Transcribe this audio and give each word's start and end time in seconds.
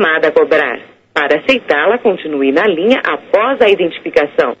chamada 0.00 0.28
a 0.28 0.32
cobrar. 0.32 0.78
Para 1.12 1.38
aceitá-la, 1.40 1.98
continue 1.98 2.50
na 2.52 2.66
linha 2.66 3.02
após 3.04 3.60
a 3.60 3.68
identificação. 3.68 4.56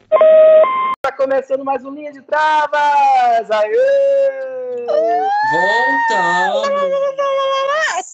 Tá 1.00 1.12
começando 1.12 1.64
mais 1.64 1.82
um 1.82 1.94
Linha 1.94 2.12
de 2.12 2.20
Travas! 2.22 3.50
Aê! 3.50 4.86
Voltamos! 6.10 6.68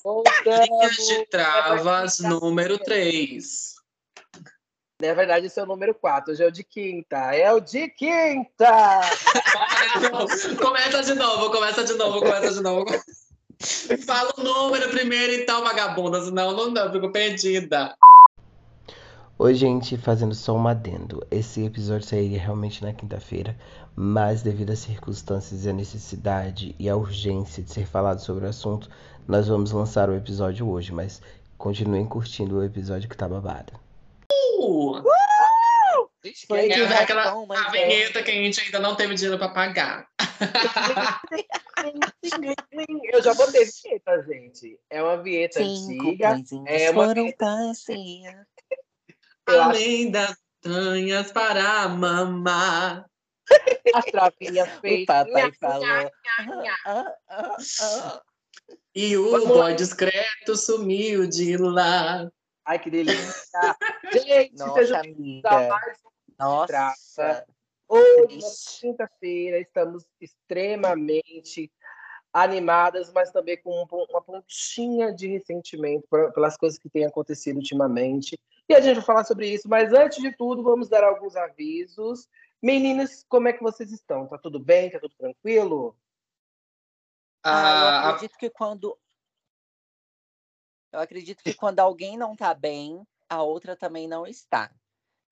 Voltamos! 0.05 0.69
Linhas 0.69 0.97
de 1.09 1.27
Travas 1.27 2.21
número 2.21 2.79
3. 2.79 3.75
Na 5.03 5.13
verdade, 5.13 5.47
esse 5.47 5.59
é 5.59 5.63
o 5.65 5.67
número 5.67 5.95
4, 5.95 6.33
hoje 6.33 6.45
é 6.45 6.47
o 6.47 6.53
de 6.53 6.63
quinta. 6.63 7.35
É 7.35 7.53
o 7.53 7.59
de 7.59 7.89
quinta! 7.89 9.01
começa 10.63 11.03
de 11.03 11.15
novo, 11.15 11.51
começa 11.51 11.83
de 11.83 11.95
novo, 11.95 12.21
começa 12.21 12.53
de 12.53 12.63
novo. 12.63 12.87
Fala 14.07 14.33
o 14.37 14.43
número 14.43 14.91
primeiro 14.91 15.33
então, 15.35 15.63
vagabunda, 15.63 16.23
senão 16.23 16.57
não 16.57 16.73
dá, 16.73 16.91
fico 16.91 17.11
perdida. 17.11 17.97
Oi, 19.39 19.55
gente, 19.55 19.99
fazendo 19.99 20.35
só 20.35 20.57
um 20.57 20.67
adendo. 20.67 21.27
Esse 21.31 21.65
episódio 21.65 22.07
sairia 22.07 22.41
realmente 22.41 22.83
na 22.83 22.93
quinta-feira, 22.93 23.57
mas 23.95 24.43
devido 24.43 24.71
às 24.71 24.79
circunstâncias 24.79 25.65
e 25.65 25.69
à 25.69 25.73
necessidade 25.73 26.75
e 26.79 26.89
à 26.89 26.97
urgência 26.97 27.63
de 27.63 27.71
ser 27.71 27.87
falado 27.87 28.21
sobre 28.21 28.47
o 28.47 28.49
assunto, 28.49 28.89
nós 29.29 29.49
vamos 29.49 29.73
lançar 29.73 30.09
o 30.09 30.15
episódio 30.15 30.69
hoje, 30.69 30.93
mas 30.93 31.21
continuem 31.59 32.07
curtindo 32.07 32.57
o 32.57 32.65
episódio 32.65 33.09
que 33.09 33.17
tá 33.17 33.29
babado. 33.29 33.73
Uh! 34.59 35.03
Foi 36.47 36.71
É 36.71 36.75
que 36.75 36.85
vai 36.85 37.03
aquela 37.03 37.31
bom, 37.33 37.53
a 37.53 37.71
vinheta 37.71 38.23
que 38.23 38.31
a 38.31 38.35
gente 38.35 38.61
ainda 38.61 38.79
não 38.81 38.95
teve 38.97 39.15
dinheiro 39.15 39.39
pra 39.39 39.49
pagar. 39.49 40.07
Eu 43.13 43.23
já 43.23 43.35
botei 43.35 43.65
vinheta, 43.65 44.23
gente. 44.25 44.79
É 44.91 45.03
uma 45.03 45.23
vinheta 45.23 45.61
Cinco 45.61 46.09
antiga. 46.09 46.37
É 46.67 46.91
uma 46.91 47.05
foram 47.07 47.25
vinheta- 47.25 47.73
Além 49.47 50.11
das 50.11 50.37
tanhas 50.61 51.31
para 51.33 51.89
mamar. 51.89 53.07
as 53.95 54.05
travinhas 54.07 54.69
O 54.77 54.81
feitas. 54.81 55.27
papai 55.27 55.53
falou. 55.61 56.11
"Ah, 56.85 56.87
ah, 56.87 57.15
ah". 57.31 57.57
E 58.95 59.17
o 59.17 59.31
Vamos 59.31 59.49
boy 59.49 59.75
discreto 59.75 60.57
sumiu 60.57 61.27
de 61.29 61.57
lá. 61.57 62.29
Ai, 62.67 62.79
que 62.81 62.91
delícia! 62.91 63.77
Gente, 64.13 64.57
Nossa, 64.57 64.75
sejam 64.81 65.01
amiga. 65.01 65.69
mais 65.69 65.97
Nossa. 66.39 67.45
Hoje, 67.89 68.41
quinta-feira, 68.81 69.59
estamos 69.61 70.05
extremamente 70.21 71.73
animadas, 72.33 73.13
mas 73.13 73.31
também 73.31 73.57
com 73.63 73.71
um 73.83 74.05
uma 74.11 74.21
pontinha 74.21 75.15
de 75.15 75.27
ressentimento 75.29 76.07
por- 76.11 76.33
pelas 76.33 76.57
coisas 76.57 76.79
que 76.79 76.91
têm 76.91 77.07
acontecido 77.07 77.57
ultimamente. 77.57 78.39
E 78.69 78.75
a 78.75 78.81
gente 78.81 78.97
vai 78.97 79.05
falar 79.05 79.25
sobre 79.25 79.49
isso, 79.49 79.69
mas 79.69 79.93
antes 79.93 80.21
de 80.21 80.37
tudo, 80.37 80.63
vamos 80.63 80.89
dar 80.89 81.05
alguns 81.05 81.37
avisos. 81.37 82.29
Meninas, 82.61 83.25
como 83.29 83.49
é 83.49 83.53
que 83.53 83.63
vocês 83.63 83.93
estão? 83.93 84.27
Tá 84.27 84.37
tudo 84.37 84.59
bem? 84.59 84.91
Tá 84.91 84.99
tudo 84.99 85.15
tranquilo? 85.17 85.97
Ah, 87.43 87.53
Ah, 87.53 88.03
eu 88.03 88.11
acredito 88.11 88.37
que 88.37 88.51
quando. 88.51 88.99
Eu 90.93 91.01
acredito 91.01 91.43
que 91.43 91.55
quando 91.55 91.79
alguém 91.81 92.17
não 92.17 92.35
tá 92.35 92.53
bem, 92.53 93.07
a 93.29 93.43
outra 93.43 93.77
também 93.77 94.09
não 94.09 94.27
está. 94.27 94.71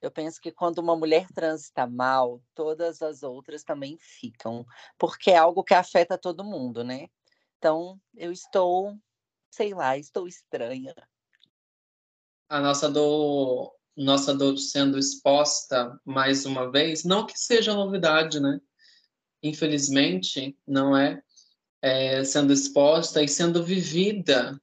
Eu 0.07 0.11
penso 0.13 0.41
que 0.41 0.53
quando 0.53 0.79
uma 0.79 0.97
mulher 0.97 1.27
trans 1.35 1.63
está 1.65 1.87
mal, 1.87 2.43
todas 2.55 3.03
as 3.03 3.23
outras 3.23 3.65
também 3.65 3.97
ficam, 3.99 4.67
porque 4.99 5.31
é 5.31 5.37
algo 5.39 5.65
que 5.65 5.75
afeta 5.75 6.19
todo 6.19 6.45
mundo, 6.45 6.85
né? 6.85 7.09
Então, 7.59 8.01
eu 8.15 8.33
estou, 8.33 8.97
sei 9.51 9.75
lá, 9.75 9.97
estou 9.99 10.29
estranha. 10.29 10.95
a 12.49 12.61
nossa 12.61 12.91
dor, 12.91 13.75
nossa 13.97 14.35
dor 14.35 14.59
sendo 14.59 14.99
exposta 14.99 15.99
mais 16.05 16.45
uma 16.47 16.71
vez, 16.71 17.05
não 17.05 17.27
que 17.27 17.39
seja 17.39 17.75
novidade, 17.75 18.41
né? 18.41 18.61
Infelizmente, 19.43 20.57
não 20.67 20.97
é, 20.97 21.23
É, 21.83 22.25
sendo 22.25 22.53
exposta 22.53 23.23
e 23.23 23.29
sendo 23.29 23.63
vivida. 23.63 24.59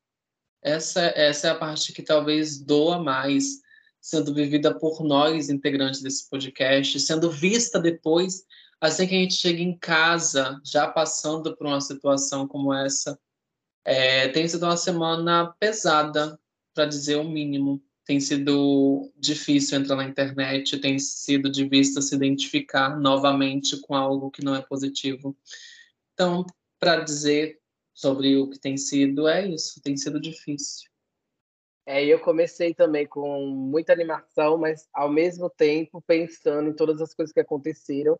Essa, 0.61 1.01
essa 1.15 1.47
é 1.47 1.51
a 1.51 1.55
parte 1.57 1.93
que 1.93 2.01
talvez 2.03 2.59
doa 2.59 2.97
mais, 2.97 3.60
sendo 4.01 4.33
vivida 4.33 4.73
por 4.73 5.03
nós, 5.03 5.49
integrantes 5.49 6.01
desse 6.01 6.27
podcast, 6.29 6.99
sendo 6.99 7.29
vista 7.29 7.79
depois, 7.79 8.43
assim 8.81 9.07
que 9.07 9.15
a 9.15 9.19
gente 9.19 9.35
chega 9.35 9.61
em 9.61 9.77
casa, 9.77 10.59
já 10.65 10.87
passando 10.87 11.55
por 11.55 11.67
uma 11.67 11.79
situação 11.79 12.47
como 12.47 12.73
essa. 12.73 13.19
É, 13.85 14.27
tem 14.29 14.47
sido 14.47 14.63
uma 14.63 14.77
semana 14.77 15.53
pesada, 15.59 16.39
para 16.73 16.85
dizer 16.85 17.17
o 17.17 17.23
mínimo. 17.23 17.81
Tem 18.05 18.19
sido 18.19 19.11
difícil 19.15 19.77
entrar 19.77 19.95
na 19.95 20.03
internet, 20.03 20.79
tem 20.79 20.97
sido 20.97 21.49
de 21.49 21.67
vista 21.67 22.01
se 22.01 22.15
identificar 22.15 22.99
novamente 22.99 23.79
com 23.81 23.95
algo 23.95 24.31
que 24.31 24.43
não 24.43 24.55
é 24.55 24.61
positivo. 24.61 25.37
Então, 26.13 26.45
para 26.79 27.01
dizer 27.01 27.59
sobre 27.93 28.35
o 28.37 28.49
que 28.49 28.59
tem 28.59 28.75
sido, 28.75 29.27
é 29.27 29.47
isso, 29.47 29.79
tem 29.81 29.95
sido 29.95 30.19
difícil. 30.19 30.90
É, 31.85 32.05
eu 32.05 32.19
comecei 32.19 32.73
também 32.73 33.07
com 33.07 33.47
muita 33.47 33.91
animação, 33.91 34.57
mas 34.57 34.87
ao 34.93 35.09
mesmo 35.09 35.49
tempo 35.49 36.01
pensando 36.01 36.69
em 36.69 36.73
todas 36.73 37.01
as 37.01 37.13
coisas 37.13 37.33
que 37.33 37.39
aconteceram, 37.39 38.19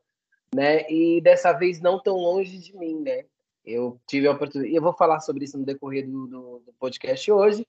né? 0.53 0.89
E 0.89 1.21
dessa 1.21 1.53
vez 1.53 1.79
não 1.79 2.01
tão 2.01 2.15
longe 2.15 2.57
de 2.57 2.75
mim, 2.75 2.99
né? 3.01 3.25
Eu 3.63 4.01
tive 4.07 4.27
a 4.27 4.31
oportunidade, 4.31 4.75
eu 4.75 4.81
vou 4.81 4.93
falar 4.93 5.19
sobre 5.19 5.45
isso 5.45 5.57
no 5.57 5.65
decorrer 5.65 6.09
do, 6.09 6.27
do, 6.27 6.59
do 6.65 6.73
podcast 6.79 7.31
hoje, 7.31 7.67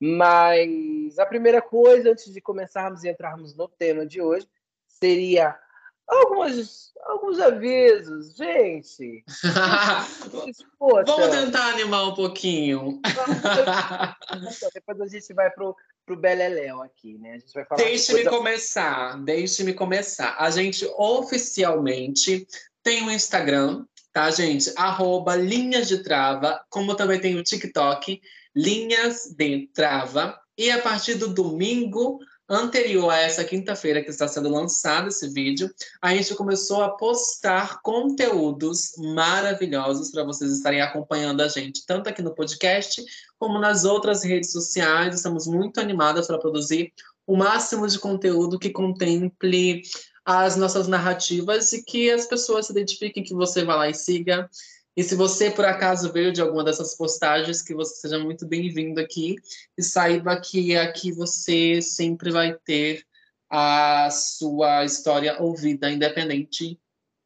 mas 0.00 1.18
a 1.18 1.26
primeira 1.26 1.60
coisa, 1.60 2.10
antes 2.10 2.32
de 2.32 2.40
começarmos 2.40 3.04
e 3.04 3.10
entrarmos 3.10 3.54
no 3.54 3.68
tema 3.68 4.06
de 4.06 4.22
hoje, 4.22 4.48
seria 4.86 5.58
alguns, 6.06 6.92
alguns 7.06 7.38
avisos, 7.40 8.34
gente. 8.36 9.24
Vamos 10.78 11.28
tentar 11.30 11.70
animar 11.70 12.08
um 12.08 12.14
pouquinho. 12.14 13.00
Então, 13.04 14.68
depois 14.74 15.00
a 15.00 15.06
gente 15.06 15.32
vai 15.34 15.50
pro, 15.50 15.74
pro 16.06 16.16
Beleléu 16.16 16.82
aqui, 16.82 17.18
né? 17.18 17.30
A 17.30 17.38
gente 17.38 17.52
vai 17.54 17.64
falar 17.64 17.78
de 17.82 17.88
Deixe-me 17.88 18.22
coisa- 18.22 18.36
começar, 18.36 19.24
deixe-me 19.24 19.74
começar. 19.74 20.36
A 20.38 20.50
gente 20.50 20.86
oficialmente 20.96 22.46
tem 22.82 23.02
um 23.02 23.10
Instagram, 23.10 23.84
tá, 24.12 24.30
gente? 24.30 24.72
Arroba 24.76 25.36
Linhas 25.36 25.88
de 25.88 26.02
Trava, 26.02 26.62
como 26.68 26.94
também 26.94 27.20
tem 27.20 27.36
o 27.38 27.42
TikTok, 27.42 28.20
Linhas 28.54 29.34
de 29.36 29.68
Trava. 29.74 30.38
E 30.56 30.70
a 30.70 30.80
partir 30.80 31.14
do 31.16 31.34
domingo 31.34 32.20
anterior 32.48 33.10
a 33.10 33.18
essa 33.18 33.44
quinta-feira 33.44 34.02
que 34.02 34.10
está 34.10 34.28
sendo 34.28 34.48
lançado 34.48 35.08
esse 35.08 35.28
vídeo, 35.28 35.72
a 36.00 36.14
gente 36.14 36.34
começou 36.34 36.82
a 36.82 36.90
postar 36.90 37.80
conteúdos 37.82 38.92
maravilhosos 38.98 40.10
para 40.10 40.24
vocês 40.24 40.52
estarem 40.52 40.80
acompanhando 40.80 41.40
a 41.40 41.48
gente, 41.48 41.84
tanto 41.86 42.08
aqui 42.08 42.22
no 42.22 42.34
podcast 42.34 43.02
como 43.38 43.58
nas 43.58 43.84
outras 43.84 44.22
redes 44.22 44.52
sociais. 44.52 45.14
Estamos 45.14 45.46
muito 45.46 45.80
animadas 45.80 46.26
para 46.26 46.38
produzir 46.38 46.92
o 47.26 47.36
máximo 47.36 47.86
de 47.86 47.98
conteúdo 47.98 48.58
que 48.58 48.70
contemple 48.70 49.82
as 50.24 50.56
nossas 50.56 50.88
narrativas 50.88 51.72
e 51.72 51.82
que 51.82 52.10
as 52.10 52.26
pessoas 52.26 52.66
se 52.66 52.72
identifiquem, 52.72 53.22
que 53.22 53.34
você 53.34 53.64
vá 53.64 53.76
lá 53.76 53.88
e 53.88 53.94
siga. 53.94 54.48
E 54.96 55.02
se 55.02 55.16
você, 55.16 55.50
por 55.50 55.64
acaso, 55.64 56.12
veio 56.12 56.32
de 56.32 56.40
alguma 56.40 56.62
dessas 56.62 56.96
postagens, 56.96 57.62
que 57.62 57.74
você 57.74 57.96
seja 57.96 58.18
muito 58.18 58.46
bem-vindo 58.46 59.00
aqui 59.00 59.36
e 59.76 59.82
saiba 59.82 60.40
que 60.40 60.76
aqui 60.76 61.10
você 61.10 61.82
sempre 61.82 62.30
vai 62.30 62.56
ter 62.64 63.04
a 63.50 64.08
sua 64.10 64.84
história 64.84 65.40
ouvida, 65.42 65.90
independente 65.90 66.78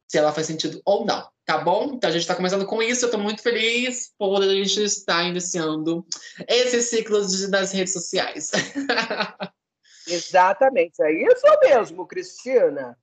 se 0.07 0.17
ela 0.17 0.33
faz 0.33 0.47
sentido 0.47 0.81
ou 0.83 1.05
não, 1.05 1.29
tá 1.45 1.59
bom? 1.59 1.93
Então 1.93 2.09
a 2.09 2.13
gente 2.13 2.21
está 2.21 2.35
começando 2.35 2.65
com 2.65 2.81
isso, 2.81 3.05
eu 3.05 3.09
estou 3.09 3.21
muito 3.21 3.43
feliz 3.43 4.11
por 4.17 4.41
a 4.41 4.47
gente 4.47 4.83
estar 4.83 5.23
iniciando 5.23 6.03
esse 6.47 6.81
ciclo 6.81 7.19
das 7.51 7.71
redes 7.71 7.93
sociais. 7.93 8.49
Exatamente, 10.07 10.99
é 11.03 11.11
isso 11.11 11.45
mesmo, 11.61 12.07
Cristina. 12.07 12.97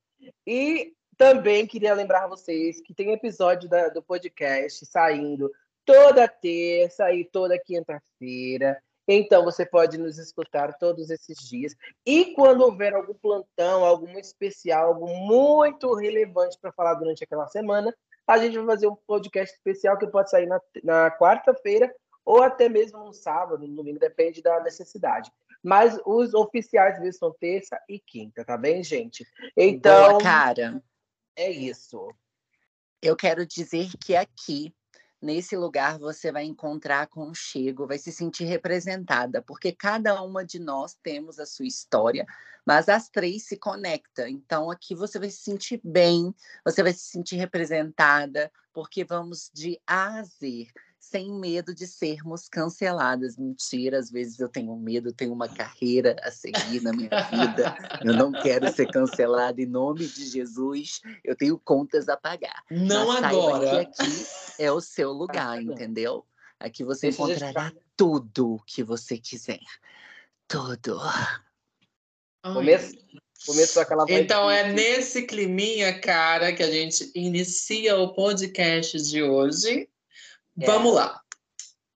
E 0.45 0.93
também 1.17 1.65
queria 1.65 1.93
lembrar 1.93 2.27
vocês 2.27 2.79
que 2.81 2.93
tem 2.93 3.11
episódio 3.11 3.67
da- 3.67 3.89
do 3.89 4.01
podcast 4.01 4.85
saindo 4.85 5.51
toda 5.85 6.27
terça 6.27 7.11
e 7.13 7.25
toda 7.25 7.57
quinta-feira. 7.59 8.77
Então 9.07 9.43
você 9.43 9.65
pode 9.65 9.97
nos 9.97 10.17
escutar 10.17 10.77
todos 10.77 11.09
esses 11.09 11.37
dias. 11.47 11.73
E 12.05 12.33
quando 12.33 12.61
houver 12.61 12.93
algum 12.93 13.13
plantão, 13.13 13.97
muito 14.05 14.25
especial, 14.25 14.87
algo 14.87 15.07
muito 15.07 15.93
relevante 15.95 16.57
para 16.59 16.73
falar 16.73 16.95
durante 16.95 17.23
aquela 17.23 17.47
semana, 17.47 17.95
a 18.27 18.37
gente 18.37 18.57
vai 18.57 18.65
fazer 18.65 18.87
um 18.87 18.97
podcast 19.07 19.55
especial 19.55 19.97
que 19.97 20.05
pode 20.07 20.29
sair 20.29 20.45
na, 20.45 20.59
na 20.83 21.09
quarta-feira 21.09 21.89
ou 22.25 22.43
até 22.43 22.67
mesmo 22.67 22.99
no 22.99 23.13
sábado, 23.13 23.65
no 23.65 23.73
domingo, 23.77 23.97
depende 23.97 24.41
da 24.41 24.59
necessidade. 24.59 25.31
Mas 25.63 25.97
os 26.05 26.33
oficiais 26.33 26.99
mesmo 26.99 27.19
são 27.19 27.33
terça 27.39 27.79
e 27.87 27.97
quinta, 27.97 28.43
tá 28.43 28.57
bem, 28.57 28.83
gente? 28.83 29.25
Então, 29.55 30.09
Boa, 30.09 30.21
cara. 30.21 30.83
É 31.37 31.49
isso. 31.49 32.13
Eu 33.01 33.15
quero 33.15 33.45
dizer 33.45 33.89
que 34.03 34.15
aqui 34.15 34.73
Nesse 35.19 35.57
lugar 35.57 35.97
você 35.97 36.31
vai 36.31 36.43
encontrar 36.43 37.01
aconchego, 37.01 37.87
vai 37.87 37.97
se 37.97 38.11
sentir 38.11 38.43
representada, 38.43 39.41
porque 39.41 39.71
cada 39.71 40.21
uma 40.21 40.45
de 40.45 40.59
nós 40.59 40.93
temos 41.01 41.39
a 41.39 41.45
sua 41.45 41.65
história, 41.65 42.23
mas 42.63 42.87
as 42.87 43.09
três 43.09 43.47
se 43.47 43.57
conectam. 43.57 44.27
Então 44.27 44.69
aqui 44.69 44.93
você 44.93 45.17
vai 45.17 45.31
se 45.31 45.39
sentir 45.39 45.81
bem, 45.83 46.35
você 46.63 46.83
vai 46.83 46.93
se 46.93 47.05
sentir 47.05 47.35
representada, 47.37 48.51
porque 48.71 49.03
vamos 49.03 49.49
de 49.51 49.81
A 49.87 50.19
a 50.19 50.23
Z 50.23 50.67
sem 51.09 51.33
medo 51.33 51.73
de 51.73 51.87
sermos 51.87 52.49
canceladas. 52.49 53.37
Mentira, 53.37 53.97
às 53.97 54.11
vezes 54.11 54.39
eu 54.39 54.49
tenho 54.49 54.75
medo, 54.75 55.13
tenho 55.13 55.31
uma 55.31 55.47
carreira 55.47 56.15
a 56.21 56.31
seguir 56.31 56.81
na 56.81 56.91
minha 56.91 57.09
vida. 57.09 57.75
Eu 58.03 58.13
não 58.13 58.31
quero 58.31 58.71
ser 58.71 58.87
cancelada 58.87 59.61
em 59.61 59.65
nome 59.65 60.05
de 60.05 60.27
Jesus. 60.27 61.01
Eu 61.23 61.35
tenho 61.35 61.57
contas 61.57 62.09
a 62.09 62.17
pagar. 62.17 62.61
Não 62.69 63.07
Mas 63.07 63.23
agora. 63.23 63.69
Que 63.69 63.75
aqui 64.01 64.25
é 64.59 64.71
o 64.71 64.81
seu 64.81 65.11
lugar, 65.11 65.61
entendeu? 65.61 66.25
Aqui 66.59 66.83
você 66.83 67.07
Deixa 67.07 67.23
encontrará 67.23 67.71
tudo 67.95 68.61
que 68.65 68.83
você 68.83 69.17
quiser. 69.17 69.61
Tudo. 70.47 70.99
Começo, 72.41 72.97
começou 73.45 73.81
aquela 73.81 74.05
Então 74.09 74.49
é 74.49 74.71
nesse 74.71 75.23
climinha, 75.23 75.99
cara, 75.99 76.53
que 76.53 76.63
a 76.63 76.71
gente 76.71 77.11
inicia 77.15 77.97
o 77.97 78.13
podcast 78.13 79.01
de 79.01 79.23
hoje. 79.23 79.87
É. 80.59 80.65
Vamos 80.65 80.93
lá. 80.93 81.21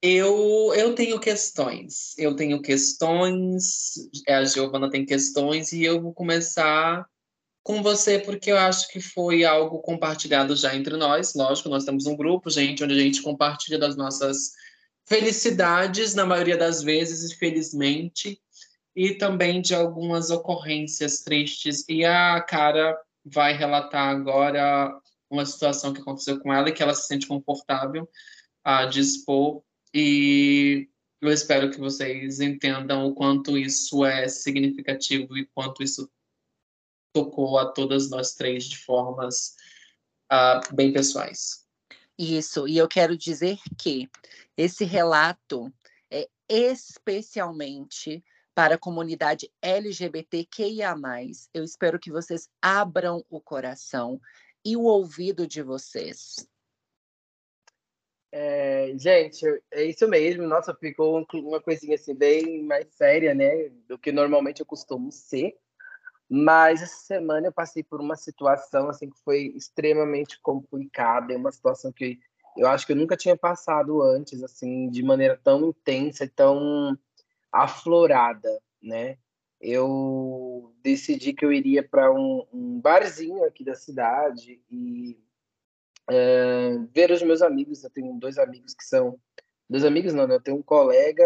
Eu, 0.02 0.74
eu 0.75 0.96
tenho 0.96 1.19
questões. 1.19 2.18
Eu 2.18 2.36
tenho 2.36 2.62
questões, 2.62 3.94
é, 4.28 4.36
a 4.36 4.46
Giovana 4.46 4.90
tem 4.90 5.06
questões, 5.06 5.72
e 5.72 5.84
eu 5.84 6.02
vou 6.02 6.13
começar 6.13 7.06
com 7.63 7.84
você, 7.84 8.18
porque 8.18 8.52
eu 8.52 8.58
acho 8.58 8.88
que 8.90 9.00
foi 9.00 9.44
algo 9.44 9.80
compartilhado 9.80 10.56
já 10.56 10.75
entre 10.75 10.98
nós. 10.98 11.36
Lógico, 11.36 11.69
nós 11.69 11.86
temos 11.86 12.08
um 12.08 12.16
grupo, 12.16 12.50
gente, 12.50 12.84
onde 12.84 12.96
a 12.96 13.00
gente 13.00 13.22
compartilha 13.22 13.78
das 13.78 13.96
nossas 13.96 14.54
felicidades, 15.06 16.16
na 16.16 16.25
maioria 16.25 16.58
das 16.58 16.81
vezes, 16.81 17.31
infelizmente, 17.31 18.42
e 18.96 19.13
também 19.13 19.62
de 19.62 19.75
algumas 19.75 20.31
ocorrências 20.31 21.19
tristes. 21.19 21.86
E 21.88 22.04
a 22.04 22.42
cara 22.42 22.98
vai 23.24 23.54
relatar 23.56 24.10
agora 24.10 24.92
uma 25.30 25.46
situação 25.46 25.94
que 25.94 26.02
aconteceu 26.02 26.40
com 26.40 26.52
ela 26.52 26.69
e 26.69 26.74
que 26.74 26.81
ela 26.81 26.96
se 26.96 27.08
sente 27.08 27.28
confortável 27.28 28.10
a 28.63 28.86
dispor 28.86 29.63
e 29.94 30.90
eu 31.22 31.31
espero 31.31 31.69
que 31.69 31.80
vocês 31.80 32.40
entendam 32.40 33.06
o 33.06 33.13
quanto 33.13 33.58
isso 33.58 34.04
é 34.04 34.28
significativo 34.28 35.38
e 35.38 35.46
quanto 35.54 35.84
isso 35.84 36.10
tocou 37.13 37.60
a 37.60 37.72
todas 37.72 38.10
nós 38.10 38.34
três 38.34 38.66
de 38.66 38.78
formas 38.78 39.56
uh, 40.31 40.75
bem 40.75 40.92
pessoais. 40.92 41.66
Isso, 42.18 42.68
e 42.68 42.78
eu 42.78 42.88
quero 42.88 43.18
dizer 43.18 43.60
que 43.78 44.10
esse 44.58 44.84
relato 44.84 45.72
é 46.10 46.28
especialmente 46.50 48.24
para 48.54 48.75
a 48.75 48.80
comunidade 48.80 49.52
LGBTQIA. 49.62 50.96
Eu 51.54 51.63
espero 51.63 52.00
que 52.00 52.12
vocês 52.12 52.50
abram 52.62 53.24
o 53.30 53.40
coração 53.40 54.19
e 54.63 54.75
o 54.75 54.84
ouvido 54.84 55.48
de 55.48 55.62
vocês 55.62 56.48
é, 58.31 58.94
gente, 58.98 59.45
é 59.72 59.83
isso 59.83 60.07
mesmo. 60.07 60.48
Nossa, 60.48 60.74
ficou 60.74 61.25
uma 61.33 61.60
coisinha 61.60 61.95
assim 61.95 62.16
bem 62.16 62.63
mais 62.63 62.88
séria, 62.94 63.33
né? 63.33 63.69
Do 63.88 63.98
que 63.98 64.12
normalmente 64.12 64.62
eu 64.62 64.66
costumo 64.66 65.12
ser. 65.12 65.57
Mas 66.30 66.81
essa 66.81 66.95
semana 66.95 67.48
eu 67.48 67.51
passei 67.51 67.83
por 67.83 68.00
uma 68.00 68.16
situação 68.16 68.88
assim 68.89 69.10
que 69.10 69.19
foi 69.24 69.51
extremamente 69.56 70.39
complicada, 70.42 71.36
uma 71.36 71.51
situação 71.51 71.92
que 71.92 72.19
eu 72.56 72.68
acho 72.68 72.86
que 72.86 72.94
eu 72.94 72.98
nunca 72.98 73.18
tinha 73.18 73.36
passado 73.36 74.01
antes, 74.01 74.44
assim, 74.44 74.89
de 74.89 75.04
maneira 75.04 75.39
tão 75.42 75.69
intensa 75.69 76.25
e 76.25 76.30
tão 76.30 76.98
aflorada, 77.51 78.62
né? 78.81 79.18
Eu 79.60 80.74
decidi 80.81 81.34
que 81.34 81.45
eu 81.45 81.51
iria 81.51 81.84
para 81.84 82.12
um, 82.12 82.45
um 82.51 82.80
barzinho 82.80 83.44
aqui 83.45 83.63
da 83.63 83.75
cidade 83.75 84.62
e 84.69 85.18
é, 86.12 86.78
ver 86.94 87.12
os 87.12 87.24
meus 87.24 87.42
amigos. 87.42 87.84
Eu 87.84 87.90
tenho 87.90 88.13
dois 88.19 88.38
amigos 88.38 88.74
que 88.74 88.84
são. 88.84 89.18
Dois 89.69 89.86
amigos 89.86 90.13
não, 90.13 90.28
né? 90.28 90.36
Eu 90.36 90.42
tenho 90.42 90.58
um 90.58 90.63
colega 90.63 91.24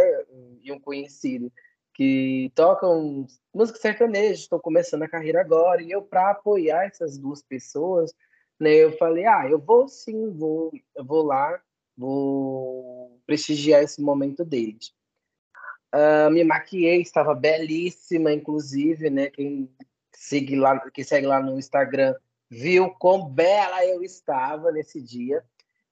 e 0.61 0.71
um 0.71 0.79
conhecido 0.79 1.51
que 1.95 2.51
tocam 2.53 3.25
música 3.53 3.79
sertaneja, 3.79 4.41
estão 4.41 4.59
começando 4.59 5.03
a 5.03 5.07
carreira 5.07 5.39
agora, 5.39 5.81
e 5.81 5.89
eu, 5.89 6.01
para 6.01 6.31
apoiar 6.31 6.85
essas 6.85 7.17
duas 7.17 7.41
pessoas, 7.41 8.13
né, 8.59 8.71
eu 8.75 8.91
falei: 8.97 9.25
ah, 9.25 9.49
eu 9.49 9.57
vou 9.57 9.87
sim, 9.87 10.29
vou, 10.29 10.71
vou 11.03 11.23
lá, 11.23 11.59
vou 11.97 13.19
prestigiar 13.25 13.81
esse 13.81 14.01
momento 14.01 14.43
deles. 14.45 14.93
Uh, 15.93 16.29
me 16.29 16.43
maquiei, 16.43 17.01
estava 17.01 17.33
belíssima, 17.33 18.33
inclusive, 18.33 19.09
né? 19.09 19.29
Quem 19.29 19.69
segue 20.13 20.57
lá, 20.57 20.77
quem 20.91 21.03
segue 21.03 21.25
lá 21.25 21.41
no 21.41 21.57
Instagram 21.57 22.13
viu 22.49 22.89
quão 22.99 23.27
bela 23.27 23.85
eu 23.85 24.03
estava 24.03 24.71
nesse 24.71 25.01
dia. 25.01 25.43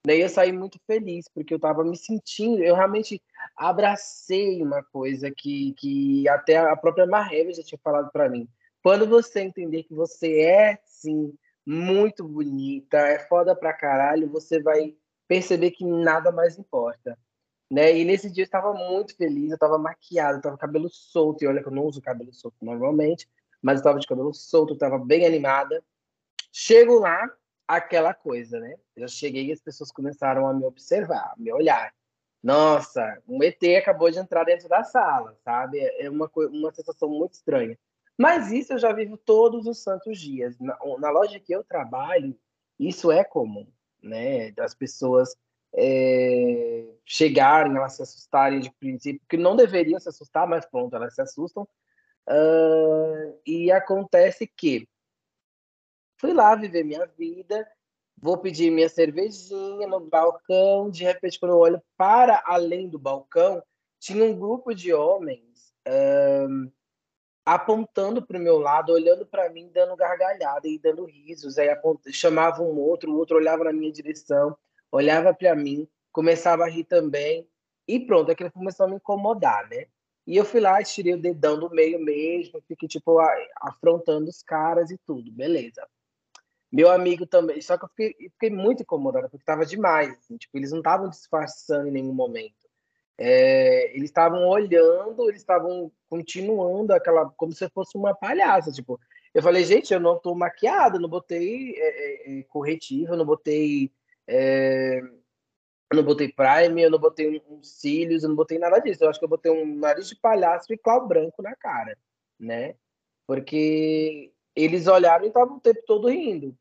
Daí 0.06 0.20
eu 0.20 0.30
saí 0.30 0.52
muito 0.52 0.78
feliz, 0.86 1.30
porque 1.34 1.54
eu 1.54 1.58
estava 1.58 1.84
me 1.84 1.96
sentindo, 1.96 2.62
eu 2.62 2.76
realmente 2.76 3.22
abracei 3.56 4.62
uma 4.62 4.84
coisa 4.84 5.32
que, 5.32 5.74
que 5.78 6.28
até 6.28 6.58
a 6.58 6.76
própria 6.76 7.08
Marreve 7.08 7.54
já 7.54 7.64
tinha 7.64 7.80
falado 7.82 8.12
para 8.12 8.30
mim. 8.30 8.48
Quando 8.84 9.08
você 9.08 9.40
entender 9.40 9.84
que 9.84 9.94
você 9.94 10.42
é, 10.42 10.80
sim, 10.86 11.34
muito 11.66 12.28
bonita, 12.28 12.98
é 12.98 13.18
foda 13.18 13.56
pra 13.56 13.72
caralho, 13.72 14.30
você 14.30 14.62
vai 14.62 14.94
perceber 15.26 15.72
que 15.72 15.86
nada 15.86 16.34
mais 16.34 16.60
importa. 16.60 17.18
Né? 17.72 17.98
E 17.98 18.04
nesse 18.06 18.30
dia 18.30 18.44
eu 18.44 18.46
estava 18.46 18.74
muito 18.74 19.16
feliz, 19.16 19.50
eu 19.50 19.56
estava 19.56 19.78
maquiada, 19.78 20.34
eu 20.34 20.38
estava 20.38 20.58
cabelo 20.58 20.90
solto, 20.90 21.44
e 21.44 21.48
olha 21.48 21.62
que 21.62 21.68
eu 21.70 21.74
não 21.74 21.86
uso 21.86 22.02
cabelo 22.02 22.34
solto 22.34 22.58
normalmente, 22.62 23.28
mas 23.62 23.76
eu 23.76 23.80
estava 23.80 24.00
de 24.00 24.06
cabelo 24.06 24.34
solto, 24.34 24.74
estava 24.74 25.00
bem 25.00 25.26
animada. 25.26 25.84
Chego 26.56 27.00
lá, 27.00 27.28
aquela 27.68 28.14
coisa, 28.14 28.60
né? 28.60 28.76
Eu 28.96 29.08
cheguei 29.08 29.48
e 29.48 29.52
as 29.52 29.60
pessoas 29.60 29.92
começaram 29.92 30.48
a 30.48 30.54
me 30.54 30.64
observar, 30.64 31.34
a 31.34 31.36
me 31.36 31.52
olhar. 31.52 31.92
Nossa, 32.44 33.20
um 33.28 33.42
ET 33.42 33.58
acabou 33.76 34.12
de 34.12 34.20
entrar 34.20 34.44
dentro 34.44 34.70
da 34.70 34.84
sala, 34.84 35.36
sabe? 35.44 35.80
É 35.80 36.08
uma, 36.08 36.30
uma 36.36 36.72
sensação 36.72 37.10
muito 37.10 37.34
estranha. 37.34 37.76
Mas 38.16 38.52
isso 38.52 38.74
eu 38.74 38.78
já 38.78 38.94
vivo 38.94 39.18
todos 39.18 39.66
os 39.66 39.82
santos 39.82 40.20
dias. 40.20 40.60
Na, 40.60 40.78
na 41.00 41.10
loja 41.10 41.40
que 41.40 41.52
eu 41.52 41.64
trabalho, 41.64 42.38
isso 42.80 43.12
é 43.12 43.24
comum, 43.24 43.68
né? 44.00 44.52
Das 44.52 44.76
pessoas 44.76 45.36
é, 45.74 46.86
chegarem, 47.04 47.76
elas 47.76 47.96
se 47.96 48.04
assustarem 48.04 48.60
de 48.60 48.72
princípio, 48.74 49.26
que 49.28 49.38
não 49.38 49.56
deveriam 49.56 50.00
se 50.00 50.08
assustar, 50.08 50.48
mas 50.48 50.68
pronto, 50.68 50.96
elas 50.96 51.16
se 51.16 51.22
assustam. 51.22 51.68
Uh, 52.30 53.40
e 53.44 53.72
acontece 53.72 54.46
que 54.46 54.88
Fui 56.24 56.32
lá 56.32 56.56
viver 56.56 56.86
minha 56.86 57.06
vida, 57.06 57.68
vou 58.18 58.38
pedir 58.38 58.72
minha 58.72 58.88
cervejinha 58.88 59.86
no 59.86 60.00
balcão. 60.00 60.90
De 60.90 61.04
repente, 61.04 61.38
quando 61.38 61.52
eu 61.52 61.58
olho 61.58 61.84
para 61.98 62.42
além 62.46 62.88
do 62.88 62.98
balcão, 62.98 63.62
tinha 64.00 64.24
um 64.24 64.34
grupo 64.34 64.74
de 64.74 64.94
homens 64.94 65.74
um, 65.86 66.72
apontando 67.46 68.26
para 68.26 68.38
o 68.38 68.42
meu 68.42 68.58
lado, 68.58 68.94
olhando 68.94 69.26
para 69.26 69.50
mim, 69.50 69.70
dando 69.74 69.98
gargalhada 69.98 70.66
e 70.66 70.80
dando 70.80 71.04
risos. 71.04 71.58
Aí 71.58 71.68
chamavam 72.14 72.72
um 72.72 72.80
outro, 72.80 73.12
o 73.12 73.18
outro 73.18 73.36
olhava 73.36 73.66
na 73.66 73.74
minha 73.74 73.92
direção, 73.92 74.56
olhava 74.90 75.34
para 75.34 75.54
mim, 75.54 75.86
começava 76.10 76.64
a 76.64 76.70
rir 76.70 76.86
também. 76.86 77.46
E 77.86 78.00
pronto, 78.00 78.32
aquilo 78.32 78.50
começou 78.50 78.86
a 78.86 78.90
me 78.90 78.96
incomodar, 78.96 79.68
né? 79.68 79.88
E 80.26 80.38
eu 80.38 80.46
fui 80.46 80.62
lá, 80.62 80.82
tirei 80.82 81.16
o 81.16 81.22
dedão 81.22 81.60
do 81.60 81.70
meio 81.70 82.00
mesmo, 82.00 82.64
fiquei 82.66 82.88
tipo 82.88 83.20
afrontando 83.60 84.30
os 84.30 84.42
caras 84.42 84.90
e 84.90 84.98
tudo, 85.06 85.30
beleza. 85.30 85.86
Meu 86.74 86.90
amigo 86.90 87.28
também, 87.28 87.62
só 87.62 87.78
que 87.78 87.86
eu 87.86 87.90
fiquei, 87.90 88.30
fiquei 88.32 88.50
muito 88.50 88.82
incomodada, 88.82 89.30
porque 89.30 89.44
estava 89.44 89.64
demais. 89.64 90.12
Assim, 90.18 90.38
tipo, 90.38 90.58
eles 90.58 90.72
não 90.72 90.80
estavam 90.80 91.08
disfarçando 91.08 91.88
em 91.88 91.92
nenhum 91.92 92.16
momento. 92.16 92.68
É, 93.16 93.96
eles 93.96 94.10
estavam 94.10 94.48
olhando, 94.48 95.30
eles 95.30 95.42
estavam 95.42 95.92
continuando 96.10 96.92
aquela, 96.92 97.30
como 97.38 97.52
se 97.52 97.70
fosse 97.70 97.96
uma 97.96 98.16
palhaça. 98.16 98.72
Tipo, 98.72 99.00
eu 99.36 99.44
falei, 99.44 99.64
gente, 99.64 99.94
eu 99.94 100.00
não 100.00 100.16
estou 100.16 100.34
maquiada, 100.34 100.98
não 100.98 101.08
botei 101.08 101.76
é, 101.78 102.38
é, 102.38 102.40
é 102.40 102.44
corretivo, 102.46 103.16
não 103.16 103.26
botei. 103.26 103.92
É, 104.28 105.00
eu 105.92 105.98
não 105.98 106.04
botei 106.04 106.34
prime, 106.34 106.82
eu 106.82 106.90
não 106.90 106.98
botei 106.98 107.38
uns 107.38 107.44
um 107.52 107.62
cílios, 107.62 108.24
eu 108.24 108.30
não 108.30 108.36
botei 108.36 108.58
nada 108.58 108.80
disso. 108.80 109.04
Eu 109.04 109.12
acho 109.12 109.20
que 109.20 109.26
eu 109.26 109.30
botei 109.30 109.52
um 109.52 109.78
nariz 109.78 110.10
de 110.10 110.16
palhaço 110.16 110.74
e 110.74 110.78
clau 110.78 111.08
branco 111.08 111.44
na 111.44 111.56
cara, 111.56 111.96
né? 112.40 112.74
Porque 113.28 114.34
eles 114.56 114.88
olharam 114.88 115.26
e 115.26 115.28
estavam 115.28 115.58
o 115.58 115.62
tempo 115.62 115.80
todo 115.86 116.10
rindo. 116.10 116.58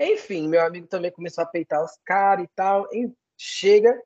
Enfim, 0.00 0.48
meu 0.48 0.64
amigo 0.64 0.86
também 0.86 1.10
começou 1.10 1.44
a 1.44 1.46
peitar 1.46 1.84
os 1.84 1.98
caras 2.06 2.46
e 2.46 2.48
tal. 2.56 2.88
E 2.90 3.12
chega, 3.36 4.02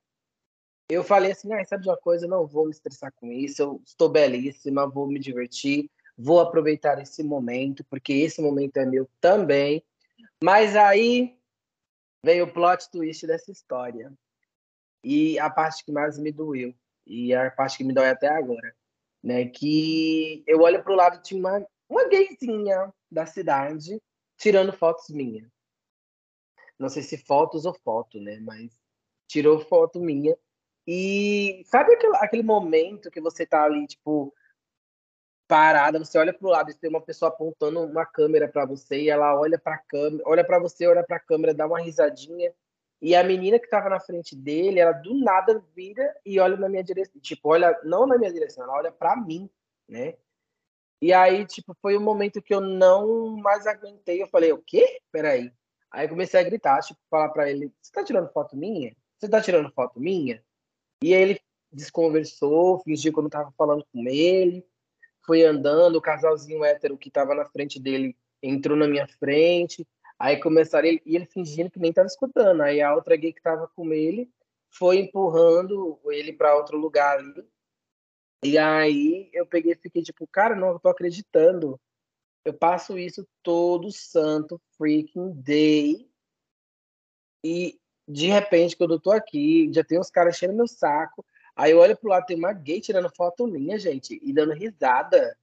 eu 0.88 1.04
falei 1.04 1.30
assim, 1.30 1.52
ah, 1.52 1.64
sabe 1.64 1.84
de 1.84 1.88
uma 1.88 1.96
coisa, 1.96 2.26
não 2.26 2.46
vou 2.48 2.64
me 2.64 2.72
estressar 2.72 3.12
com 3.14 3.30
isso, 3.30 3.62
eu 3.62 3.82
estou 3.86 4.08
belíssima, 4.08 4.90
vou 4.90 5.06
me 5.06 5.20
divertir, 5.20 5.88
vou 6.18 6.40
aproveitar 6.40 7.00
esse 7.00 7.22
momento, 7.22 7.84
porque 7.84 8.12
esse 8.12 8.42
momento 8.42 8.76
é 8.78 8.84
meu 8.84 9.08
também. 9.20 9.84
Mas 10.42 10.74
aí 10.74 11.38
veio 12.24 12.46
o 12.46 12.52
plot 12.52 12.90
twist 12.90 13.24
dessa 13.26 13.52
história. 13.52 14.12
e 15.04 15.38
a 15.38 15.50
parte 15.50 15.84
que 15.84 15.92
mais 15.92 16.18
me 16.18 16.32
doeu, 16.32 16.74
e 17.06 17.34
a 17.34 17.50
parte 17.50 17.78
que 17.78 17.84
me 17.84 17.92
dói 17.92 18.08
até 18.08 18.28
agora, 18.28 18.74
né? 19.22 19.46
Que 19.46 20.42
eu 20.46 20.60
olho 20.62 20.82
para 20.82 20.92
o 20.92 20.96
lado 20.96 21.22
de 21.22 21.34
uma, 21.34 21.64
uma 21.88 22.08
gayzinha 22.08 22.92
da 23.10 23.26
cidade 23.26 24.00
tirando 24.38 24.72
fotos 24.72 25.08
minhas. 25.10 25.53
Não 26.78 26.88
sei 26.88 27.02
se 27.02 27.16
fotos 27.18 27.64
ou 27.64 27.74
foto, 27.74 28.20
né? 28.20 28.38
Mas 28.40 28.78
tirou 29.26 29.60
foto 29.60 30.00
minha. 30.00 30.36
E 30.86 31.62
sabe 31.66 31.94
aquele, 31.94 32.16
aquele 32.16 32.42
momento 32.42 33.10
que 33.10 33.20
você 33.20 33.46
tá 33.46 33.64
ali, 33.64 33.86
tipo, 33.86 34.34
parada, 35.48 35.98
você 35.98 36.18
olha 36.18 36.32
para 36.32 36.46
o 36.46 36.50
lado 36.50 36.70
e 36.70 36.74
tem 36.74 36.90
uma 36.90 37.00
pessoa 37.00 37.30
apontando 37.30 37.80
uma 37.80 38.04
câmera 38.04 38.48
para 38.48 38.66
você 38.66 39.02
e 39.02 39.10
ela 39.10 39.38
olha 39.38 39.58
para 39.58 39.76
a 39.76 39.78
câmera, 39.78 40.22
olha 40.26 40.44
para 40.44 40.58
você, 40.58 40.86
olha 40.86 41.04
para 41.04 41.16
a 41.16 41.20
câmera, 41.20 41.54
dá 41.54 41.66
uma 41.66 41.80
risadinha. 41.80 42.52
E 43.00 43.14
a 43.14 43.22
menina 43.22 43.58
que 43.58 43.66
estava 43.66 43.88
na 43.88 44.00
frente 44.00 44.34
dele, 44.34 44.80
ela 44.80 44.92
do 44.92 45.14
nada 45.14 45.62
vira 45.74 46.14
e 46.24 46.38
olha 46.40 46.56
na 46.56 46.68
minha 46.68 46.82
direção, 46.82 47.20
tipo, 47.20 47.50
olha 47.50 47.78
não 47.84 48.06
na 48.06 48.18
minha 48.18 48.32
direção, 48.32 48.64
ela 48.64 48.74
olha 48.74 48.92
para 48.92 49.16
mim, 49.16 49.48
né? 49.88 50.16
E 51.02 51.12
aí, 51.12 51.44
tipo, 51.44 51.76
foi 51.82 51.98
um 51.98 52.02
momento 52.02 52.40
que 52.40 52.54
eu 52.54 52.62
não 52.62 53.36
mais 53.36 53.66
aguentei. 53.66 54.22
Eu 54.22 54.26
falei, 54.28 54.52
o 54.52 54.62
quê? 54.62 55.02
Peraí. 55.12 55.52
Aí 55.94 56.08
comecei 56.08 56.38
a 56.40 56.42
gritar, 56.42 56.80
tipo, 56.80 57.00
falar 57.10 57.30
para 57.30 57.50
ele: 57.50 57.72
Você 57.80 57.92
tá 57.92 58.04
tirando 58.04 58.32
foto 58.32 58.56
minha? 58.56 58.94
Você 59.18 59.28
tá 59.28 59.40
tirando 59.40 59.72
foto 59.72 60.00
minha? 60.00 60.42
E 61.02 61.14
aí 61.14 61.22
ele 61.22 61.40
desconversou, 61.72 62.80
fingiu 62.80 63.12
que 63.12 63.18
eu 63.18 63.22
não 63.22 63.30
tava 63.30 63.52
falando 63.56 63.84
com 63.92 64.06
ele 64.06 64.64
foi 65.24 65.42
andando, 65.42 65.96
o 65.96 66.02
casalzinho 66.02 66.64
hétero 66.64 66.98
que 66.98 67.08
estava 67.08 67.34
na 67.34 67.44
frente 67.44 67.80
dele 67.80 68.16
entrou 68.42 68.76
na 68.76 68.86
minha 68.86 69.06
frente, 69.06 69.86
aí 70.18 70.38
começaram 70.38 70.86
ele, 70.86 71.02
e 71.04 71.16
ele 71.16 71.26
fingindo 71.26 71.70
que 71.70 71.80
nem 71.80 71.90
estava 71.90 72.06
escutando, 72.06 72.62
aí 72.62 72.80
a 72.80 72.94
outra 72.94 73.16
gay 73.16 73.32
que 73.32 73.40
estava 73.40 73.66
com 73.74 73.92
ele 73.92 74.30
foi 74.70 74.98
empurrando 74.98 75.98
ele 76.06 76.32
para 76.32 76.56
outro 76.56 76.76
lugar 76.76 77.18
ali, 77.18 77.48
e 78.44 78.58
aí 78.58 79.30
eu 79.32 79.46
peguei 79.46 79.72
e 79.72 79.76
fiquei 79.76 80.02
tipo, 80.02 80.26
cara, 80.26 80.54
não, 80.54 80.72
eu 80.72 80.78
tô 80.78 80.88
acreditando, 80.88 81.80
eu 82.44 82.54
passo 82.54 82.98
isso 82.98 83.26
todo 83.42 83.90
santo 83.90 84.60
freaking 84.76 85.32
day, 85.32 86.08
e 87.42 87.78
de 88.06 88.26
repente, 88.26 88.76
quando 88.76 88.94
eu 88.94 89.00
tô 89.00 89.10
aqui, 89.10 89.70
já 89.72 89.82
tem 89.82 89.98
uns 89.98 90.10
caras 90.10 90.36
enchendo 90.36 90.54
meu 90.54 90.66
saco, 90.66 91.24
Aí 91.56 91.70
eu 91.70 91.78
olho 91.78 91.96
pro 91.96 92.08
lado, 92.10 92.26
tem 92.26 92.36
uma 92.36 92.52
gay 92.52 92.80
tirando 92.80 93.08
foto 93.14 93.46
minha, 93.46 93.78
gente, 93.78 94.18
e 94.22 94.32
dando 94.32 94.52
risada. 94.54 95.36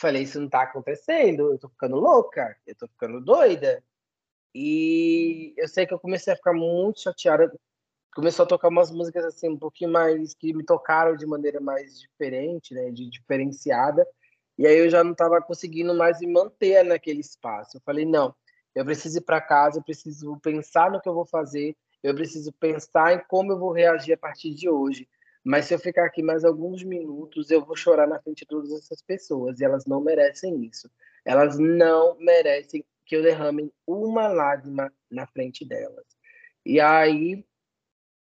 Falei, 0.00 0.22
isso 0.22 0.40
não 0.40 0.48
tá 0.48 0.62
acontecendo, 0.62 1.52
eu 1.52 1.58
tô 1.58 1.68
ficando 1.70 1.96
louca, 1.96 2.56
eu 2.66 2.74
tô 2.74 2.86
ficando 2.88 3.20
doida. 3.20 3.82
E 4.54 5.54
eu 5.56 5.68
sei 5.68 5.86
que 5.86 5.94
eu 5.94 6.00
comecei 6.00 6.32
a 6.32 6.36
ficar 6.36 6.52
muito 6.52 7.00
chateada. 7.00 7.52
Começou 8.14 8.44
a 8.44 8.48
tocar 8.48 8.68
umas 8.68 8.90
músicas 8.90 9.24
assim, 9.24 9.48
um 9.48 9.58
pouquinho 9.58 9.90
mais, 9.92 10.34
que 10.34 10.52
me 10.54 10.64
tocaram 10.64 11.16
de 11.16 11.26
maneira 11.26 11.60
mais 11.60 12.00
diferente, 12.00 12.74
né, 12.74 12.90
de 12.90 13.08
diferenciada. 13.08 14.06
E 14.58 14.66
aí 14.66 14.78
eu 14.78 14.88
já 14.90 15.04
não 15.04 15.14
tava 15.14 15.40
conseguindo 15.42 15.94
mais 15.94 16.20
me 16.20 16.26
manter 16.28 16.82
naquele 16.84 17.20
espaço. 17.20 17.76
Eu 17.76 17.80
falei, 17.82 18.04
não, 18.04 18.34
eu 18.74 18.84
preciso 18.84 19.18
ir 19.18 19.22
para 19.22 19.40
casa, 19.40 19.78
eu 19.78 19.82
preciso 19.82 20.38
pensar 20.40 20.90
no 20.90 21.00
que 21.00 21.08
eu 21.08 21.14
vou 21.14 21.26
fazer, 21.26 21.76
eu 22.02 22.14
preciso 22.14 22.52
pensar 22.52 23.14
em 23.14 23.22
como 23.28 23.52
eu 23.52 23.58
vou 23.58 23.72
reagir 23.72 24.14
a 24.14 24.18
partir 24.18 24.54
de 24.54 24.68
hoje. 24.68 25.08
Mas 25.44 25.66
se 25.66 25.74
eu 25.74 25.78
ficar 25.78 26.04
aqui 26.06 26.22
mais 26.22 26.44
alguns 26.44 26.82
minutos, 26.82 27.50
eu 27.50 27.64
vou 27.64 27.76
chorar 27.76 28.06
na 28.06 28.20
frente 28.20 28.40
de 28.40 28.46
todas 28.46 28.72
essas 28.72 29.00
pessoas. 29.00 29.60
E 29.60 29.64
elas 29.64 29.84
não 29.86 30.00
merecem 30.00 30.64
isso. 30.64 30.90
Elas 31.24 31.58
não 31.58 32.16
merecem 32.18 32.84
que 33.04 33.16
eu 33.16 33.22
derrame 33.22 33.72
uma 33.86 34.26
lágrima 34.26 34.92
na 35.10 35.26
frente 35.26 35.64
delas. 35.64 36.04
E 36.64 36.80
aí 36.80 37.44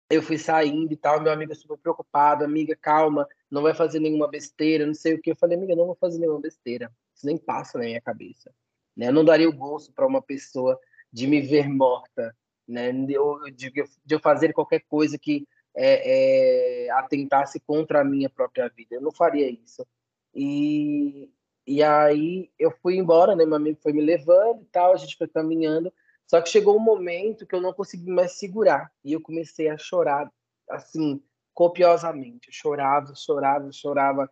eu 0.10 0.22
fui 0.22 0.38
saindo 0.38 0.92
e 0.94 0.98
tal, 0.98 1.22
meu 1.22 1.32
amigo 1.32 1.56
super 1.56 1.78
preocupado, 1.78 2.44
amiga, 2.44 2.76
calma, 2.76 3.28
não 3.50 3.62
vai 3.62 3.74
fazer 3.74 4.00
nenhuma 4.00 4.28
besteira, 4.28 4.86
não 4.86 4.94
sei 4.94 5.16
o 5.16 5.22
que. 5.22 5.32
Eu 5.32 5.36
falei, 5.36 5.58
amiga, 5.58 5.76
não 5.76 5.88
vou 5.88 5.96
fazer 5.96 6.20
nenhuma 6.20 6.40
besteira. 6.40 6.92
Isso 7.16 7.26
nem 7.26 7.38
passa 7.38 7.78
na 7.78 7.86
minha 7.86 8.02
cabeça. 8.02 8.54
Né? 8.96 9.08
Eu 9.08 9.14
não 9.14 9.26
daria 9.26 9.50
o 9.50 9.56
gosto 9.56 9.92
para 9.94 10.06
uma 10.06 10.22
pessoa 10.22 10.80
de 11.12 11.28
me 11.28 11.42
ver 11.42 11.68
morta, 11.68 12.36
né? 12.68 12.92
de, 12.92 13.72
de 13.72 14.16
eu 14.16 14.20
fazer 14.20 14.54
qualquer 14.54 14.82
coisa 14.88 15.18
que 15.18 15.48
é, 15.76 16.86
é, 16.86 16.92
atentasse 16.92 17.60
contra 17.60 18.02
a 18.02 18.04
minha 18.04 18.30
própria 18.30 18.70
vida. 18.70 18.96
Eu 18.96 19.02
não 19.02 19.12
faria 19.12 19.50
isso. 19.50 19.86
E, 20.34 21.30
e 21.66 21.82
aí 21.82 22.52
eu 22.60 22.72
fui 22.82 22.98
embora, 22.98 23.36
né? 23.36 23.46
Meu 23.46 23.56
amigo 23.56 23.80
foi 23.82 23.92
me 23.92 24.02
levando 24.02 24.62
e 24.62 24.66
tal, 24.66 24.94
a 24.94 24.98
gente 24.98 25.18
foi 25.18 25.28
caminhando. 25.28 25.92
Só 26.28 26.42
que 26.42 26.50
chegou 26.50 26.76
um 26.76 26.80
momento 26.80 27.46
que 27.46 27.56
eu 27.56 27.62
não 27.62 27.74
consegui 27.74 28.10
mais 28.10 28.34
segurar 28.34 28.92
e 29.04 29.14
eu 29.14 29.22
comecei 29.22 29.70
a 29.70 29.78
chorar, 29.78 30.32
assim, 30.70 31.22
copiosamente. 31.54 32.48
Eu 32.48 32.54
chorava, 32.54 33.14
chorava, 33.16 33.72
chorava, 33.72 34.30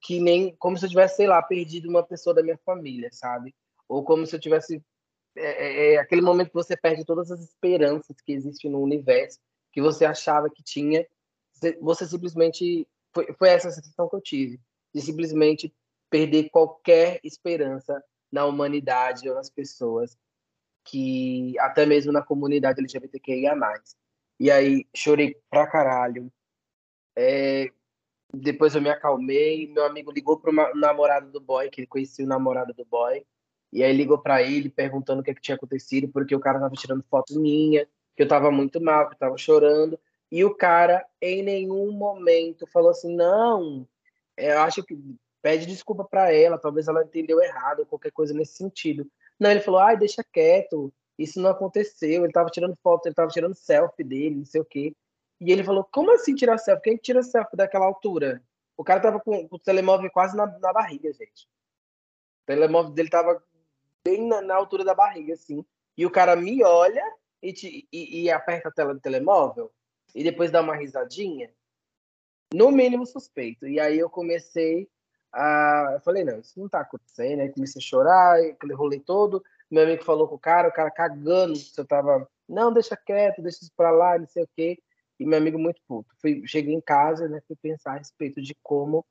que 0.00 0.20
nem 0.20 0.54
como 0.56 0.76
se 0.76 0.86
eu 0.86 0.90
tivesse, 0.90 1.16
sei 1.16 1.26
lá, 1.26 1.42
perdido 1.42 1.88
uma 1.88 2.02
pessoa 2.02 2.34
da 2.34 2.42
minha 2.42 2.58
família, 2.64 3.10
sabe? 3.12 3.54
Ou 3.88 4.04
como 4.04 4.26
se 4.26 4.34
eu 4.34 4.40
tivesse 4.40 4.82
é, 5.36 5.42
é, 5.42 5.94
é 5.94 5.98
aquele 5.98 6.20
momento 6.20 6.48
que 6.48 6.54
você 6.54 6.76
perde 6.76 7.04
todas 7.04 7.30
as 7.30 7.40
esperanças 7.40 8.16
que 8.20 8.32
existem 8.32 8.70
no 8.70 8.80
universo 8.80 9.40
que 9.72 9.80
você 9.80 10.04
achava 10.04 10.50
que 10.50 10.62
tinha, 10.62 11.06
você 11.80 12.06
simplesmente 12.06 12.86
foi, 13.14 13.32
foi 13.34 13.48
essa 13.48 13.70
sensação 13.70 14.08
que 14.08 14.16
eu 14.16 14.20
tive, 14.20 14.60
de 14.94 15.00
simplesmente 15.00 15.74
perder 16.10 16.50
qualquer 16.50 17.18
esperança 17.24 18.02
na 18.30 18.44
humanidade 18.44 19.28
ou 19.28 19.34
nas 19.34 19.48
pessoas 19.48 20.16
que 20.84 21.58
até 21.58 21.86
mesmo 21.86 22.12
na 22.12 22.22
comunidade 22.22 22.80
LGBTQIA+. 22.80 23.54
E 24.40 24.50
aí 24.50 24.86
chorei 24.94 25.36
pra 25.50 25.66
caralho. 25.66 26.32
É, 27.16 27.70
depois 28.32 28.74
eu 28.74 28.80
me 28.80 28.90
acalmei, 28.90 29.68
meu 29.68 29.84
amigo 29.84 30.10
ligou 30.10 30.38
pro 30.38 30.52
namorado 30.74 31.30
do 31.30 31.40
boy, 31.40 31.68
que 31.68 31.80
ele 31.80 31.86
conhecia 31.86 32.24
o 32.24 32.28
namorado 32.28 32.72
do 32.72 32.84
boy, 32.84 33.24
e 33.72 33.82
aí 33.82 33.92
ligou 33.94 34.18
para 34.18 34.42
ele 34.42 34.70
perguntando 34.70 35.20
o 35.20 35.24
que, 35.24 35.30
é 35.30 35.34
que 35.34 35.40
tinha 35.40 35.54
acontecido, 35.54 36.08
porque 36.08 36.34
o 36.34 36.40
cara 36.40 36.58
tava 36.58 36.74
tirando 36.74 37.04
foto 37.10 37.38
minha, 37.38 37.86
que 38.16 38.22
eu 38.22 38.24
estava 38.24 38.50
muito 38.50 38.80
mal, 38.80 39.06
que 39.06 39.12
eu 39.12 39.16
estava 39.16 39.36
chorando, 39.36 39.98
e 40.30 40.44
o 40.44 40.54
cara 40.54 41.06
em 41.20 41.42
nenhum 41.42 41.92
momento 41.92 42.66
falou 42.66 42.90
assim: 42.90 43.14
não, 43.14 43.86
é, 44.36 44.54
eu 44.54 44.60
acho 44.62 44.82
que 44.82 44.98
pede 45.42 45.66
desculpa 45.66 46.04
para 46.04 46.32
ela, 46.32 46.58
talvez 46.58 46.88
ela 46.88 47.04
entendeu 47.04 47.42
errado, 47.42 47.84
qualquer 47.86 48.12
coisa 48.12 48.32
nesse 48.32 48.54
sentido. 48.54 49.06
Não, 49.42 49.50
ele 49.50 49.58
falou: 49.58 49.80
ai, 49.80 49.96
deixa 49.96 50.22
quieto, 50.22 50.92
isso 51.18 51.40
não 51.40 51.50
aconteceu. 51.50 52.20
Ele 52.20 52.28
estava 52.28 52.48
tirando 52.48 52.78
foto, 52.80 53.06
ele 53.06 53.12
estava 53.12 53.28
tirando 53.28 53.56
selfie 53.56 54.04
dele, 54.04 54.36
não 54.36 54.44
sei 54.44 54.60
o 54.60 54.64
quê. 54.64 54.94
E 55.40 55.50
ele 55.50 55.64
falou: 55.64 55.82
como 55.90 56.12
assim 56.12 56.32
tirar 56.36 56.58
selfie? 56.58 56.82
Quem 56.84 56.96
tira 56.96 57.24
selfie 57.24 57.56
daquela 57.56 57.84
altura? 57.84 58.40
O 58.76 58.84
cara 58.84 59.00
tava 59.00 59.18
com, 59.18 59.48
com 59.48 59.56
o 59.56 59.58
telemóvel 59.58 60.08
quase 60.12 60.36
na, 60.36 60.46
na, 60.46 60.72
barriga, 60.72 61.12
gente. 61.12 61.48
O 62.42 62.46
telemóvel 62.46 62.92
dele 62.92 63.10
tava 63.10 63.42
bem 64.04 64.28
na, 64.28 64.40
na 64.40 64.54
altura 64.54 64.84
da 64.84 64.94
barriga, 64.94 65.34
assim. 65.34 65.64
E 65.98 66.06
o 66.06 66.10
cara 66.10 66.36
me 66.36 66.62
olha 66.62 67.04
e, 67.42 67.52
te, 67.52 67.88
e, 67.92 68.22
e 68.22 68.30
aperta 68.30 68.68
a 68.68 68.72
tela 68.72 68.94
do 68.94 69.00
telemóvel 69.00 69.72
e 70.14 70.22
depois 70.22 70.52
dá 70.52 70.60
uma 70.60 70.76
risadinha, 70.76 71.52
no 72.54 72.70
mínimo 72.70 73.04
suspeito. 73.04 73.66
E 73.66 73.80
aí 73.80 73.98
eu 73.98 74.08
comecei 74.08 74.88
a. 75.32 75.92
Eu 75.94 76.00
falei, 76.00 76.24
não, 76.24 76.38
isso 76.38 76.58
não 76.58 76.68
tá 76.68 76.80
acontecendo. 76.80 77.40
Aí 77.40 77.52
comecei 77.52 77.80
a 77.80 77.84
chorar, 77.84 78.38
aquele 78.40 78.74
rolê 78.74 79.00
todo. 79.00 79.42
Meu 79.70 79.84
amigo 79.84 80.04
falou 80.04 80.28
com 80.28 80.34
o 80.34 80.38
cara, 80.38 80.68
o 80.68 80.72
cara 80.72 80.90
cagando 80.90 81.56
se 81.56 81.78
eu 81.80 81.86
tava. 81.86 82.28
Não, 82.48 82.72
deixa 82.72 82.96
quieto, 82.96 83.40
deixa 83.40 83.60
isso 83.62 83.72
pra 83.76 83.90
lá, 83.90 84.18
não 84.18 84.26
sei 84.26 84.44
o 84.44 84.48
quê. 84.54 84.78
E 85.18 85.24
meu 85.24 85.38
amigo 85.38 85.58
muito 85.58 85.80
puto. 85.86 86.14
Fui, 86.20 86.42
cheguei 86.46 86.74
em 86.74 86.80
casa, 86.80 87.28
né, 87.28 87.40
fui 87.46 87.56
pensar 87.56 87.92
a 87.92 87.98
respeito 87.98 88.42
de 88.42 88.56
como 88.62 89.04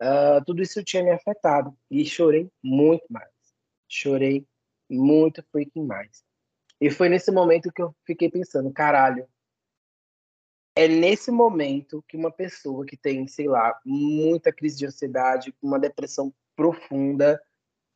uh, 0.00 0.44
tudo 0.46 0.62
isso 0.62 0.82
tinha 0.84 1.02
me 1.02 1.10
afetado. 1.10 1.76
E 1.90 2.04
chorei 2.04 2.50
muito 2.62 3.04
mais. 3.10 3.30
Chorei 3.88 4.46
muito 4.88 5.42
freaking 5.50 5.84
mais. 5.84 6.24
E 6.80 6.90
foi 6.90 7.08
nesse 7.08 7.30
momento 7.32 7.72
que 7.72 7.82
eu 7.82 7.94
fiquei 8.06 8.30
pensando, 8.30 8.72
caralho, 8.72 9.26
é 10.76 10.86
nesse 10.86 11.30
momento 11.30 12.04
que 12.06 12.18
uma 12.18 12.30
pessoa 12.30 12.84
que 12.84 12.98
tem, 12.98 13.26
sei 13.26 13.48
lá, 13.48 13.80
muita 13.84 14.52
crise 14.52 14.76
de 14.76 14.86
ansiedade, 14.86 15.54
uma 15.62 15.78
depressão 15.78 16.32
profunda, 16.54 17.42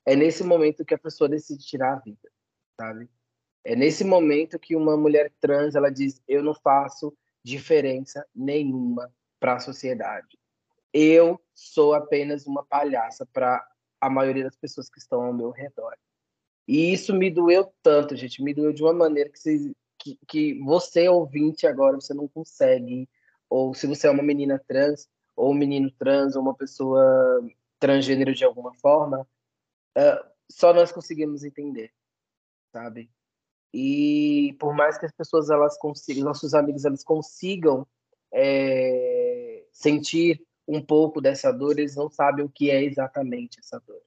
é 0.07 0.17
nesse 0.17 0.43
momento 0.43 0.85
que 0.85 0.95
a 0.95 0.99
pessoa 0.99 1.29
decide 1.29 1.65
tirar 1.65 1.93
a 1.93 1.99
vida, 2.01 2.31
sabe? 2.81 3.09
É 3.63 3.77
nesse 3.77 4.03
momento 4.03 4.59
que 4.59 4.75
uma 4.75 4.97
mulher 4.97 5.31
trans, 5.43 5.75
ela 5.75 5.91
diz, 5.91 6.23
eu 6.27 6.43
não 6.43 6.55
faço 6.55 7.15
diferença 7.45 8.27
nenhuma 8.35 9.13
para 9.39 9.57
a 9.57 9.61
sociedade. 9.61 10.39
Eu 10.91 11.39
sou 11.55 11.93
apenas 11.93 12.47
uma 12.47 12.65
palhaça 12.65 13.27
para 13.27 13.63
a 14.01 14.09
maioria 14.09 14.45
das 14.45 14.57
pessoas 14.57 14.89
que 14.89 14.99
estão 14.99 15.21
ao 15.21 15.35
meu 15.35 15.51
redor. 15.51 15.95
E 16.67 16.93
isso 16.95 17.15
me 17.15 17.31
doeu 17.31 17.71
tanto, 17.83 18.17
gente, 18.17 18.43
me 18.43 18.55
doeu 18.55 18.73
de 18.73 18.83
uma 18.83 18.95
maneira 18.95 19.29
que, 19.29 19.39
você, 19.39 19.71
que, 20.01 20.19
que 20.27 20.59
você, 20.61 21.09
ouvinte, 21.09 21.67
agora, 21.67 21.95
você 21.95 22.15
não 22.15 22.27
consegue, 22.27 23.09
ou 23.49 23.75
se 23.75 23.87
você 23.87 24.09
é 24.09 24.11
uma 24.11 24.23
menina 24.23 24.59
trans, 24.67 25.09
ou 25.37 25.53
um 25.53 25.55
menino 25.55 25.91
trans, 25.93 26.35
ou 26.35 26.43
uma 26.43 26.55
pessoa 26.55 27.47
transgênero 27.79 28.35
de 28.35 28.45
alguma 28.45 28.75
forma, 28.75 29.29
uh, 29.97 30.31
só 30.51 30.73
nós 30.73 30.91
conseguimos 30.91 31.45
entender, 31.45 31.93
sabe? 32.73 33.11
E 33.73 34.57
por 34.59 34.75
mais 34.75 34.99
que 34.99 35.07
as 35.07 35.13
pessoas 35.13 35.49
elas 35.49 35.79
consigam, 35.79 36.25
nossos 36.25 36.55
amigos 36.55 36.85
eles 36.85 37.05
consigam 37.05 37.87
é, 38.33 39.65
sentir 39.73 40.45
um 40.67 40.85
pouco 40.85 41.21
dessa 41.21 41.53
dor, 41.53 41.79
eles 41.79 41.95
não 41.95 42.11
sabem 42.11 42.45
o 42.45 42.49
que 42.49 42.71
é 42.71 42.83
exatamente 42.83 43.61
essa 43.61 43.79
dor. 43.81 44.03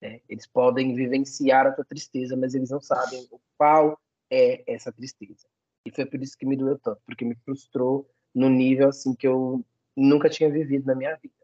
Né? 0.00 0.20
Eles 0.28 0.46
podem 0.46 0.94
vivenciar 0.94 1.66
a 1.66 1.72
tua 1.72 1.84
tristeza, 1.84 2.36
mas 2.36 2.54
eles 2.54 2.70
não 2.70 2.80
sabem 2.80 3.26
o 3.30 3.40
qual 3.56 3.98
é 4.30 4.64
essa 4.72 4.92
tristeza. 4.92 5.46
E 5.86 5.90
foi 5.90 6.06
por 6.06 6.20
isso 6.22 6.36
que 6.36 6.46
me 6.46 6.56
doeu 6.56 6.78
tanto, 6.78 7.00
porque 7.06 7.24
me 7.24 7.34
frustrou 7.36 8.08
no 8.34 8.48
nível 8.48 8.88
assim 8.88 9.14
que 9.14 9.26
eu 9.26 9.64
nunca 9.96 10.28
tinha 10.28 10.50
vivido 10.50 10.86
na 10.86 10.94
minha 10.94 11.14
vida. 11.16 11.34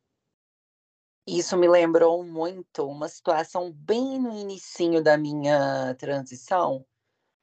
Isso 1.27 1.57
me 1.57 1.69
lembrou 1.69 2.25
muito 2.25 2.87
uma 2.87 3.09
situação 3.09 3.71
bem 3.71 4.19
no 4.19 4.37
início 4.37 5.03
da 5.03 5.17
minha 5.17 5.95
transição, 5.97 6.85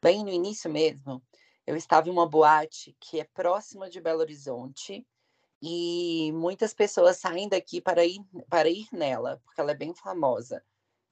bem 0.01 0.23
no 0.23 0.31
início 0.31 0.69
mesmo. 0.69 1.23
Eu 1.65 1.75
estava 1.75 2.09
em 2.09 2.11
uma 2.11 2.27
boate 2.27 2.95
que 2.99 3.19
é 3.19 3.23
próxima 3.23 3.89
de 3.89 4.01
Belo 4.01 4.19
Horizonte 4.19 5.05
e 5.61 6.31
muitas 6.33 6.73
pessoas 6.73 7.17
saem 7.17 7.47
daqui 7.47 7.81
para 7.81 8.05
ir 8.05 8.19
para 8.49 8.69
ir 8.69 8.87
nela, 8.91 9.39
porque 9.43 9.61
ela 9.61 9.71
é 9.71 9.75
bem 9.75 9.93
famosa. 9.93 10.63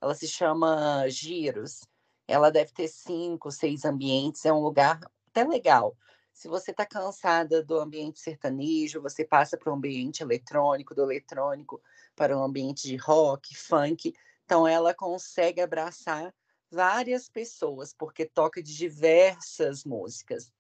Ela 0.02 0.14
se 0.14 0.28
chama 0.28 1.08
Giros. 1.08 1.82
Ela 2.28 2.52
deve 2.52 2.72
ter 2.72 2.88
cinco, 2.88 3.52
seis 3.52 3.86
ambientes. 3.86 4.46
É 4.46 4.54
um 4.54 4.62
lugar 4.62 5.00
até 5.28 5.44
legal. 5.44 5.96
Se 6.34 6.48
você 6.48 6.72
está 6.72 6.86
cansada 6.86 7.64
do 7.64 7.80
ambiente 7.80 8.20
sertanejo, 8.20 9.02
você 9.02 9.24
passa 9.24 9.58
para 9.58 9.72
o 9.72 9.76
ambiente 9.76 10.22
eletrônico, 10.22 10.94
do 10.94 11.04
eletrônico 11.04 11.82
para 12.16 12.38
um 12.38 12.44
ambiente 12.44 12.88
de 12.88 12.98
rock, 12.98 13.56
funk. 13.56 14.14
Então, 14.44 14.68
ela 14.68 14.94
consegue 14.94 15.62
abraçar 15.62 16.34
várias 16.70 17.30
pessoas, 17.30 17.94
porque 17.94 18.26
toca 18.26 18.62
de 18.62 18.76
diversas 18.76 19.86
músicas. 19.86 20.52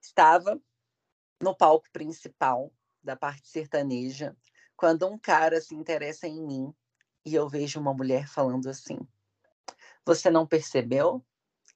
Estava 0.00 0.58
no 1.40 1.54
palco 1.54 1.86
principal 1.92 2.72
da 3.02 3.16
parte 3.16 3.48
sertaneja, 3.48 4.36
quando 4.76 5.06
um 5.06 5.18
cara 5.18 5.60
se 5.60 5.74
interessa 5.74 6.26
em 6.26 6.42
mim 6.42 6.74
e 7.24 7.34
eu 7.34 7.48
vejo 7.48 7.80
uma 7.80 7.92
mulher 7.92 8.26
falando 8.28 8.68
assim: 8.68 8.98
Você 10.04 10.30
não 10.30 10.46
percebeu? 10.46 11.24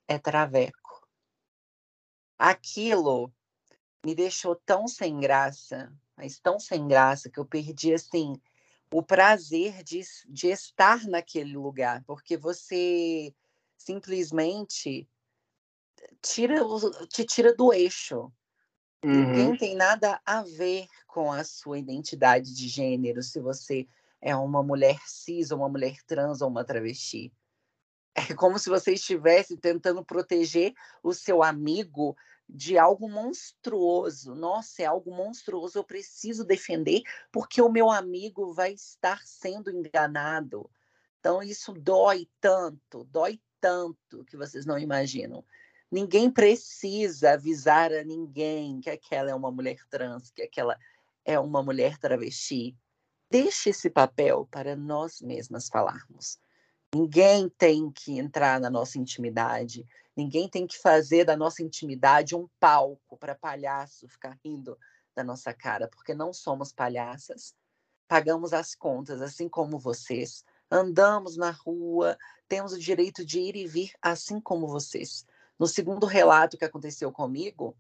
É 0.06 0.18
traveco 0.18 0.84
aquilo 2.38 3.32
me 4.04 4.14
deixou 4.14 4.54
tão 4.54 4.86
sem 4.86 5.18
graça, 5.18 5.92
mas 6.16 6.38
tão 6.38 6.58
sem 6.58 6.86
graça, 6.86 7.30
que 7.30 7.40
eu 7.40 7.44
perdi, 7.44 7.94
assim, 7.94 8.34
o 8.92 9.02
prazer 9.02 9.82
de, 9.82 10.02
de 10.28 10.48
estar 10.48 11.04
naquele 11.06 11.56
lugar, 11.56 12.04
porque 12.06 12.36
você 12.36 13.34
simplesmente 13.76 15.08
tira, 16.22 16.56
te 17.08 17.24
tira 17.24 17.54
do 17.54 17.72
eixo. 17.72 18.30
Uhum. 19.02 19.26
Ninguém 19.26 19.56
tem 19.56 19.74
nada 19.74 20.20
a 20.24 20.42
ver 20.42 20.86
com 21.06 21.32
a 21.32 21.42
sua 21.44 21.78
identidade 21.78 22.54
de 22.54 22.68
gênero, 22.68 23.22
se 23.22 23.40
você 23.40 23.88
é 24.20 24.36
uma 24.36 24.62
mulher 24.62 24.98
cis, 25.06 25.50
ou 25.50 25.58
uma 25.58 25.68
mulher 25.68 25.96
trans, 26.06 26.42
ou 26.42 26.48
uma 26.48 26.64
travesti. 26.64 27.32
É 28.14 28.32
como 28.34 28.58
se 28.58 28.70
você 28.70 28.92
estivesse 28.92 29.56
tentando 29.56 30.04
proteger 30.04 30.72
o 31.02 31.12
seu 31.12 31.42
amigo 31.42 32.16
de 32.48 32.78
algo 32.78 33.08
monstruoso. 33.08 34.34
Nossa, 34.34 34.82
é 34.82 34.86
algo 34.86 35.10
monstruoso, 35.10 35.78
eu 35.78 35.84
preciso 35.84 36.44
defender 36.44 37.02
porque 37.32 37.60
o 37.60 37.70
meu 37.70 37.90
amigo 37.90 38.52
vai 38.52 38.72
estar 38.72 39.20
sendo 39.24 39.70
enganado. 39.70 40.70
Então, 41.18 41.42
isso 41.42 41.72
dói 41.72 42.28
tanto, 42.40 43.04
dói 43.04 43.40
tanto 43.60 44.24
que 44.26 44.36
vocês 44.36 44.66
não 44.66 44.78
imaginam. 44.78 45.44
Ninguém 45.90 46.30
precisa 46.30 47.32
avisar 47.32 47.92
a 47.92 48.04
ninguém 48.04 48.80
que 48.80 48.90
aquela 48.90 49.30
é 49.30 49.34
uma 49.34 49.50
mulher 49.50 49.78
trans, 49.88 50.30
que 50.30 50.42
aquela 50.42 50.78
é 51.24 51.38
uma 51.38 51.62
mulher 51.62 51.98
travesti. 51.98 52.76
Deixe 53.30 53.70
esse 53.70 53.88
papel 53.88 54.46
para 54.50 54.76
nós 54.76 55.20
mesmas 55.20 55.68
falarmos. 55.68 56.38
Ninguém 56.94 57.48
tem 57.48 57.90
que 57.90 58.20
entrar 58.20 58.60
na 58.60 58.70
nossa 58.70 58.98
intimidade, 58.98 59.84
ninguém 60.16 60.48
tem 60.48 60.64
que 60.64 60.78
fazer 60.78 61.24
da 61.24 61.36
nossa 61.36 61.60
intimidade 61.60 62.36
um 62.36 62.48
palco 62.60 63.16
para 63.16 63.34
palhaço 63.34 64.06
ficar 64.06 64.38
rindo 64.44 64.78
da 65.12 65.24
nossa 65.24 65.52
cara, 65.52 65.88
porque 65.88 66.14
não 66.14 66.32
somos 66.32 66.72
palhaças. 66.72 67.52
Pagamos 68.06 68.52
as 68.52 68.76
contas, 68.76 69.20
assim 69.20 69.48
como 69.48 69.76
vocês. 69.76 70.44
Andamos 70.70 71.36
na 71.36 71.50
rua, 71.50 72.16
temos 72.46 72.72
o 72.72 72.78
direito 72.78 73.24
de 73.24 73.40
ir 73.40 73.56
e 73.56 73.66
vir, 73.66 73.92
assim 74.00 74.40
como 74.40 74.68
vocês. 74.68 75.26
No 75.58 75.66
segundo 75.66 76.06
relato 76.06 76.56
que 76.56 76.64
aconteceu 76.64 77.10
comigo, 77.10 77.76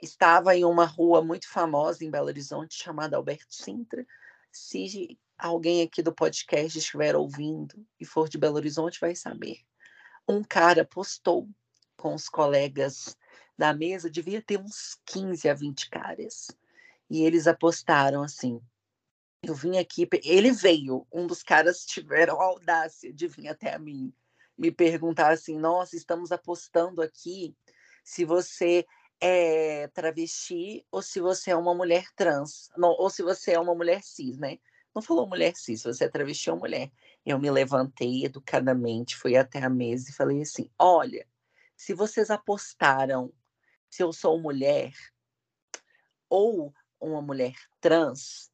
estava 0.00 0.56
em 0.56 0.64
uma 0.64 0.86
rua 0.86 1.22
muito 1.22 1.46
famosa 1.46 2.02
em 2.04 2.10
Belo 2.10 2.28
Horizonte, 2.28 2.82
chamada 2.82 3.18
Alberto 3.18 3.54
Sintra. 3.54 4.06
Se 4.50 5.18
alguém 5.38 5.82
aqui 5.82 6.02
do 6.02 6.14
podcast 6.14 6.78
estiver 6.78 7.14
ouvindo 7.16 7.86
e 8.00 8.04
for 8.04 8.28
de 8.28 8.38
Belo 8.38 8.56
Horizonte, 8.56 9.00
vai 9.00 9.14
saber. 9.14 9.58
Um 10.28 10.42
cara 10.42 10.84
postou 10.84 11.48
com 11.96 12.14
os 12.14 12.28
colegas 12.28 13.16
da 13.56 13.72
mesa, 13.72 14.10
devia 14.10 14.42
ter 14.42 14.58
uns 14.58 15.00
15 15.06 15.48
a 15.48 15.54
20 15.54 15.88
caras. 15.90 16.48
E 17.08 17.22
eles 17.22 17.46
apostaram 17.46 18.22
assim. 18.22 18.60
Eu 19.42 19.54
vim 19.54 19.78
aqui, 19.78 20.08
ele 20.24 20.50
veio, 20.50 21.06
um 21.12 21.26
dos 21.26 21.42
caras 21.42 21.84
tiveram 21.84 22.40
a 22.40 22.44
audácia 22.44 23.12
de 23.12 23.28
vir 23.28 23.48
até 23.48 23.78
mim 23.78 24.12
me 24.58 24.70
perguntar 24.70 25.30
assim: 25.32 25.58
"Nossa, 25.58 25.96
estamos 25.96 26.32
apostando 26.32 27.02
aqui 27.02 27.54
se 28.02 28.24
você 28.24 28.86
é 29.20 29.88
travesti 29.88 30.84
ou 30.90 31.02
se 31.02 31.20
você 31.20 31.50
é 31.50 31.56
uma 31.56 31.74
mulher 31.74 32.06
trans, 32.14 32.70
não, 32.76 32.90
ou 32.90 33.08
se 33.08 33.22
você 33.22 33.52
é 33.52 33.60
uma 33.60 33.74
mulher 33.74 34.02
cis, 34.02 34.38
né? 34.38 34.58
Não 34.96 35.02
falou 35.02 35.26
mulher 35.26 35.54
cis, 35.54 35.82
você 35.82 36.04
é 36.04 36.08
travesti 36.08 36.50
ou 36.50 36.58
mulher. 36.58 36.90
Eu 37.22 37.38
me 37.38 37.50
levantei 37.50 38.24
educadamente, 38.24 39.14
fui 39.14 39.36
até 39.36 39.62
a 39.62 39.68
mesa 39.68 40.08
e 40.08 40.14
falei 40.14 40.40
assim: 40.40 40.70
olha, 40.78 41.28
se 41.76 41.92
vocês 41.92 42.30
apostaram 42.30 43.30
se 43.90 44.02
eu 44.02 44.10
sou 44.10 44.40
mulher 44.40 44.94
ou 46.30 46.72
uma 46.98 47.20
mulher 47.20 47.54
trans, 47.78 48.50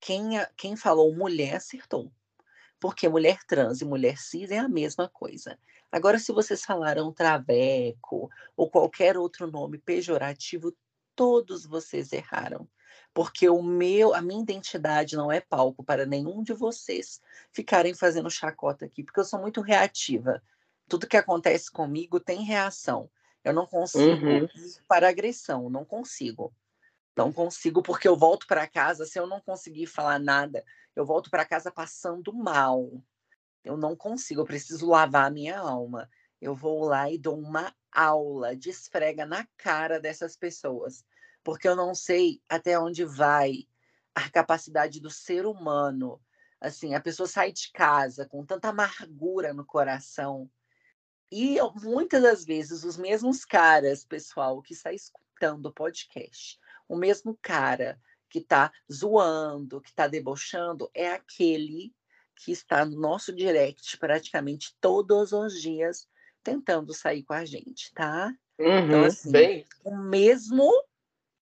quem, 0.00 0.30
quem 0.56 0.76
falou 0.76 1.14
mulher 1.14 1.56
acertou. 1.56 2.10
Porque 2.80 3.06
mulher 3.06 3.44
trans 3.46 3.82
e 3.82 3.84
mulher 3.84 4.16
cis 4.16 4.50
é 4.50 4.56
a 4.56 4.68
mesma 4.68 5.10
coisa. 5.10 5.58
Agora, 5.92 6.18
se 6.18 6.32
vocês 6.32 6.64
falaram 6.64 7.12
traveco 7.12 8.30
ou 8.56 8.70
qualquer 8.70 9.18
outro 9.18 9.50
nome 9.50 9.76
pejorativo, 9.76 10.74
todos 11.14 11.66
vocês 11.66 12.14
erraram 12.14 12.66
porque 13.12 13.48
o 13.48 13.62
meu, 13.62 14.14
a 14.14 14.22
minha 14.22 14.42
identidade 14.42 15.16
não 15.16 15.30
é 15.30 15.40
palco 15.40 15.82
para 15.82 16.06
nenhum 16.06 16.42
de 16.42 16.52
vocês 16.52 17.20
ficarem 17.52 17.94
fazendo 17.94 18.30
chacota 18.30 18.84
aqui, 18.84 19.02
porque 19.02 19.20
eu 19.20 19.24
sou 19.24 19.40
muito 19.40 19.60
reativa. 19.60 20.42
Tudo 20.88 21.06
que 21.06 21.16
acontece 21.16 21.70
comigo 21.70 22.20
tem 22.20 22.42
reação. 22.42 23.10
Eu 23.42 23.52
não 23.52 23.66
consigo 23.66 24.26
uhum. 24.26 24.48
para 24.86 25.08
agressão, 25.08 25.68
não 25.68 25.84
consigo. 25.84 26.52
Não 27.16 27.32
consigo 27.32 27.82
porque 27.82 28.06
eu 28.06 28.16
volto 28.16 28.46
para 28.46 28.66
casa, 28.66 29.04
se 29.04 29.18
eu 29.18 29.26
não 29.26 29.40
conseguir 29.40 29.86
falar 29.86 30.18
nada, 30.18 30.64
eu 30.94 31.04
volto 31.04 31.30
para 31.30 31.44
casa 31.44 31.70
passando 31.70 32.32
mal. 32.32 32.90
Eu 33.64 33.76
não 33.76 33.96
consigo, 33.96 34.40
eu 34.40 34.46
preciso 34.46 34.88
lavar 34.88 35.26
a 35.26 35.30
minha 35.30 35.58
alma. 35.58 36.08
Eu 36.40 36.54
vou 36.54 36.84
lá 36.84 37.10
e 37.10 37.18
dou 37.18 37.38
uma 37.38 37.74
aula 37.92 38.54
de 38.56 38.70
esfrega 38.70 39.26
na 39.26 39.46
cara 39.56 40.00
dessas 40.00 40.36
pessoas 40.36 41.04
porque 41.50 41.66
eu 41.66 41.74
não 41.74 41.96
sei 41.96 42.40
até 42.48 42.78
onde 42.78 43.04
vai 43.04 43.66
a 44.14 44.30
capacidade 44.30 45.00
do 45.00 45.10
ser 45.10 45.46
humano. 45.46 46.22
Assim, 46.60 46.94
a 46.94 47.00
pessoa 47.00 47.26
sai 47.26 47.50
de 47.50 47.72
casa 47.72 48.24
com 48.24 48.46
tanta 48.46 48.68
amargura 48.68 49.52
no 49.52 49.64
coração. 49.64 50.48
E 51.28 51.56
muitas 51.82 52.22
das 52.22 52.44
vezes 52.44 52.84
os 52.84 52.96
mesmos 52.96 53.44
caras, 53.44 54.04
pessoal, 54.04 54.62
que 54.62 54.74
está 54.74 54.92
escutando 54.92 55.66
o 55.66 55.72
podcast, 55.72 56.56
o 56.88 56.94
mesmo 56.94 57.36
cara 57.42 58.00
que 58.28 58.38
está 58.38 58.72
zoando, 58.92 59.80
que 59.80 59.90
está 59.90 60.06
debochando, 60.06 60.88
é 60.94 61.10
aquele 61.10 61.92
que 62.36 62.52
está 62.52 62.84
no 62.84 62.96
nosso 62.96 63.32
direct 63.32 63.98
praticamente 63.98 64.76
todos 64.80 65.32
os 65.32 65.60
dias 65.60 66.06
tentando 66.44 66.94
sair 66.94 67.24
com 67.24 67.32
a 67.32 67.44
gente, 67.44 67.92
tá? 67.92 68.32
Então, 68.56 68.72
uhum, 68.72 68.86
então, 68.86 69.04
assim, 69.04 69.32
bem... 69.32 69.66
o 69.82 69.96
mesmo 69.96 70.70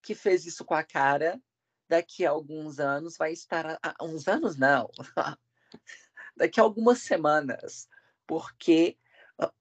que 0.02 0.14
fez 0.14 0.46
isso 0.46 0.64
com 0.64 0.74
a 0.74 0.82
cara, 0.82 1.40
daqui 1.88 2.24
a 2.24 2.30
alguns 2.30 2.78
anos 2.78 3.16
vai 3.16 3.32
estar. 3.32 3.78
A, 3.82 4.04
uns 4.04 4.28
anos 4.28 4.56
não, 4.56 4.90
daqui 6.36 6.60
a 6.60 6.62
algumas 6.62 7.00
semanas, 7.00 7.88
porque 8.26 8.96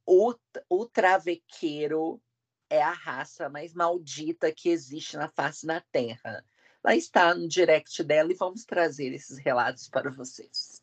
o, 0.05 0.33
o 0.69 0.85
travequeiro 0.85 2.21
é 2.69 2.81
a 2.81 2.91
raça 2.91 3.49
mais 3.49 3.73
maldita 3.73 4.51
que 4.51 4.69
existe 4.69 5.15
na 5.15 5.29
face 5.29 5.65
da 5.65 5.81
Terra. 5.91 6.43
Lá 6.83 6.95
está 6.95 7.33
no 7.33 7.47
direct 7.47 8.03
dela 8.03 8.31
e 8.31 8.35
vamos 8.35 8.65
trazer 8.65 9.13
esses 9.13 9.37
relatos 9.37 9.89
para 9.89 10.09
vocês. 10.09 10.81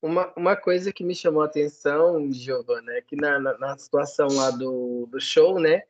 Uma, 0.00 0.32
uma 0.36 0.56
coisa 0.56 0.92
que 0.92 1.02
me 1.02 1.14
chamou 1.14 1.42
a 1.42 1.46
atenção, 1.46 2.30
Giovana, 2.30 2.92
é 2.92 3.00
que 3.00 3.16
na, 3.16 3.38
na, 3.38 3.58
na 3.58 3.78
situação 3.78 4.28
lá 4.28 4.50
do, 4.50 5.06
do 5.06 5.20
show, 5.20 5.58
né? 5.58 5.84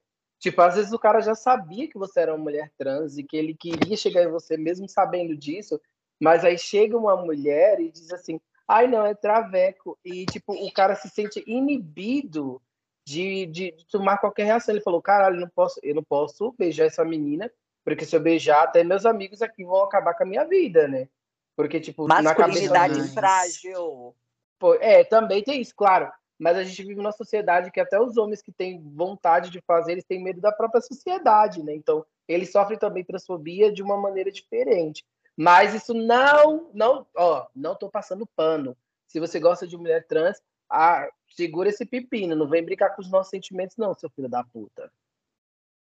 Tipo, 0.46 0.62
às 0.62 0.76
vezes 0.76 0.92
o 0.92 0.98
cara 0.98 1.20
já 1.20 1.34
sabia 1.34 1.88
que 1.88 1.98
você 1.98 2.20
era 2.20 2.32
uma 2.32 2.44
mulher 2.44 2.70
trans 2.78 3.18
e 3.18 3.24
que 3.24 3.36
ele 3.36 3.52
queria 3.52 3.96
chegar 3.96 4.22
em 4.22 4.30
você 4.30 4.56
mesmo 4.56 4.88
sabendo 4.88 5.36
disso, 5.36 5.80
mas 6.20 6.44
aí 6.44 6.56
chega 6.56 6.96
uma 6.96 7.16
mulher 7.16 7.80
e 7.80 7.90
diz 7.90 8.12
assim: 8.12 8.40
ai, 8.68 8.86
não, 8.86 9.04
é 9.04 9.12
traveco. 9.12 9.98
E, 10.04 10.28
tipo, 10.28 10.52
o 10.52 10.72
cara 10.72 10.94
se 10.94 11.08
sente 11.08 11.42
inibido 11.48 12.62
de, 13.04 13.46
de, 13.46 13.72
de 13.72 13.86
tomar 13.88 14.18
qualquer 14.18 14.44
reação. 14.44 14.72
Ele 14.72 14.84
falou: 14.84 15.02
caralho, 15.02 15.40
não 15.40 15.48
posso, 15.48 15.80
eu 15.82 15.96
não 15.96 16.04
posso 16.04 16.54
beijar 16.56 16.84
essa 16.84 17.04
menina, 17.04 17.50
porque 17.84 18.04
se 18.04 18.14
eu 18.14 18.20
beijar, 18.20 18.62
até 18.62 18.84
meus 18.84 19.04
amigos 19.04 19.42
aqui 19.42 19.64
vão 19.64 19.82
acabar 19.82 20.14
com 20.14 20.22
a 20.22 20.26
minha 20.26 20.44
vida, 20.44 20.86
né? 20.86 21.08
Porque, 21.56 21.80
tipo, 21.80 22.06
na 22.06 22.36
cabeça 22.36 22.72
frágil. 23.14 24.14
Pô, 24.60 24.74
é, 24.74 25.02
também 25.02 25.42
tem 25.42 25.60
isso, 25.60 25.74
claro. 25.74 26.08
Mas 26.38 26.56
a 26.56 26.64
gente 26.64 26.82
vive 26.82 26.96
numa 26.96 27.12
sociedade 27.12 27.70
que 27.70 27.80
até 27.80 27.98
os 28.00 28.16
homens 28.16 28.42
que 28.42 28.52
têm 28.52 28.82
vontade 28.94 29.50
de 29.50 29.60
fazer, 29.66 29.92
eles 29.92 30.04
têm 30.04 30.22
medo 30.22 30.40
da 30.40 30.52
própria 30.52 30.80
sociedade, 30.80 31.62
né? 31.62 31.74
Então, 31.74 32.04
eles 32.28 32.52
sofrem 32.52 32.78
também 32.78 33.04
transfobia 33.04 33.72
de 33.72 33.82
uma 33.82 33.96
maneira 33.96 34.30
diferente. 34.30 35.04
Mas 35.36 35.74
isso 35.74 35.94
não, 35.94 36.70
não, 36.74 37.06
ó, 37.16 37.46
não 37.54 37.74
tô 37.74 37.90
passando 37.90 38.26
pano. 38.26 38.76
Se 39.06 39.20
você 39.20 39.38
gosta 39.38 39.66
de 39.66 39.76
mulher 39.76 40.06
trans, 40.06 40.40
ah, 40.68 41.08
segura 41.30 41.68
esse 41.68 41.84
pepino, 41.84 42.34
não 42.34 42.48
vem 42.48 42.64
brincar 42.64 42.90
com 42.90 43.02
os 43.02 43.10
nossos 43.10 43.30
sentimentos 43.30 43.76
não, 43.76 43.94
seu 43.94 44.10
filho 44.10 44.28
da 44.28 44.42
puta. 44.42 44.90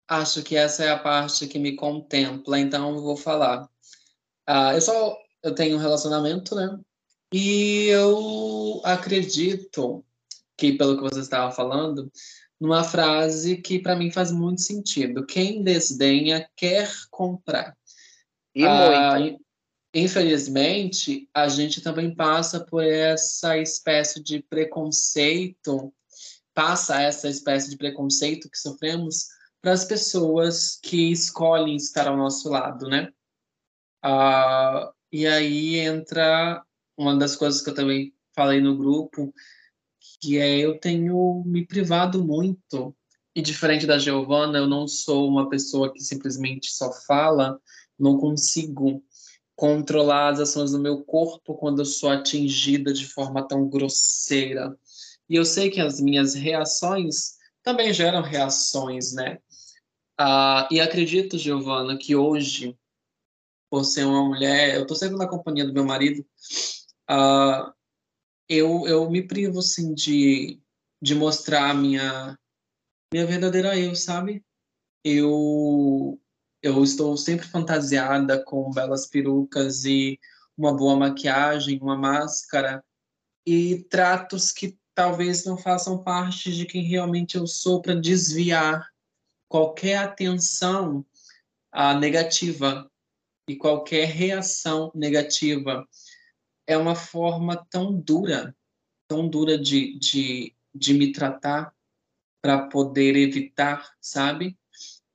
Acho 0.08 0.44
que 0.44 0.56
essa 0.56 0.84
é 0.84 0.92
a 0.92 1.00
parte 1.00 1.48
que 1.48 1.58
me 1.58 1.76
contempla, 1.76 2.60
então 2.60 3.00
vou 3.02 3.18
falar. 3.18 3.68
Ah, 4.46 4.74
eu 4.74 4.82
só 4.82 5.18
eu 5.42 5.54
tenho 5.54 5.78
um 5.78 5.80
relacionamento, 5.80 6.56
né? 6.56 6.80
E 7.32 7.88
eu 7.88 8.82
acredito 8.84 10.04
que, 10.58 10.74
pelo 10.74 10.96
que 10.96 11.04
você 11.04 11.20
estava 11.20 11.52
falando, 11.52 12.12
numa 12.60 12.84
frase 12.84 13.58
que 13.58 13.80
para 13.80 13.96
mim 13.96 14.12
faz 14.12 14.32
muito 14.32 14.62
sentido. 14.62 15.26
Quem 15.26 15.64
desdenha 15.64 16.50
quer 16.56 16.90
comprar. 17.10 17.76
E 18.54 18.66
ah, 18.66 19.20
muito. 19.20 19.46
Infelizmente, 19.94 21.30
a 21.34 21.48
gente 21.48 21.80
também 21.80 22.14
passa 22.14 22.60
por 22.60 22.84
essa 22.84 23.58
espécie 23.58 24.22
de 24.22 24.44
preconceito, 24.44 25.94
passa 26.54 27.02
essa 27.02 27.30
espécie 27.30 27.70
de 27.70 27.78
preconceito 27.78 28.50
que 28.50 28.58
sofremos 28.58 29.28
para 29.62 29.72
as 29.72 29.86
pessoas 29.86 30.78
que 30.84 31.14
escolhem 31.14 31.78
estar 31.78 32.10
ao 32.10 32.18
nosso 32.18 32.50
lado, 32.50 32.90
né? 32.90 33.10
Ah, 34.04 34.92
e 35.12 35.26
aí 35.26 35.78
entra 35.78 36.62
uma 36.98 37.16
das 37.16 37.38
coisas 37.38 37.62
que 37.62 37.70
eu 37.70 37.74
também 37.74 38.14
falei 38.36 38.60
no 38.60 38.78
grupo, 38.78 39.34
que 40.22 40.38
é 40.38 40.58
eu 40.58 40.80
tenho 40.80 41.44
me 41.46 41.66
privado 41.66 42.24
muito. 42.24 42.96
E 43.36 43.42
diferente 43.42 43.86
da 43.86 43.98
Giovana, 43.98 44.58
eu 44.58 44.68
não 44.68 44.88
sou 44.88 45.28
uma 45.28 45.50
pessoa 45.50 45.92
que 45.92 46.02
simplesmente 46.02 46.72
só 46.72 46.92
fala, 47.06 47.60
não 48.00 48.18
consigo 48.18 49.04
controlar 49.56 50.30
as 50.30 50.40
ações 50.40 50.72
do 50.72 50.80
meu 50.80 51.04
corpo 51.04 51.56
quando 51.56 51.80
eu 51.80 51.86
sou 51.86 52.10
atingida 52.10 52.94
de 52.94 53.06
forma 53.06 53.48
tão 53.48 53.68
grosseira. 53.68 54.78
E 55.30 55.36
eu 55.36 55.46
sei 55.46 55.70
que 55.70 55.82
as 55.82 56.00
minhas 56.00 56.34
reações 56.34 57.36
também 57.64 57.94
geram 57.94 58.22
reações, 58.22 59.14
né? 59.14 59.40
Ah, 60.18 60.68
e 60.72 60.80
acredito, 60.80 61.38
Giovana, 61.38 61.98
que 61.98 62.16
hoje, 62.16 62.78
por 63.70 63.84
ser 63.84 64.06
uma 64.06 64.24
mulher, 64.24 64.76
eu 64.76 64.84
estou 64.84 64.96
sempre 64.96 65.18
na 65.18 65.28
companhia 65.28 65.66
do 65.66 65.74
meu 65.74 65.84
marido, 65.84 66.26
ah, 67.10 67.74
eu, 68.48 68.88
eu 68.88 69.10
me 69.10 69.22
privo, 69.22 69.60
assim, 69.60 69.94
de, 69.94 70.60
de 71.02 71.16
mostrar 71.16 71.70
a 71.70 71.74
minha, 71.74 72.38
minha 73.14 73.26
verdadeira 73.26 73.78
eu, 73.78 73.96
sabe? 73.96 74.44
Eu, 75.04 76.20
eu 76.62 76.84
estou 76.84 77.16
sempre 77.18 77.48
fantasiada 77.48 78.44
com 78.44 78.72
belas 78.72 79.08
perucas 79.08 79.86
e 79.86 80.20
uma 80.58 80.76
boa 80.76 80.96
maquiagem, 80.96 81.80
uma 81.82 81.98
máscara 81.98 82.84
e 83.46 83.84
tratos 83.90 84.52
que 84.52 84.78
talvez 84.96 85.46
não 85.46 85.58
façam 85.58 86.02
parte 86.02 86.52
de 86.52 86.66
quem 86.66 86.84
realmente 86.84 87.36
eu 87.36 87.46
sou 87.46 87.82
para 87.82 87.94
desviar 87.94 88.90
qualquer 89.48 89.98
atenção 89.98 91.06
ah, 91.72 91.94
negativa 91.94 92.90
e 93.48 93.56
qualquer 93.56 94.06
reação 94.06 94.92
negativa 94.96 95.88
é 96.68 96.78
uma 96.78 96.96
forma 96.96 97.56
tão 97.70 98.00
dura, 98.00 98.56
tão 99.08 99.28
dura 99.28 99.58
de, 99.58 99.98
de, 100.00 100.56
de 100.74 100.94
me 100.94 101.12
tratar 101.12 101.74
para 102.42 102.68
poder 102.68 103.16
evitar, 103.16 103.92
sabe? 104.00 104.58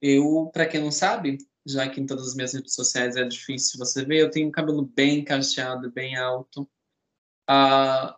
Eu, 0.00 0.50
para 0.52 0.66
quem 0.66 0.80
não 0.80 0.90
sabe, 0.90 1.38
já 1.66 1.88
que 1.88 2.00
em 2.00 2.06
todas 2.06 2.28
as 2.28 2.34
minhas 2.34 2.54
redes 2.54 2.74
sociais 2.74 3.16
é 3.16 3.24
difícil 3.24 3.78
você 3.78 4.04
ver, 4.04 4.18
eu 4.18 4.30
tenho 4.30 4.48
um 4.48 4.52
cabelo 4.52 4.82
bem 4.82 5.24
cacheado, 5.24 5.90
bem 5.90 6.16
alto. 6.16 6.62
Uh, 7.48 8.14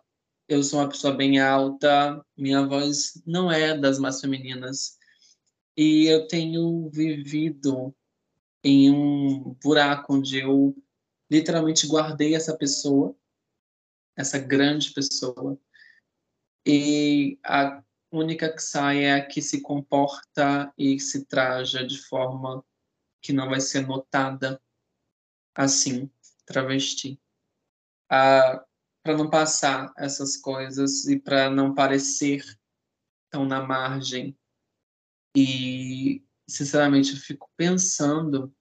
eu 0.47 0.63
sou 0.63 0.79
uma 0.79 0.89
pessoa 0.89 1.13
bem 1.13 1.39
alta, 1.39 2.23
minha 2.37 2.65
voz 2.65 3.21
não 3.25 3.51
é 3.51 3.77
das 3.77 3.99
mais 3.99 4.21
femininas. 4.21 4.97
E 5.75 6.05
eu 6.05 6.27
tenho 6.27 6.89
vivido 6.89 7.93
em 8.63 8.91
um 8.91 9.55
buraco 9.61 10.15
onde 10.15 10.39
eu 10.39 10.75
literalmente 11.29 11.87
guardei 11.87 12.35
essa 12.35 12.55
pessoa 12.55 13.15
essa 14.15 14.37
grande 14.37 14.93
pessoa. 14.93 15.59
E 16.65 17.37
a 17.43 17.83
única 18.11 18.53
que 18.53 18.61
sai 18.61 19.03
é 19.05 19.15
a 19.15 19.25
que 19.25 19.41
se 19.41 19.61
comporta 19.61 20.73
e 20.77 20.99
se 20.99 21.25
traja 21.25 21.85
de 21.85 21.97
forma 21.97 22.63
que 23.21 23.33
não 23.33 23.49
vai 23.49 23.59
ser 23.59 23.87
notada 23.87 24.61
assim, 25.55 26.09
travesti. 26.45 27.19
Ah, 28.09 28.63
para 29.03 29.17
não 29.17 29.29
passar 29.29 29.91
essas 29.97 30.37
coisas 30.37 31.05
e 31.07 31.19
para 31.19 31.49
não 31.49 31.73
parecer 31.73 32.43
tão 33.29 33.45
na 33.45 33.61
margem. 33.61 34.37
E, 35.35 36.23
sinceramente, 36.47 37.13
eu 37.13 37.17
fico 37.17 37.49
pensando 37.57 38.55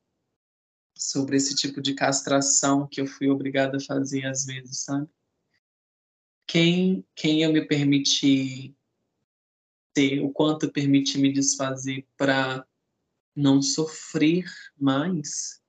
sobre 0.97 1.37
esse 1.37 1.55
tipo 1.55 1.81
de 1.81 1.95
castração 1.95 2.89
que 2.89 3.01
eu 3.01 3.07
fui 3.07 3.29
obrigada 3.29 3.77
a 3.77 3.81
fazer 3.81 4.27
às 4.27 4.45
vezes, 4.45 4.85
sabe? 4.85 5.09
Quem, 6.53 7.03
quem 7.15 7.43
eu 7.43 7.51
me 7.51 7.67
permiti 7.67 8.77
ter, 9.95 10.21
o 10.21 10.31
quanto 10.31 10.67
eu 10.67 10.71
permiti 10.71 11.17
me 11.17 11.33
desfazer 11.33 12.07
para 12.15 12.69
não 13.35 13.63
sofrer 13.63 14.45
mais. 14.79 15.63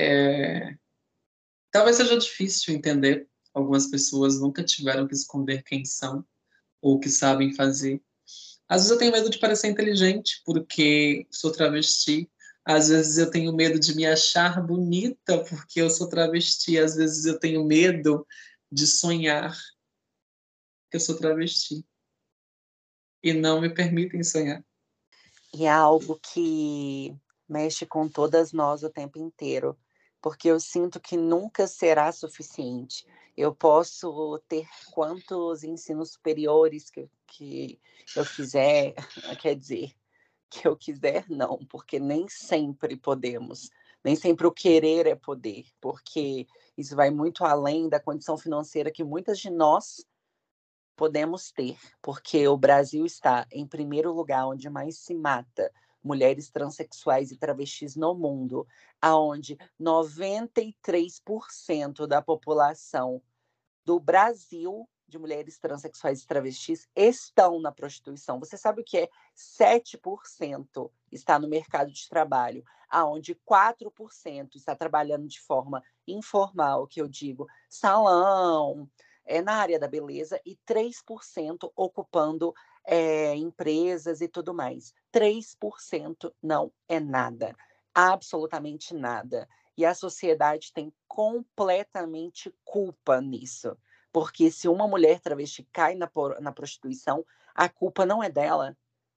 É... 0.00 0.74
Talvez 1.70 1.98
seja 1.98 2.16
difícil 2.16 2.74
entender. 2.74 3.28
Algumas 3.52 3.88
pessoas 3.88 4.40
nunca 4.40 4.64
tiveram 4.64 5.06
que 5.06 5.14
esconder 5.14 5.62
quem 5.62 5.84
são 5.84 6.24
ou 6.80 6.94
o 6.94 6.98
que 6.98 7.10
sabem 7.10 7.54
fazer. 7.54 8.02
Às 8.66 8.84
vezes 8.84 8.90
eu 8.90 8.98
tenho 8.98 9.12
medo 9.12 9.28
de 9.28 9.38
parecer 9.38 9.68
inteligente 9.68 10.40
porque 10.46 11.26
sou 11.30 11.52
travesti 11.52 12.31
às 12.64 12.88
vezes 12.88 13.18
eu 13.18 13.30
tenho 13.30 13.52
medo 13.52 13.78
de 13.78 13.94
me 13.94 14.06
achar 14.06 14.64
bonita 14.64 15.42
porque 15.44 15.80
eu 15.80 15.90
sou 15.90 16.08
travesti. 16.08 16.78
Às 16.78 16.94
vezes 16.94 17.24
eu 17.24 17.38
tenho 17.38 17.64
medo 17.64 18.26
de 18.70 18.86
sonhar 18.86 19.56
que 20.90 20.96
eu 20.96 21.00
sou 21.00 21.16
travesti. 21.16 21.84
E 23.22 23.32
não 23.32 23.60
me 23.60 23.72
permitem 23.72 24.22
sonhar. 24.22 24.64
E 25.54 25.64
é 25.64 25.70
algo 25.70 26.18
que 26.20 27.14
mexe 27.48 27.84
com 27.84 28.08
todas 28.08 28.52
nós 28.52 28.82
o 28.82 28.90
tempo 28.90 29.18
inteiro, 29.18 29.78
porque 30.20 30.48
eu 30.48 30.58
sinto 30.58 30.98
que 30.98 31.16
nunca 31.16 31.66
será 31.66 32.10
suficiente. 32.10 33.06
Eu 33.36 33.54
posso 33.54 34.40
ter 34.48 34.66
quantos 34.92 35.62
ensinos 35.62 36.12
superiores 36.12 36.90
que, 36.90 37.08
que 37.26 37.80
eu 38.16 38.24
quiser, 38.24 38.94
quer 39.42 39.54
dizer, 39.54 39.92
que 40.52 40.68
eu 40.68 40.76
quiser, 40.76 41.24
não, 41.30 41.56
porque 41.64 41.98
nem 41.98 42.28
sempre 42.28 42.94
podemos. 42.96 43.70
Nem 44.04 44.14
sempre 44.14 44.46
o 44.46 44.52
querer 44.52 45.06
é 45.06 45.14
poder, 45.14 45.64
porque 45.80 46.46
isso 46.76 46.94
vai 46.94 47.10
muito 47.10 47.42
além 47.44 47.88
da 47.88 47.98
condição 47.98 48.36
financeira 48.36 48.90
que 48.90 49.02
muitas 49.02 49.38
de 49.38 49.48
nós 49.48 50.04
podemos 50.94 51.50
ter, 51.50 51.78
porque 52.02 52.46
o 52.46 52.56
Brasil 52.56 53.06
está 53.06 53.46
em 53.50 53.66
primeiro 53.66 54.12
lugar 54.12 54.46
onde 54.46 54.68
mais 54.68 54.98
se 54.98 55.14
mata 55.14 55.72
mulheres 56.04 56.50
transexuais 56.50 57.30
e 57.30 57.36
travestis 57.36 57.96
no 57.96 58.14
mundo, 58.14 58.66
aonde 59.00 59.56
93% 59.80 62.06
da 62.06 62.20
população 62.20 63.22
do 63.84 63.98
Brasil 63.98 64.86
de 65.12 65.18
mulheres 65.18 65.58
transexuais 65.58 66.22
e 66.22 66.26
travestis 66.26 66.88
estão 66.96 67.60
na 67.60 67.70
prostituição. 67.70 68.40
Você 68.40 68.56
sabe 68.56 68.80
o 68.80 68.84
que 68.84 68.98
é? 68.98 69.08
7% 69.36 70.90
está 71.12 71.38
no 71.38 71.46
mercado 71.46 71.92
de 71.92 72.08
trabalho, 72.08 72.64
aonde 72.88 73.34
4% 73.48 74.56
está 74.56 74.74
trabalhando 74.74 75.28
de 75.28 75.38
forma 75.38 75.82
informal, 76.08 76.86
que 76.86 77.00
eu 77.00 77.06
digo, 77.06 77.46
salão, 77.68 78.88
é 79.24 79.42
na 79.42 79.54
área 79.54 79.78
da 79.78 79.86
beleza, 79.86 80.40
e 80.44 80.56
3% 80.66 81.70
ocupando 81.76 82.54
é, 82.84 83.34
empresas 83.36 84.20
e 84.22 84.28
tudo 84.28 84.54
mais. 84.54 84.94
3% 85.12 86.32
não 86.42 86.72
é 86.88 86.98
nada, 86.98 87.54
absolutamente 87.94 88.94
nada. 88.94 89.46
E 89.76 89.84
a 89.84 89.94
sociedade 89.94 90.72
tem 90.72 90.92
completamente 91.06 92.54
culpa 92.64 93.20
nisso. 93.20 93.76
Porque 94.12 94.50
se 94.50 94.68
uma 94.68 94.86
mulher 94.86 95.20
travesti 95.20 95.66
cai 95.72 95.94
na, 95.94 96.10
na 96.40 96.52
prostituição, 96.52 97.24
a 97.54 97.68
culpa 97.68 98.04
não 98.04 98.22
é 98.22 98.28
dela, 98.28 98.76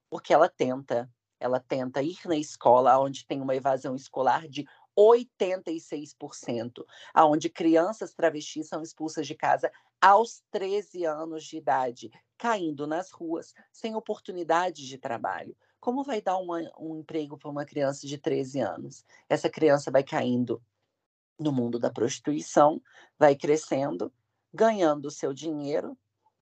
porque 0.09 0.33
ela 0.33 0.49
tenta. 0.49 1.11
Ela 1.37 1.59
tenta 1.59 2.01
ir 2.01 2.17
na 2.25 2.37
escola 2.37 2.97
onde 2.97 3.25
tem 3.25 3.41
uma 3.41 3.55
evasão 3.55 3.95
escolar 3.95 4.47
de 4.47 4.65
86%, 4.97 6.85
aonde 7.13 7.49
crianças 7.49 8.13
travestis 8.13 8.69
são 8.69 8.81
expulsas 8.81 9.27
de 9.27 9.35
casa 9.35 9.69
aos 10.01 10.41
13 10.51 11.03
anos 11.05 11.43
de 11.43 11.57
idade, 11.57 12.09
caindo 12.37 12.87
nas 12.87 13.11
ruas 13.11 13.53
sem 13.71 13.95
oportunidade 13.95 14.87
de 14.87 14.97
trabalho. 14.97 15.55
Como 15.79 16.03
vai 16.03 16.21
dar 16.21 16.37
uma, 16.37 16.61
um 16.79 16.95
emprego 16.95 17.37
para 17.37 17.49
uma 17.49 17.65
criança 17.65 18.07
de 18.07 18.17
13 18.17 18.59
anos? 18.61 19.05
Essa 19.29 19.49
criança 19.49 19.91
vai 19.91 20.03
caindo 20.03 20.61
no 21.37 21.51
mundo 21.51 21.77
da 21.77 21.91
prostituição, 21.91 22.81
vai 23.19 23.35
crescendo, 23.35 24.11
ganhando 24.55 25.05
o 25.05 25.11
seu 25.11 25.33
dinheiro, 25.33 25.97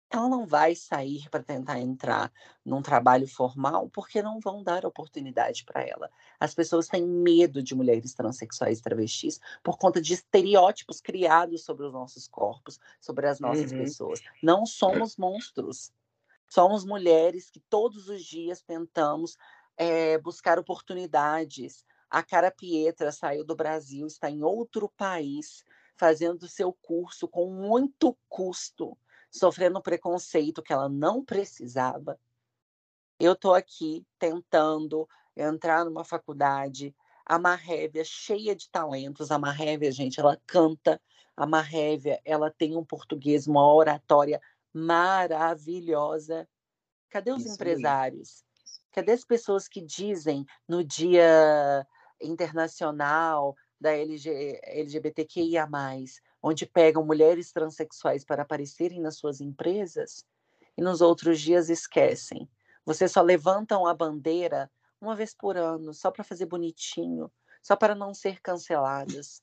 ela 0.10 0.30
não 0.30 0.46
vai 0.46 0.76
sair 0.76 1.28
para 1.30 1.42
tentar 1.42 1.80
entrar 1.80 2.32
num 2.64 2.84
trabalho 2.84 3.28
formal 3.28 3.90
porque 3.90 4.22
não 4.22 4.40
vão 4.40 4.64
dar 4.64 4.86
oportunidade 4.86 5.66
para 5.66 5.82
ela. 5.82 6.10
As 6.40 6.54
pessoas 6.54 6.88
têm 6.88 7.04
medo 7.04 7.64
de 7.64 7.74
mulheres 7.74 8.14
transexuais 8.14 8.78
e 8.78 8.84
travestis 8.84 9.40
por 9.64 9.78
conta 9.78 10.00
de 10.00 10.14
estereótipos 10.14 11.02
criados 11.02 11.66
sobre 11.66 11.88
os 11.88 11.92
nossos 11.92 12.28
corpos, 12.28 12.80
sobre 13.02 13.28
as 13.28 13.40
nossas 13.40 13.72
uhum. 13.72 13.80
pessoas. 13.80 14.22
Não 14.42 14.66
somos 14.66 15.18
monstros. 15.18 15.92
Somos 16.48 16.86
mulheres 16.86 17.50
que 17.50 17.60
todos 17.62 18.08
os 18.08 18.24
dias 18.24 18.62
tentamos 18.62 19.36
é, 19.76 20.20
buscar 20.20 20.60
oportunidades. 20.60 21.84
A 22.08 22.22
Cara 22.22 22.52
Pietra 22.52 23.12
saiu 23.12 23.44
do 23.44 23.56
Brasil, 23.56 24.06
está 24.06 24.30
em 24.30 24.44
outro 24.44 24.88
país, 24.96 25.64
fazendo 25.96 26.48
seu 26.48 26.74
curso 26.74 27.28
com 27.28 27.52
muito 27.52 28.18
custo 28.28 28.98
sofrendo 29.34 29.82
preconceito 29.82 30.62
que 30.62 30.72
ela 30.72 30.88
não 30.88 31.26
precisava. 31.26 32.20
Eu 33.20 33.34
estou 33.34 33.56
aqui 33.56 34.06
tentando 34.20 35.10
entrar 35.36 35.84
numa 35.84 36.04
faculdade. 36.04 36.96
A 37.26 37.40
Marrévia, 37.40 38.04
cheia 38.06 38.56
de 38.56 38.70
talentos. 38.70 39.32
A 39.32 39.40
Marrévia, 39.40 39.92
gente, 39.92 40.20
ela 40.20 40.40
canta. 40.46 41.02
A 41.36 41.48
Marrévia, 41.48 42.22
ela 42.24 42.52
tem 42.52 42.78
um 42.78 42.86
português, 42.86 43.48
uma 43.48 43.74
oratória 43.74 44.40
maravilhosa. 44.72 46.48
Cadê 47.10 47.32
os 47.32 47.44
Isso 47.44 47.56
empresários? 47.56 48.44
Mesmo. 48.44 48.84
Cadê 48.92 49.12
as 49.14 49.26
pessoas 49.26 49.68
que 49.68 49.82
dizem 49.82 50.46
no 50.68 50.84
Dia 50.84 51.88
Internacional 52.22 53.56
da 53.84 53.92
LG, 53.92 54.62
LGBTQIA+, 54.64 55.68
onde 56.42 56.66
pegam 56.66 57.06
mulheres 57.06 57.52
transexuais 57.52 58.24
para 58.24 58.44
aparecerem 58.44 59.02
nas 59.02 59.18
suas 59.18 59.42
empresas 59.42 60.26
e 60.78 60.82
nos 60.82 61.02
outros 61.02 61.42
dias 61.42 61.70
esquecem. 61.70 62.50
Vocês 62.86 63.12
só 63.12 63.22
levantam 63.22 63.86
a 63.86 63.94
bandeira 63.94 64.72
uma 65.02 65.16
vez 65.16 65.36
por 65.36 65.58
ano, 65.58 65.94
só 65.94 66.10
para 66.10 66.24
fazer 66.24 66.46
bonitinho, 66.46 67.30
só 67.62 67.76
para 67.76 67.94
não 67.94 68.14
ser 68.14 68.40
canceladas. 68.40 69.42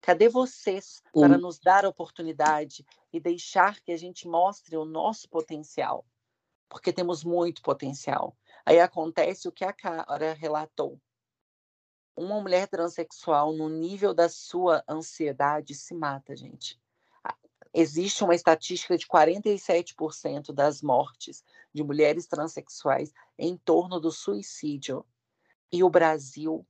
Cadê 0.00 0.28
vocês 0.28 1.00
para 1.12 1.38
nos 1.38 1.60
dar 1.60 1.84
a 1.84 1.88
oportunidade 1.88 2.84
e 3.12 3.20
deixar 3.20 3.80
que 3.80 3.92
a 3.92 3.96
gente 3.96 4.26
mostre 4.26 4.76
o 4.76 4.84
nosso 4.84 5.28
potencial? 5.28 6.04
Porque 6.68 6.92
temos 6.92 7.22
muito 7.22 7.62
potencial. 7.62 8.36
Aí 8.66 8.80
acontece 8.80 9.46
o 9.46 9.52
que 9.52 9.64
a 9.64 9.72
Cara 9.72 10.34
relatou 10.34 11.00
uma 12.16 12.40
mulher 12.40 12.68
transexual, 12.68 13.52
no 13.52 13.68
nível 13.68 14.14
da 14.14 14.28
sua 14.28 14.82
ansiedade, 14.88 15.74
se 15.74 15.94
mata, 15.94 16.36
gente. 16.36 16.80
Existe 17.72 18.22
uma 18.22 18.36
estatística 18.36 18.96
de 18.96 19.06
47% 19.06 20.52
das 20.52 20.80
mortes 20.80 21.44
de 21.72 21.82
mulheres 21.82 22.26
transexuais 22.26 23.12
em 23.36 23.56
torno 23.56 23.98
do 23.98 24.12
suicídio. 24.12 25.04
E 25.72 25.82
o 25.82 25.90
Brasil 25.90 26.64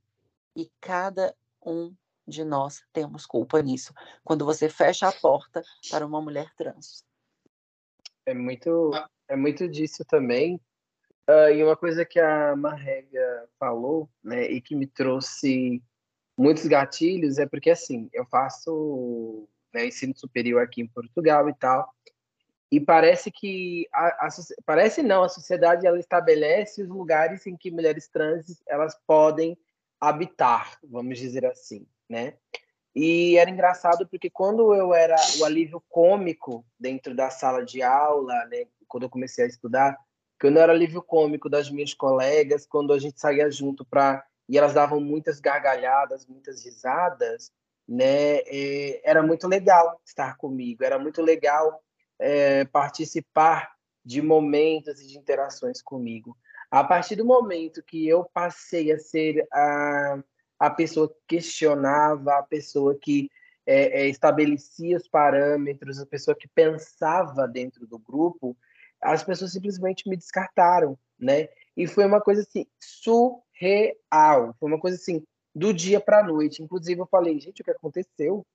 e 0.56 0.70
cada 0.80 1.36
um 1.64 1.94
de 2.26 2.42
nós 2.42 2.82
temos 2.90 3.26
culpa 3.26 3.60
nisso. 3.60 3.92
Quando 4.22 4.46
você 4.46 4.68
fecha 4.70 5.06
a 5.06 5.12
porta 5.12 5.62
para 5.90 6.06
uma 6.06 6.22
mulher 6.22 6.54
trans. 6.56 7.04
É 8.24 8.32
muito, 8.32 8.92
é 9.28 9.36
muito 9.36 9.68
disso 9.68 10.04
também. 10.06 10.58
Uh, 11.28 11.50
e 11.54 11.64
uma 11.64 11.76
coisa 11.76 12.04
que 12.04 12.20
a 12.20 12.54
Marrega 12.54 13.48
falou, 13.58 14.10
né, 14.22 14.44
e 14.44 14.60
que 14.60 14.76
me 14.76 14.86
trouxe 14.86 15.82
muitos 16.36 16.66
gatilhos, 16.66 17.38
é 17.38 17.46
porque, 17.46 17.70
assim, 17.70 18.10
eu 18.12 18.26
faço 18.26 19.48
né, 19.72 19.86
ensino 19.86 20.14
superior 20.16 20.62
aqui 20.62 20.82
em 20.82 20.86
Portugal 20.86 21.48
e 21.48 21.54
tal, 21.54 21.88
e 22.70 22.80
parece 22.80 23.30
que, 23.30 23.86
a, 23.92 24.26
a, 24.26 24.28
parece 24.66 25.02
não, 25.02 25.22
a 25.22 25.28
sociedade, 25.28 25.86
ela 25.86 25.98
estabelece 25.98 26.82
os 26.82 26.88
lugares 26.88 27.46
em 27.46 27.56
que 27.56 27.70
mulheres 27.70 28.08
trans, 28.08 28.62
elas 28.66 28.96
podem 29.06 29.56
habitar, 30.00 30.76
vamos 30.82 31.18
dizer 31.18 31.46
assim, 31.46 31.86
né? 32.08 32.34
E 32.94 33.36
era 33.36 33.50
engraçado 33.50 34.06
porque 34.08 34.28
quando 34.30 34.74
eu 34.74 34.94
era 34.94 35.16
o 35.40 35.44
alívio 35.44 35.82
cômico 35.88 36.64
dentro 36.78 37.14
da 37.14 37.30
sala 37.30 37.64
de 37.64 37.82
aula, 37.82 38.44
né, 38.46 38.66
quando 38.86 39.04
eu 39.04 39.10
comecei 39.10 39.44
a 39.44 39.48
estudar, 39.48 39.96
quando 40.44 40.58
eu 40.58 40.62
era 40.62 40.74
alívio 40.74 41.00
cômico 41.00 41.48
das 41.48 41.70
minhas 41.70 41.94
colegas, 41.94 42.66
quando 42.66 42.92
a 42.92 42.98
gente 42.98 43.18
saía 43.18 43.50
junto 43.50 43.82
para 43.82 44.22
e 44.46 44.58
elas 44.58 44.74
davam 44.74 45.00
muitas 45.00 45.40
gargalhadas, 45.40 46.26
muitas 46.26 46.62
risadas, 46.62 47.50
né? 47.88 48.40
É, 48.40 49.00
era 49.08 49.22
muito 49.22 49.48
legal 49.48 49.98
estar 50.04 50.36
comigo, 50.36 50.84
era 50.84 50.98
muito 50.98 51.22
legal 51.22 51.82
é, 52.18 52.66
participar 52.66 53.72
de 54.04 54.20
momentos 54.20 55.00
e 55.00 55.06
de 55.06 55.16
interações 55.16 55.80
comigo. 55.80 56.36
A 56.70 56.84
partir 56.84 57.16
do 57.16 57.24
momento 57.24 57.82
que 57.82 58.06
eu 58.06 58.22
passei 58.24 58.92
a 58.92 58.98
ser 58.98 59.46
a, 59.50 60.18
a 60.58 60.68
pessoa 60.68 61.08
que 61.08 61.36
questionava, 61.38 62.34
a 62.34 62.42
pessoa 62.42 62.94
que 63.00 63.30
é, 63.64 64.02
é 64.02 64.08
estabelecia 64.08 64.98
os 64.98 65.08
parâmetros, 65.08 65.98
a 65.98 66.04
pessoa 66.04 66.36
que 66.38 66.48
pensava 66.48 67.48
dentro 67.48 67.86
do 67.86 67.98
grupo, 67.98 68.54
as 69.04 69.22
pessoas 69.22 69.52
simplesmente 69.52 70.08
me 70.08 70.16
descartaram, 70.16 70.98
né? 71.18 71.48
E 71.76 71.86
foi 71.86 72.06
uma 72.06 72.20
coisa 72.20 72.40
assim 72.40 72.66
surreal, 72.80 74.54
foi 74.58 74.68
uma 74.68 74.80
coisa 74.80 74.96
assim 74.96 75.22
do 75.54 75.74
dia 75.74 76.00
para 76.00 76.20
a 76.20 76.22
noite. 76.22 76.62
Inclusive 76.62 77.00
eu 77.00 77.06
falei, 77.06 77.38
gente, 77.38 77.60
o 77.60 77.64
que 77.64 77.70
aconteceu? 77.70 78.46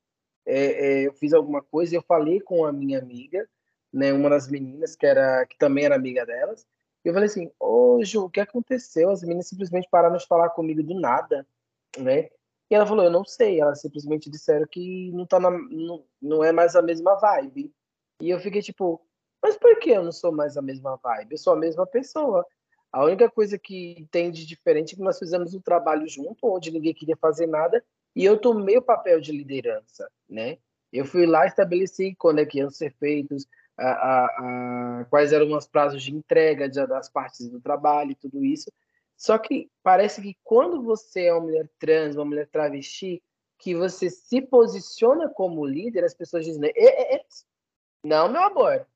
É, 0.45 0.63
é, 1.03 1.07
eu 1.07 1.13
fiz 1.13 1.33
alguma 1.33 1.61
coisa 1.61 1.95
eu 1.95 2.01
falei 2.01 2.39
com 2.39 2.65
a 2.65 2.71
minha 2.71 2.97
amiga, 2.97 3.47
né? 3.93 4.11
Uma 4.11 4.29
das 4.29 4.49
meninas 4.49 4.95
que 4.95 5.05
era 5.05 5.45
que 5.45 5.57
também 5.57 5.85
era 5.85 5.95
amiga 5.95 6.25
delas. 6.25 6.65
E 7.05 7.09
eu 7.09 7.13
falei 7.13 7.27
assim, 7.27 7.51
ô 7.59 8.03
Ju, 8.03 8.25
o 8.25 8.29
que 8.29 8.39
aconteceu? 8.39 9.11
As 9.11 9.21
meninas 9.21 9.47
simplesmente 9.47 9.87
pararam 9.89 10.17
de 10.17 10.25
falar 10.25 10.49
comigo 10.49 10.81
do 10.81 10.99
nada, 10.99 11.45
né? 11.97 12.29
E 12.71 12.75
ela 12.75 12.85
falou, 12.87 13.05
eu 13.05 13.11
não 13.11 13.23
sei. 13.23 13.61
Elas 13.61 13.81
simplesmente 13.81 14.29
disseram 14.29 14.65
que 14.67 15.11
não 15.11 15.25
tá 15.25 15.39
na, 15.39 15.51
não, 15.51 16.03
não 16.19 16.43
é 16.43 16.51
mais 16.51 16.75
a 16.75 16.81
mesma 16.81 17.15
vibe. 17.15 17.71
E 18.21 18.29
eu 18.29 18.39
fiquei 18.39 18.61
tipo, 18.61 19.01
mas 19.41 19.57
por 19.57 19.79
que 19.79 19.91
eu 19.91 20.03
não 20.03 20.11
sou 20.11 20.31
mais 20.31 20.57
a 20.57 20.61
mesma 20.61 20.97
vibe? 20.97 21.33
Eu 21.33 21.37
sou 21.37 21.53
a 21.53 21.57
mesma 21.57 21.85
pessoa. 21.85 22.45
A 22.91 23.03
única 23.03 23.29
coisa 23.29 23.57
que 23.57 24.07
tem 24.11 24.31
de 24.31 24.45
diferente 24.45 24.93
é 24.93 24.97
que 24.97 25.03
nós 25.03 25.19
fizemos 25.19 25.53
um 25.53 25.61
trabalho 25.61 26.07
junto, 26.07 26.47
onde 26.47 26.71
ninguém 26.71 26.93
queria 26.93 27.15
fazer 27.17 27.47
nada, 27.47 27.83
e 28.15 28.25
eu 28.25 28.37
tomei 28.37 28.77
o 28.77 28.81
papel 28.81 29.21
de 29.21 29.31
liderança, 29.31 30.09
né? 30.27 30.57
Eu 30.91 31.05
fui 31.05 31.25
lá 31.27 31.45
estabeleci 31.45 32.15
quando 32.15 32.39
é 32.39 32.45
que 32.45 32.57
iam 32.57 32.69
ser 32.69 32.91
feitos, 32.99 33.47
a, 33.77 33.91
a, 33.91 34.25
a, 35.01 35.05
quais 35.05 35.31
eram 35.31 35.55
os 35.55 35.67
prazos 35.67 36.03
de 36.03 36.13
entrega 36.13 36.67
de, 36.67 36.85
das 36.87 37.09
partes 37.09 37.47
do 37.47 37.61
trabalho 37.61 38.11
e 38.11 38.15
tudo 38.15 38.43
isso. 38.43 38.71
Só 39.15 39.37
que 39.37 39.69
parece 39.83 40.21
que 40.21 40.35
quando 40.43 40.81
você 40.81 41.25
é 41.25 41.33
uma 41.33 41.41
mulher 41.41 41.69
trans, 41.77 42.15
uma 42.15 42.25
mulher 42.25 42.47
travesti, 42.47 43.21
que 43.57 43.75
você 43.75 44.09
se 44.09 44.41
posiciona 44.41 45.29
como 45.29 45.65
líder, 45.65 46.05
as 46.05 46.13
pessoas 46.13 46.45
dizem, 46.45 46.73
não, 48.03 48.29
meu 48.29 48.41
amor, 48.41 48.87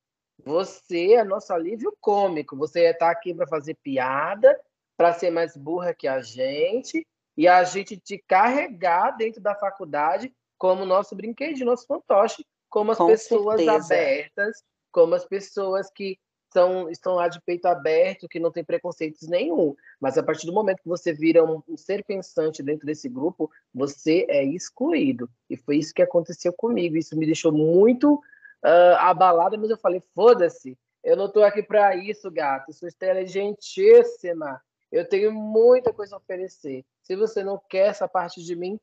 você 0.45 1.13
é 1.13 1.23
nosso 1.23 1.53
alívio 1.53 1.95
cômico. 1.99 2.55
Você 2.57 2.81
está 2.85 3.09
aqui 3.09 3.33
para 3.33 3.47
fazer 3.47 3.75
piada, 3.75 4.59
para 4.97 5.13
ser 5.13 5.31
mais 5.31 5.55
burra 5.55 5.93
que 5.93 6.07
a 6.07 6.21
gente 6.21 7.05
e 7.35 7.47
a 7.47 7.63
gente 7.63 7.97
te 7.97 8.17
carregar 8.17 9.11
dentro 9.11 9.41
da 9.41 9.55
faculdade 9.55 10.33
como 10.57 10.85
nosso 10.85 11.15
brinquedo, 11.15 11.65
nosso 11.65 11.85
fantoche, 11.85 12.45
como 12.69 12.91
as 12.91 12.97
Com 12.97 13.07
pessoas 13.07 13.61
certeza. 13.61 13.93
abertas, 13.93 14.63
como 14.91 15.15
as 15.15 15.25
pessoas 15.25 15.89
que 15.91 16.17
são, 16.53 16.87
estão 16.89 17.15
lá 17.15 17.27
de 17.27 17.41
peito 17.41 17.65
aberto, 17.65 18.29
que 18.29 18.39
não 18.39 18.51
tem 18.51 18.63
preconceitos 18.63 19.27
nenhum. 19.27 19.75
Mas 19.99 20.17
a 20.17 20.23
partir 20.23 20.45
do 20.45 20.53
momento 20.53 20.83
que 20.83 20.87
você 20.87 21.11
vira 21.11 21.43
um, 21.43 21.61
um 21.67 21.75
ser 21.75 22.03
pensante 22.03 22.61
dentro 22.61 22.85
desse 22.85 23.09
grupo, 23.09 23.49
você 23.73 24.25
é 24.29 24.43
excluído. 24.43 25.27
E 25.49 25.57
foi 25.57 25.77
isso 25.77 25.93
que 25.93 26.01
aconteceu 26.01 26.53
comigo. 26.53 26.95
Isso 26.95 27.17
me 27.17 27.25
deixou 27.25 27.51
muito 27.51 28.21
uh, 28.63 28.97
abalada, 28.99 29.57
mas 29.57 29.69
eu 29.69 29.77
falei, 29.77 30.01
foda-se, 30.15 30.77
Eu 31.03 31.17
não 31.17 31.25
estou 31.25 31.43
aqui 31.43 31.61
para 31.61 31.95
isso, 31.95 32.31
gato. 32.31 32.71
Sou 32.71 32.87
inteligentíssima. 32.87 34.61
Eu 34.91 35.07
tenho 35.07 35.33
muita 35.33 35.91
coisa 35.91 36.15
a 36.15 36.17
oferecer. 36.17 36.85
Se 37.01 37.15
você 37.15 37.43
não 37.43 37.59
quer 37.69 37.89
essa 37.89 38.07
parte 38.07 38.41
de 38.41 38.55
mim, 38.55 38.79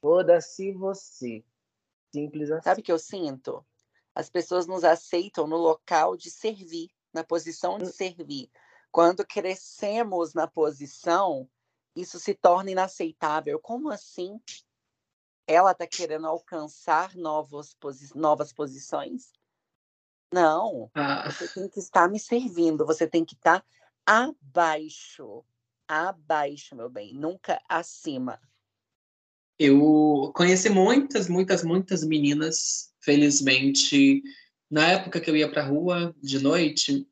foda-se 0.00 0.70
você. 0.72 1.42
Simples 2.12 2.50
assim. 2.50 2.62
Sabe 2.62 2.80
o 2.80 2.84
que 2.84 2.92
eu 2.92 2.98
sinto? 2.98 3.64
As 4.14 4.30
pessoas 4.30 4.66
nos 4.66 4.84
aceitam 4.84 5.46
no 5.48 5.56
local 5.56 6.16
de 6.16 6.30
servir, 6.30 6.90
na 7.12 7.24
posição 7.24 7.78
de 7.78 7.86
hum. 7.86 7.92
servir. 7.92 8.48
Quando 8.92 9.26
crescemos 9.26 10.34
na 10.34 10.46
posição, 10.46 11.48
isso 11.96 12.20
se 12.20 12.34
torna 12.34 12.70
inaceitável. 12.70 13.58
Como 13.58 13.90
assim? 13.90 14.40
Ela 15.46 15.72
está 15.72 15.86
querendo 15.86 16.26
alcançar 16.26 17.14
novos 17.14 17.74
posi 17.74 18.16
novas 18.16 18.52
posições? 18.52 19.32
Não. 20.32 20.90
Ah. 20.94 21.30
Você 21.30 21.48
tem 21.48 21.68
que 21.68 21.78
estar 21.78 22.08
me 22.08 22.18
servindo, 22.18 22.86
você 22.86 23.06
tem 23.06 23.24
que 23.24 23.34
estar 23.34 23.64
abaixo. 24.04 25.44
Abaixo, 25.86 26.74
meu 26.74 26.88
bem, 26.88 27.14
nunca 27.14 27.60
acima. 27.68 28.40
Eu 29.58 30.32
conheci 30.34 30.68
muitas, 30.68 31.28
muitas, 31.28 31.62
muitas 31.62 32.02
meninas, 32.02 32.92
felizmente, 33.00 34.22
na 34.70 34.88
época 34.88 35.20
que 35.20 35.30
eu 35.30 35.36
ia 35.36 35.48
para 35.48 35.62
a 35.62 35.66
rua 35.66 36.14
de 36.20 36.40
noite, 36.40 37.06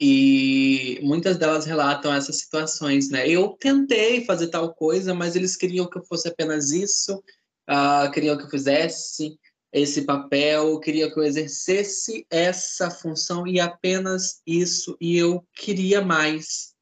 e 0.00 0.98
muitas 1.02 1.36
delas 1.36 1.64
relatam 1.64 2.12
essas 2.12 2.40
situações, 2.40 3.10
né? 3.10 3.28
Eu 3.28 3.50
tentei 3.50 4.24
fazer 4.24 4.48
tal 4.48 4.74
coisa, 4.74 5.14
mas 5.14 5.36
eles 5.36 5.54
queriam 5.54 5.88
que 5.88 5.98
eu 5.98 6.04
fosse 6.04 6.28
apenas 6.28 6.72
isso, 6.72 7.22
uh, 7.70 8.10
queriam 8.10 8.36
que 8.36 8.44
eu 8.44 8.50
fizesse 8.50 9.38
esse 9.72 10.02
papel, 10.02 10.78
queriam 10.78 11.10
que 11.10 11.18
eu 11.18 11.24
exercesse 11.24 12.24
essa 12.30 12.90
função 12.90 13.46
e 13.46 13.58
apenas 13.58 14.40
isso, 14.46 14.96
e 15.00 15.16
eu 15.16 15.44
queria 15.52 16.00
mais, 16.00 16.74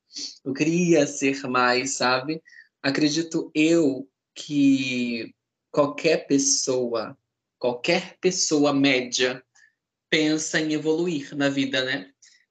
eu 0.45 0.53
queria 0.53 1.07
ser 1.07 1.43
mais, 1.49 1.97
sabe? 1.97 2.43
Acredito 2.83 3.51
eu 3.55 4.07
que 4.35 5.35
qualquer 5.71 6.27
pessoa, 6.27 7.17
qualquer 7.59 8.19
pessoa 8.21 8.75
média 8.75 9.43
pensa 10.11 10.61
em 10.61 10.75
evoluir 10.75 11.35
na 11.35 11.49
vida, 11.49 11.83
né? 11.83 12.11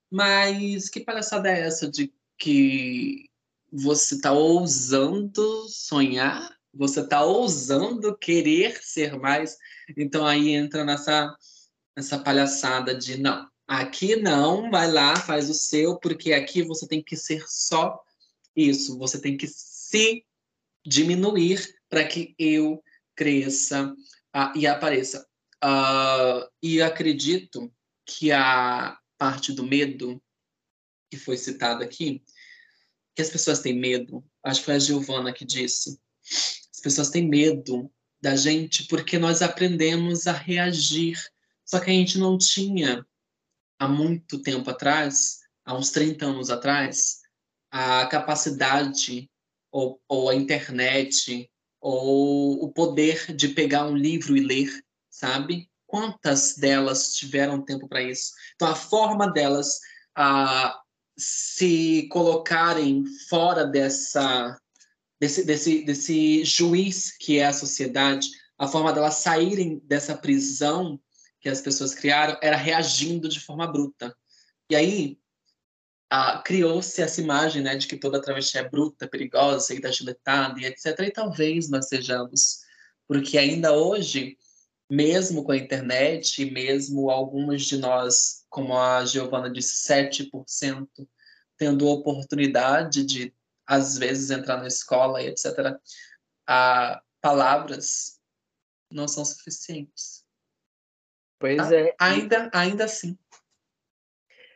Mas 0.09 0.89
que 0.89 0.99
palhaçada 0.99 1.49
é 1.49 1.61
essa 1.61 1.89
de 1.89 2.11
que 2.37 3.29
você 3.71 4.15
está 4.15 4.31
ousando 4.31 5.69
sonhar? 5.69 6.60
Você 6.73 7.01
está 7.01 7.23
ousando 7.23 8.17
querer 8.17 8.81
ser 8.81 9.17
mais? 9.17 9.57
Então 9.97 10.25
aí 10.25 10.49
entra 10.49 10.85
nessa, 10.85 11.35
nessa 11.95 12.19
palhaçada 12.19 12.95
de 12.95 13.17
não, 13.17 13.49
aqui 13.67 14.15
não, 14.15 14.69
vai 14.69 14.91
lá, 14.91 15.15
faz 15.15 15.49
o 15.49 15.53
seu, 15.53 15.97
porque 15.97 16.33
aqui 16.33 16.61
você 16.61 16.87
tem 16.87 17.03
que 17.03 17.15
ser 17.17 17.43
só 17.47 18.01
isso, 18.55 18.97
você 18.97 19.19
tem 19.19 19.37
que 19.37 19.47
se 19.47 20.25
diminuir 20.85 21.75
para 21.89 22.05
que 22.05 22.33
eu 22.37 22.83
cresça 23.15 23.93
uh, 24.35 24.57
e 24.57 24.65
apareça. 24.65 25.27
E 26.61 26.81
acredito 26.81 27.71
que 28.05 28.31
a 28.31 28.97
parte 29.17 29.53
do 29.53 29.63
medo 29.63 30.21
que 31.09 31.17
foi 31.17 31.37
citada 31.37 31.83
aqui, 31.83 32.23
que 33.15 33.21
as 33.21 33.29
pessoas 33.29 33.59
têm 33.59 33.77
medo, 33.77 34.23
acho 34.43 34.61
que 34.61 34.65
foi 34.65 34.75
a 34.75 34.79
Giovana 34.79 35.33
que 35.33 35.45
disse, 35.45 35.99
as 36.81 36.83
pessoas 36.83 37.09
têm 37.11 37.29
medo 37.29 37.91
da 38.19 38.35
gente 38.35 38.87
porque 38.87 39.19
nós 39.19 39.43
aprendemos 39.43 40.25
a 40.25 40.31
reagir, 40.31 41.15
só 41.63 41.79
que 41.79 41.91
a 41.91 41.93
gente 41.93 42.17
não 42.17 42.39
tinha 42.39 43.05
há 43.79 43.87
muito 43.87 44.41
tempo 44.41 44.67
atrás, 44.67 45.41
há 45.63 45.77
uns 45.77 45.91
30 45.91 46.25
anos 46.25 46.49
atrás, 46.49 47.19
a 47.69 48.07
capacidade 48.07 49.29
ou, 49.71 50.01
ou 50.07 50.29
a 50.29 50.35
internet, 50.35 51.49
ou 51.79 52.63
o 52.63 52.71
poder 52.71 53.35
de 53.35 53.49
pegar 53.49 53.85
um 53.85 53.95
livro 53.95 54.35
e 54.35 54.41
ler, 54.41 54.83
sabe? 55.07 55.69
Quantas 55.85 56.55
delas 56.55 57.13
tiveram 57.13 57.63
tempo 57.63 57.87
para 57.87 58.01
isso? 58.01 58.31
Então, 58.55 58.67
a 58.67 58.75
forma 58.75 59.31
delas 59.31 59.79
a 60.15 60.79
se 61.15 62.07
colocarem 62.11 63.05
fora 63.29 63.65
dessa 63.65 64.59
desse, 65.21 65.45
desse, 65.45 65.85
desse 65.85 66.43
juiz 66.43 67.15
que 67.15 67.37
é 67.37 67.45
a 67.45 67.53
sociedade, 67.53 68.27
a 68.57 68.67
forma 68.67 68.91
delas 68.91 69.15
saírem 69.15 69.79
dessa 69.85 70.17
prisão 70.17 70.99
que 71.39 71.47
as 71.47 71.61
pessoas 71.61 71.93
criaram 71.93 72.39
era 72.41 72.57
reagindo 72.57 73.29
de 73.29 73.39
forma 73.39 73.71
bruta. 73.71 74.15
E 74.67 74.75
aí, 74.75 75.19
criou-se 76.43 76.99
essa 77.01 77.21
imagem 77.21 77.61
né, 77.61 77.75
de 77.75 77.87
que 77.87 77.97
toda 77.97 78.21
travesti 78.21 78.57
é 78.57 78.67
bruta, 78.67 79.07
perigosa, 79.07 79.73
e 79.75 79.91
giletada 79.91 80.59
e 80.59 80.65
etc. 80.65 80.99
E 81.01 81.11
talvez 81.11 81.69
nós 81.69 81.87
sejamos, 81.87 82.61
porque 83.07 83.37
ainda 83.37 83.73
hoje, 83.73 84.37
mesmo 84.89 85.43
com 85.43 85.51
a 85.51 85.57
internet, 85.57 86.41
e 86.41 86.49
mesmo 86.49 87.11
algumas 87.11 87.63
de 87.63 87.77
nós, 87.77 88.43
como 88.49 88.75
a 88.75 89.05
Giovana 89.05 89.51
disse, 89.51 89.87
7%, 89.87 90.87
tendo 91.57 91.87
oportunidade 91.87 93.03
de, 93.05 93.33
às 93.71 93.97
vezes, 93.97 94.29
entrar 94.29 94.57
na 94.57 94.67
escola 94.67 95.21
e 95.21 95.27
etc., 95.27 95.79
ah, 96.45 97.01
palavras 97.21 98.19
não 98.91 99.07
são 99.07 99.23
suficientes. 99.23 100.25
Pois 101.39 101.71
ah, 101.71 101.75
é. 101.75 101.95
Ainda, 101.97 102.51
ainda 102.53 102.83
assim. 102.83 103.17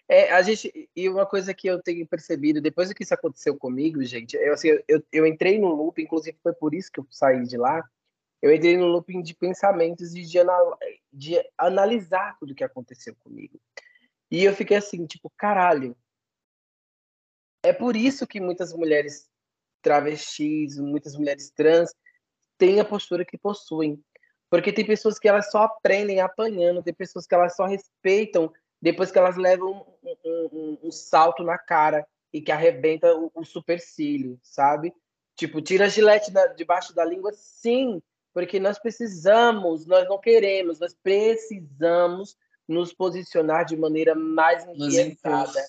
É, 0.09 0.33
a 0.33 0.41
gente, 0.41 0.89
e 0.93 1.07
uma 1.07 1.25
coisa 1.25 1.53
que 1.53 1.65
eu 1.65 1.81
tenho 1.81 2.05
percebido, 2.05 2.59
depois 2.59 2.91
que 2.91 3.03
isso 3.03 3.13
aconteceu 3.13 3.57
comigo, 3.57 4.03
gente, 4.03 4.35
eu, 4.35 4.53
assim, 4.53 4.67
eu, 4.85 5.01
eu 5.09 5.25
entrei 5.25 5.57
no 5.57 5.69
loop, 5.69 5.99
inclusive 6.01 6.37
foi 6.43 6.53
por 6.53 6.75
isso 6.75 6.91
que 6.91 6.99
eu 6.99 7.07
saí 7.09 7.47
de 7.47 7.55
lá, 7.55 7.81
eu 8.41 8.53
entrei 8.53 8.75
no 8.75 8.85
looping 8.85 9.21
de 9.21 9.33
pensamentos 9.33 10.13
e 10.13 10.23
de, 10.23 10.39
anal 10.39 10.77
de 11.11 11.41
analisar 11.57 12.37
tudo 12.37 12.53
que 12.53 12.65
aconteceu 12.65 13.15
comigo. 13.23 13.57
E 14.29 14.43
eu 14.43 14.53
fiquei 14.53 14.75
assim, 14.75 15.05
tipo, 15.07 15.31
caralho. 15.37 15.95
É 17.65 17.73
por 17.73 17.95
isso 17.95 18.27
que 18.27 18.39
muitas 18.39 18.73
mulheres 18.73 19.27
travestis, 19.81 20.77
muitas 20.77 21.15
mulheres 21.15 21.49
trans 21.49 21.91
têm 22.59 22.79
a 22.79 22.85
postura 22.85 23.25
que 23.25 23.37
possuem. 23.37 23.99
Porque 24.49 24.71
tem 24.71 24.85
pessoas 24.85 25.17
que 25.17 25.27
elas 25.27 25.49
só 25.49 25.63
aprendem 25.63 26.21
apanhando, 26.21 26.83
tem 26.83 26.93
pessoas 26.93 27.25
que 27.25 27.33
elas 27.33 27.55
só 27.55 27.65
respeitam 27.65 28.53
depois 28.79 29.11
que 29.11 29.17
elas 29.17 29.35
levam 29.35 29.83
um, 30.03 30.15
um, 30.23 30.79
um 30.83 30.91
salto 30.91 31.43
na 31.43 31.57
cara 31.57 32.05
e 32.31 32.39
que 32.39 32.51
arrebenta 32.51 33.15
o, 33.15 33.31
o 33.33 33.43
supercílio, 33.43 34.39
sabe? 34.43 34.93
Tipo, 35.35 35.59
tira 35.59 35.85
a 35.85 35.89
gilete 35.89 36.31
da, 36.31 36.45
debaixo 36.47 36.93
da 36.93 37.03
língua, 37.03 37.31
sim, 37.33 37.99
porque 38.31 38.59
nós 38.59 38.77
precisamos, 38.77 39.87
nós 39.87 40.07
não 40.07 40.19
queremos, 40.19 40.79
nós 40.79 40.93
precisamos 40.93 42.37
nos 42.67 42.93
posicionar 42.93 43.65
de 43.65 43.75
maneira 43.75 44.13
mais 44.13 44.65
inquietada, 44.67 45.65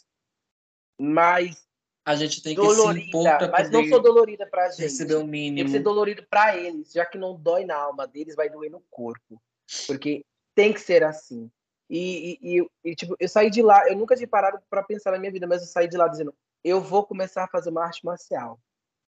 mais 0.99 1.66
a 2.07 2.15
gente 2.15 2.41
tem 2.41 2.55
que 2.55 2.63
dolorida, 2.63 3.03
se 3.03 3.09
impor 3.09 3.25
para 3.25 3.49
mas 3.49 3.69
não 3.69 3.85
sou 3.89 4.01
dolorida 4.01 4.47
para 4.47 4.67
a 4.67 4.71
gente. 4.71 4.83
Receber 4.83 5.17
o 5.17 5.27
mínimo. 5.27 5.57
Tem 5.57 5.65
que 5.65 5.73
ser 5.73 5.81
dolorido 5.81 6.25
para 6.31 6.57
eles, 6.57 6.93
já 6.93 7.05
que 7.05 7.19
não 7.19 7.35
dói 7.35 7.65
na 7.65 7.75
alma 7.75 8.07
deles, 8.07 8.37
vai 8.37 8.49
doer 8.49 8.71
no 8.71 8.81
corpo, 8.89 9.43
porque 9.89 10.25
tem 10.55 10.73
que 10.73 10.81
ser 10.81 11.03
assim. 11.03 11.51
E, 11.91 12.39
e, 12.41 12.67
e, 12.85 12.95
tipo, 12.95 13.17
eu 13.19 13.29
saí 13.29 13.51
de 13.51 13.61
lá, 13.61 13.89
eu 13.89 13.97
nunca 13.97 14.15
tinha 14.15 14.29
parado 14.29 14.61
para 14.71 14.85
pensar 14.85 15.11
na 15.11 15.19
minha 15.19 15.33
vida, 15.33 15.49
mas 15.49 15.63
eu 15.63 15.67
saí 15.67 15.89
de 15.89 15.97
lá 15.97 16.07
dizendo: 16.07 16.33
eu 16.63 16.81
vou 16.81 17.05
começar 17.05 17.43
a 17.43 17.49
fazer 17.49 17.71
uma 17.71 17.85
arte 17.85 18.05
marcial. 18.05 18.61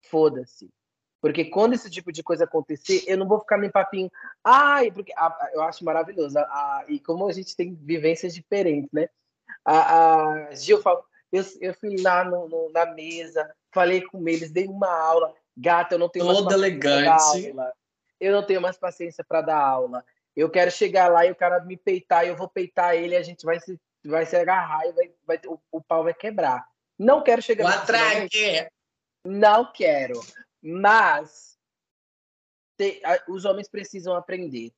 Foda-se. 0.06 0.70
Porque 1.20 1.44
quando 1.44 1.74
esse 1.74 1.90
tipo 1.90 2.10
de 2.10 2.22
coisa 2.22 2.44
acontecer, 2.44 3.04
eu 3.06 3.18
não 3.18 3.28
vou 3.28 3.40
ficar 3.40 3.58
me 3.58 3.70
papinho. 3.70 4.10
Ai, 4.42 4.90
porque 4.90 5.12
eu 5.52 5.60
acho 5.62 5.84
maravilhoso. 5.84 6.38
E 6.88 6.98
como 7.00 7.28
a 7.28 7.32
gente 7.32 7.54
tem 7.54 7.74
vivências 7.74 8.32
diferentes, 8.32 8.90
né? 8.92 9.10
A, 9.64 10.46
a 10.46 10.54
Gil 10.54 10.80
falou, 10.80 11.04
eu, 11.32 11.44
eu 11.60 11.74
fui 11.74 12.00
lá 12.00 12.24
no, 12.24 12.48
no, 12.48 12.70
na 12.72 12.86
mesa, 12.86 13.50
falei 13.72 14.02
com 14.02 14.26
eles, 14.28 14.50
dei 14.50 14.66
uma 14.66 14.90
aula. 14.90 15.34
Gata, 15.56 15.94
eu 15.94 15.98
não 15.98 16.08
tenho 16.08 16.24
Toda 16.24 16.44
mais 16.44 16.56
elegante. 16.56 17.54
Eu 18.20 18.32
não 18.32 18.44
tenho 18.44 18.60
mais 18.60 18.76
paciência 18.76 19.24
para 19.24 19.42
dar 19.42 19.60
aula. 19.60 20.04
Eu 20.36 20.48
quero 20.48 20.70
chegar 20.70 21.10
lá 21.10 21.26
e 21.26 21.32
o 21.32 21.36
cara 21.36 21.64
me 21.64 21.76
peitar 21.76 22.26
eu 22.26 22.36
vou 22.36 22.48
peitar 22.48 22.94
ele, 22.94 23.16
a 23.16 23.22
gente 23.22 23.44
vai 23.44 23.58
se, 23.58 23.78
vai 24.04 24.24
se 24.24 24.36
agarrar 24.36 24.86
e 24.86 24.92
vai, 24.92 25.12
vai, 25.26 25.40
o, 25.46 25.60
o 25.72 25.82
pau 25.82 26.04
vai 26.04 26.14
quebrar. 26.14 26.64
Não 26.98 27.22
quero 27.22 27.42
chegar 27.42 27.64
lá. 27.64 27.82
atraque! 27.82 28.68
Não 29.24 29.72
quero. 29.72 30.20
Mas 30.62 31.58
te, 32.76 33.00
a, 33.04 33.20
os 33.28 33.44
homens 33.44 33.68
precisam 33.68 34.14
aprender. 34.14 34.72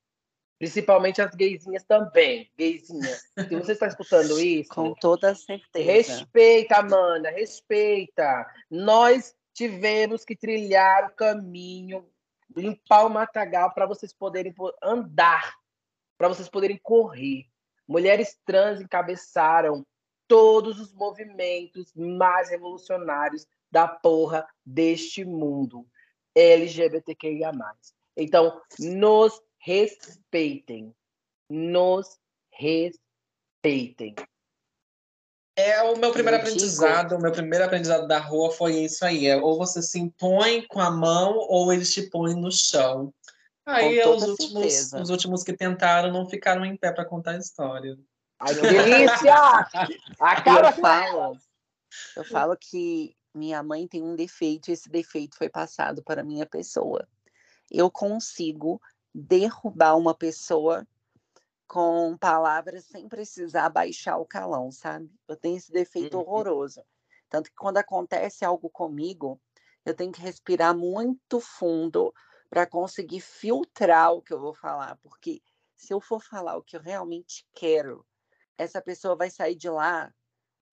Principalmente 0.61 1.19
as 1.21 1.33
gaysinhas 1.33 1.83
também. 1.83 2.47
Gaysinhas. 2.55 3.23
Se 3.47 3.55
você 3.55 3.71
está 3.71 3.87
escutando 3.87 4.39
isso. 4.39 4.69
Com 4.69 4.93
toda 4.93 5.33
certeza. 5.33 5.91
Respeita, 5.91 6.83
mana, 6.83 7.31
respeita. 7.31 8.45
Nós 8.69 9.33
tivemos 9.53 10.23
que 10.23 10.35
trilhar 10.35 11.05
o 11.05 11.15
caminho 11.15 12.05
limpar 12.55 13.05
o 13.05 13.09
matagal 13.09 13.73
para 13.73 13.87
vocês 13.87 14.13
poderem 14.13 14.53
andar, 14.83 15.55
para 16.15 16.27
vocês 16.27 16.47
poderem 16.47 16.77
correr. 16.77 17.45
Mulheres 17.87 18.37
trans 18.45 18.79
encabeçaram 18.79 19.83
todos 20.27 20.79
os 20.79 20.93
movimentos 20.93 21.91
mais 21.95 22.49
revolucionários 22.49 23.47
da 23.71 23.87
porra 23.87 24.47
deste 24.65 25.25
mundo 25.25 25.87
LGBTQIA+. 26.35 27.51
Então, 28.15 28.61
nos 28.79 29.41
respeitem. 29.61 30.93
Nos 31.49 32.19
respeitem. 32.51 34.15
É 35.55 35.83
o 35.83 35.97
meu 35.97 36.11
primeiro 36.11 36.37
aprendizado, 36.37 37.15
o 37.15 37.21
meu 37.21 37.31
primeiro 37.31 37.65
aprendizado 37.65 38.07
da 38.07 38.17
rua 38.19 38.51
foi 38.51 38.73
isso 38.79 39.05
aí. 39.05 39.27
É, 39.27 39.37
ou 39.37 39.57
você 39.57 39.81
se 39.81 39.99
impõe 39.99 40.65
com 40.67 40.79
a 40.79 40.89
mão, 40.89 41.35
ou 41.37 41.71
eles 41.71 41.93
te 41.93 42.03
põem 42.09 42.35
no 42.35 42.51
chão. 42.51 43.13
Aí 43.65 44.01
os 44.03 44.23
últimos, 44.23 44.93
os 44.93 45.09
últimos 45.09 45.43
que 45.43 45.53
tentaram 45.53 46.11
não 46.11 46.27
ficaram 46.27 46.65
em 46.65 46.75
pé 46.75 46.91
para 46.91 47.05
contar 47.05 47.31
a 47.31 47.37
história. 47.37 47.97
Ai, 48.39 48.55
que 48.55 48.61
delícia! 48.61 49.35
Acaba 50.19 50.69
eu 50.69 50.73
falo, 50.73 51.37
eu 52.15 52.23
falo 52.23 52.57
que 52.57 53.15
minha 53.33 53.61
mãe 53.61 53.87
tem 53.87 54.01
um 54.01 54.15
defeito 54.15 54.69
e 54.69 54.73
esse 54.73 54.89
defeito 54.89 55.37
foi 55.37 55.49
passado 55.49 56.01
para 56.01 56.23
minha 56.23 56.45
pessoa. 56.45 57.07
Eu 57.69 57.89
consigo 57.91 58.81
derrubar 59.13 59.97
uma 59.97 60.15
pessoa 60.15 60.87
com 61.67 62.17
palavras 62.17 62.85
sem 62.85 63.07
precisar 63.07 63.69
baixar 63.69 64.17
o 64.17 64.25
calão, 64.25 64.71
sabe? 64.71 65.09
Eu 65.27 65.37
tenho 65.37 65.57
esse 65.57 65.71
defeito 65.71 66.17
uhum. 66.17 66.23
horroroso. 66.23 66.83
Tanto 67.29 67.49
que 67.49 67.55
quando 67.55 67.77
acontece 67.77 68.43
algo 68.43 68.69
comigo, 68.69 69.39
eu 69.85 69.93
tenho 69.93 70.11
que 70.11 70.21
respirar 70.21 70.75
muito 70.75 71.39
fundo 71.39 72.13
para 72.49 72.67
conseguir 72.67 73.21
filtrar 73.21 74.11
o 74.13 74.21
que 74.21 74.33
eu 74.33 74.39
vou 74.39 74.53
falar, 74.53 74.97
porque 74.97 75.41
se 75.77 75.93
eu 75.93 76.01
for 76.01 76.21
falar 76.21 76.57
o 76.57 76.61
que 76.61 76.75
eu 76.75 76.81
realmente 76.81 77.47
quero, 77.53 78.05
essa 78.57 78.81
pessoa 78.81 79.15
vai 79.15 79.29
sair 79.29 79.55
de 79.55 79.69
lá 79.69 80.13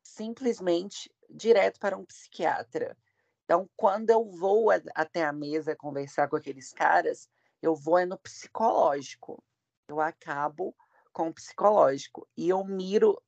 simplesmente 0.03 1.11
direto 1.31 1.79
para 1.79 1.97
um 1.97 2.05
psiquiatra. 2.05 2.97
Então, 3.45 3.71
quando 3.77 4.11
eu 4.11 4.29
vou 4.29 4.69
até 4.95 5.25
a 5.25 5.33
mesa 5.33 5.77
conversar 5.77 6.29
com 6.29 6.37
aqueles 6.37 6.73
caras, 6.73 7.31
eu 7.63 7.75
vou 7.75 7.99
é 7.99 8.07
no 8.07 8.19
psicológico. 8.19 9.43
Eu 9.89 10.01
acabo 10.01 10.75
com 11.13 11.29
o 11.29 11.35
psicológico 11.35 12.29
e 12.37 12.49
eu 12.49 12.65
miro 12.65 13.21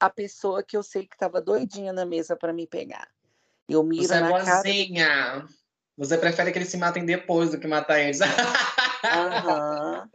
a 0.00 0.10
pessoa 0.10 0.62
que 0.62 0.76
eu 0.76 0.82
sei 0.82 1.06
que 1.06 1.14
estava 1.14 1.40
doidinha 1.40 1.92
na 1.92 2.04
mesa 2.04 2.36
para 2.36 2.52
me 2.52 2.66
pegar. 2.66 3.08
Eu 3.68 3.82
miro 3.82 4.06
Você 4.06 4.14
é 4.14 4.20
na 4.20 4.26
é 4.26 4.30
boazinha. 4.30 5.06
Cara... 5.06 5.48
Você 5.96 6.18
prefere 6.18 6.52
que 6.52 6.58
eles 6.58 6.68
se 6.68 6.76
matem 6.76 7.06
depois 7.06 7.50
do 7.50 7.58
que 7.58 7.66
matar 7.66 8.00
eles. 8.00 8.20
Uhum. 8.20 10.10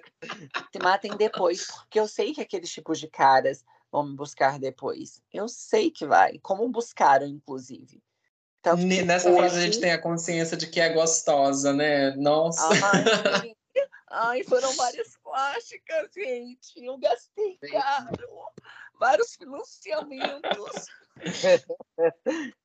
Se 0.72 0.80
matem 0.80 1.16
depois, 1.18 1.66
porque 1.68 2.00
eu 2.00 2.08
sei 2.08 2.34
que 2.34 2.42
aqueles 2.42 2.70
tipos 2.70 3.00
de 3.00 3.08
caras 3.08 3.64
vão 3.92 4.06
me 4.06 4.16
buscar 4.16 4.60
depois. 4.60 5.22
Eu 5.34 5.48
sei 5.48 5.90
que 5.90 6.06
vai, 6.06 6.38
como 6.40 6.70
buscaram, 6.70 7.26
inclusive. 7.26 8.02
Tanto 8.62 8.84
Nessa 8.84 9.30
hoje... 9.30 9.42
fase 9.42 9.58
a 9.58 9.62
gente 9.62 9.80
tem 9.80 9.92
a 9.92 10.02
consciência 10.02 10.56
de 10.56 10.68
que 10.68 10.80
é 10.80 10.94
gostosa, 10.94 11.74
né? 11.74 12.16
Nossa. 12.16 12.68
Ai, 12.94 13.56
Ai 14.12 14.44
foram 14.44 14.74
várias 14.76 15.18
plásticas, 15.24 16.12
gente. 16.14 16.86
Eu 16.86 16.98
gastei 16.98 17.58
caro. 17.58 18.46
Vários 19.00 19.36
financiamentos. 19.36 20.86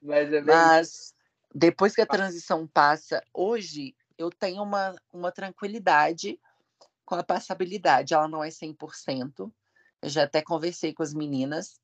Mas, 0.00 0.32
é 0.32 0.40
Mas 0.40 1.14
depois 1.54 1.94
que 1.94 2.00
a 2.00 2.06
transição 2.06 2.66
passa, 2.66 3.22
hoje 3.32 3.94
eu 4.16 4.30
tenho 4.30 4.62
uma, 4.62 4.94
uma 5.12 5.30
tranquilidade 5.30 6.40
com 7.04 7.14
a 7.14 7.22
passabilidade. 7.22 8.14
Ela 8.14 8.28
não 8.28 8.42
é 8.42 8.48
100%. 8.48 9.52
Eu 10.00 10.08
já 10.08 10.24
até 10.24 10.42
conversei 10.42 10.92
com 10.92 11.02
as 11.02 11.14
meninas, 11.14 11.80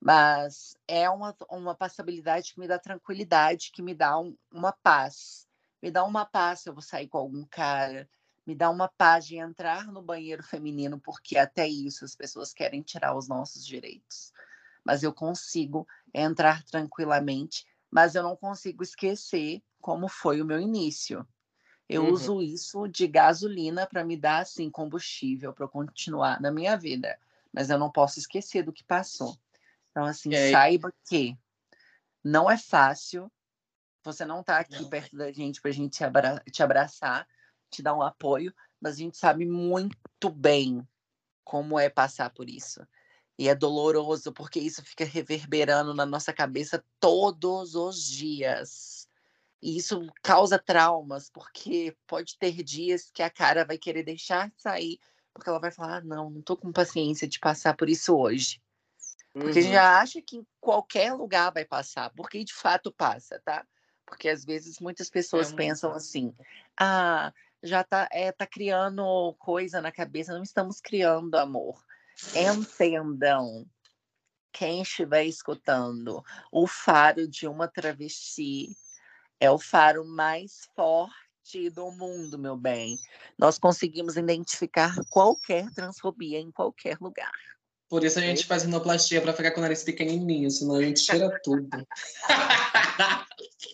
mas 0.00 0.76
é 0.86 1.08
uma, 1.08 1.34
uma 1.48 1.74
passabilidade 1.74 2.52
que 2.52 2.60
me 2.60 2.68
dá 2.68 2.78
tranquilidade, 2.78 3.70
que 3.72 3.82
me 3.82 3.94
dá 3.94 4.18
um, 4.18 4.36
uma 4.52 4.72
paz. 4.72 5.47
Me 5.82 5.90
dá 5.90 6.04
uma 6.04 6.24
paz 6.24 6.60
se 6.60 6.68
eu 6.68 6.74
vou 6.74 6.82
sair 6.82 7.08
com 7.08 7.18
algum 7.18 7.44
cara, 7.44 8.08
me 8.46 8.54
dá 8.54 8.70
uma 8.70 8.88
paz 8.88 9.26
de 9.26 9.36
entrar 9.36 9.86
no 9.86 10.02
banheiro 10.02 10.42
feminino, 10.42 10.98
porque 10.98 11.36
até 11.36 11.68
isso 11.68 12.04
as 12.04 12.14
pessoas 12.14 12.52
querem 12.52 12.82
tirar 12.82 13.16
os 13.16 13.28
nossos 13.28 13.64
direitos. 13.66 14.32
Mas 14.84 15.02
eu 15.02 15.12
consigo 15.12 15.86
entrar 16.14 16.64
tranquilamente 16.64 17.66
mas 17.90 18.14
eu 18.14 18.22
não 18.22 18.36
consigo 18.36 18.82
esquecer 18.82 19.62
como 19.80 20.08
foi 20.08 20.40
o 20.40 20.44
meu 20.44 20.60
início. 20.60 21.26
Eu 21.88 22.04
uhum. 22.04 22.12
uso 22.12 22.42
isso 22.42 22.86
de 22.86 23.06
gasolina 23.06 23.86
para 23.86 24.04
me 24.04 24.16
dar 24.16 24.42
assim 24.42 24.70
combustível 24.70 25.54
para 25.54 25.66
continuar 25.66 26.40
na 26.40 26.50
minha 26.50 26.76
vida, 26.76 27.18
mas 27.52 27.70
eu 27.70 27.78
não 27.78 27.90
posso 27.90 28.18
esquecer 28.18 28.62
do 28.62 28.72
que 28.72 28.84
passou. 28.84 29.38
Então 29.90 30.04
assim, 30.04 30.30
saiba 30.50 30.92
que 31.08 31.36
não 32.22 32.50
é 32.50 32.58
fácil. 32.58 33.32
Você 34.08 34.24
não 34.24 34.40
está 34.40 34.58
aqui 34.58 34.80
não. 34.80 34.88
perto 34.88 35.14
da 35.14 35.30
gente 35.30 35.60
para 35.60 35.70
a 35.70 35.74
gente 35.74 35.98
te, 35.98 36.02
abra 36.02 36.42
te 36.50 36.62
abraçar, 36.62 37.28
te 37.70 37.82
dar 37.82 37.94
um 37.94 38.00
apoio, 38.00 38.54
mas 38.80 38.94
a 38.94 38.96
gente 38.96 39.18
sabe 39.18 39.44
muito 39.44 40.30
bem 40.30 40.86
como 41.44 41.78
é 41.78 41.90
passar 41.90 42.30
por 42.30 42.48
isso. 42.48 42.80
E 43.38 43.50
é 43.50 43.54
doloroso 43.54 44.32
porque 44.32 44.58
isso 44.58 44.82
fica 44.82 45.04
reverberando 45.04 45.92
na 45.92 46.06
nossa 46.06 46.32
cabeça 46.32 46.82
todos 46.98 47.74
os 47.74 48.02
dias. 48.02 49.06
E 49.60 49.76
isso 49.76 50.06
causa 50.22 50.58
traumas, 50.58 51.28
porque 51.28 51.94
pode 52.06 52.38
ter 52.38 52.62
dias 52.62 53.10
que 53.12 53.22
a 53.22 53.28
cara 53.28 53.66
vai 53.66 53.76
querer 53.76 54.04
deixar 54.04 54.50
sair, 54.56 54.98
porque 55.34 55.50
ela 55.50 55.60
vai 55.60 55.70
falar: 55.70 55.98
ah, 55.98 56.00
não, 56.00 56.30
não 56.30 56.40
tô 56.40 56.56
com 56.56 56.72
paciência 56.72 57.28
de 57.28 57.38
passar 57.38 57.76
por 57.76 57.90
isso 57.90 58.16
hoje. 58.16 58.58
Porque 59.34 59.60
uhum. 59.60 59.72
já 59.72 60.00
acha 60.00 60.22
que 60.22 60.38
em 60.38 60.46
qualquer 60.58 61.12
lugar 61.12 61.52
vai 61.52 61.66
passar, 61.66 62.10
porque 62.16 62.42
de 62.42 62.54
fato 62.54 62.90
passa, 62.90 63.38
tá? 63.44 63.66
Porque 64.08 64.28
às 64.28 64.44
vezes 64.44 64.80
muitas 64.80 65.10
pessoas 65.10 65.52
é 65.52 65.56
pensam 65.56 65.92
assim: 65.92 66.34
ah, 66.78 67.32
já 67.62 67.84
tá, 67.84 68.08
é, 68.10 68.32
tá 68.32 68.46
criando 68.46 69.34
coisa 69.38 69.80
na 69.80 69.92
cabeça, 69.92 70.34
não 70.34 70.42
estamos 70.42 70.80
criando 70.80 71.36
amor 71.36 71.82
entendam 72.34 73.66
quem 74.52 74.82
estiver 74.82 75.24
escutando, 75.24 76.22
o 76.50 76.66
faro 76.66 77.28
de 77.28 77.46
uma 77.46 77.68
travesti 77.68 78.76
é 79.38 79.50
o 79.50 79.58
faro 79.58 80.04
mais 80.04 80.68
forte 80.74 81.70
do 81.70 81.90
mundo, 81.92 82.38
meu 82.38 82.56
bem. 82.56 82.96
Nós 83.38 83.58
conseguimos 83.58 84.16
identificar 84.16 84.96
qualquer 85.10 85.70
transfobia 85.72 86.40
em 86.40 86.50
qualquer 86.50 86.98
lugar. 87.00 87.32
Por 87.88 88.04
isso 88.04 88.18
a 88.18 88.22
gente 88.22 88.46
faz 88.46 88.64
rinoplastia 88.64 89.20
para 89.20 89.32
ficar 89.32 89.52
com 89.52 89.60
o 89.60 89.62
nariz 89.62 89.82
pequenininho, 89.82 90.50
senão 90.50 90.74
a 90.74 90.82
gente 90.82 91.02
tira 91.02 91.40
tudo. 91.42 91.68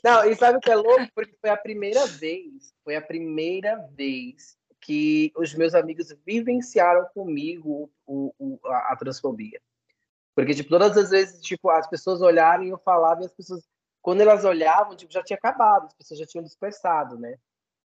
Não, 0.04 0.24
e 0.24 0.36
sabe 0.36 0.58
o 0.58 0.60
que 0.60 0.70
é 0.70 0.76
louco? 0.76 1.08
Porque 1.14 1.34
foi 1.40 1.50
a 1.50 1.56
primeira 1.56 2.06
vez, 2.06 2.72
foi 2.84 2.94
a 2.94 3.02
primeira 3.02 3.76
vez 3.92 4.56
que 4.80 5.32
os 5.36 5.54
meus 5.54 5.74
amigos 5.74 6.14
vivenciaram 6.26 7.06
comigo 7.14 7.90
o, 8.06 8.32
o, 8.38 8.60
a, 8.66 8.92
a, 8.92 8.96
transfobia. 8.96 9.58
Porque, 10.34 10.54
tipo, 10.54 10.68
todas 10.68 10.96
as 10.96 11.10
vezes, 11.10 11.40
tipo, 11.40 11.70
as 11.70 11.88
pessoas 11.88 12.20
olharam 12.20 12.64
e 12.64 12.68
eu 12.68 12.78
falava 12.78 13.22
e 13.22 13.24
as 13.24 13.32
pessoas, 13.32 13.66
quando 14.02 14.20
elas 14.20 14.44
olhavam, 14.44 14.94
tipo, 14.94 15.12
já 15.12 15.22
tinha 15.22 15.38
acabado, 15.38 15.86
as 15.86 15.94
pessoas 15.94 16.20
já 16.20 16.26
tinham 16.26 16.44
dispersado, 16.44 17.18
né? 17.18 17.36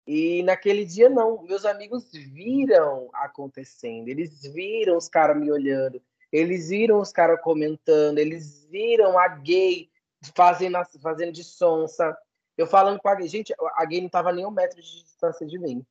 E 0.07 0.43
naquele 0.45 0.85
dia, 0.85 1.11
não. 1.11 1.43
Meus 1.43 1.65
amigos 1.65 2.11
viram 2.13 3.11
acontecendo, 3.13 4.09
eles 4.09 4.43
viram 4.43 4.97
os 4.97 5.09
caras 5.09 5.37
me 5.37 5.51
olhando, 5.51 6.01
eles 6.31 6.69
viram 6.69 7.01
os 7.01 7.13
caras 7.13 7.41
comentando, 7.43 8.19
eles 8.19 8.65
viram 8.67 9.19
a 9.19 9.27
gay 9.29 9.91
fazendo, 10.35 10.79
fazendo 11.03 11.33
de 11.33 11.43
sonsa. 11.43 12.17
Eu 12.57 12.67
falando 12.67 13.01
com 13.01 13.09
a 13.09 13.15
gay, 13.15 13.29
gente, 13.29 13.53
a 13.75 13.85
gay 13.85 14.01
não 14.01 14.09
tava 14.09 14.33
nem 14.33 14.47
um 14.47 14.51
metro 14.51 14.81
de 14.81 15.03
distância 15.03 15.47
de 15.47 15.59
mim. 15.59 15.85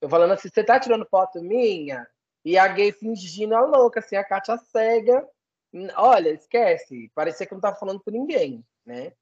Eu 0.00 0.08
falando 0.08 0.32
assim, 0.32 0.48
você 0.48 0.64
tá 0.64 0.80
tirando 0.80 1.06
foto 1.06 1.42
minha? 1.42 2.06
E 2.44 2.56
a 2.56 2.66
gay 2.68 2.90
fingindo 2.90 3.54
a 3.54 3.60
louca, 3.60 4.00
assim, 4.00 4.16
a 4.16 4.24
Kátia 4.24 4.56
cega. 4.56 5.28
Olha, 5.96 6.30
esquece. 6.30 7.10
Parecia 7.14 7.46
que 7.46 7.52
não 7.52 7.60
tava 7.60 7.76
falando 7.76 8.00
com 8.00 8.10
ninguém, 8.10 8.64
né? 8.84 9.12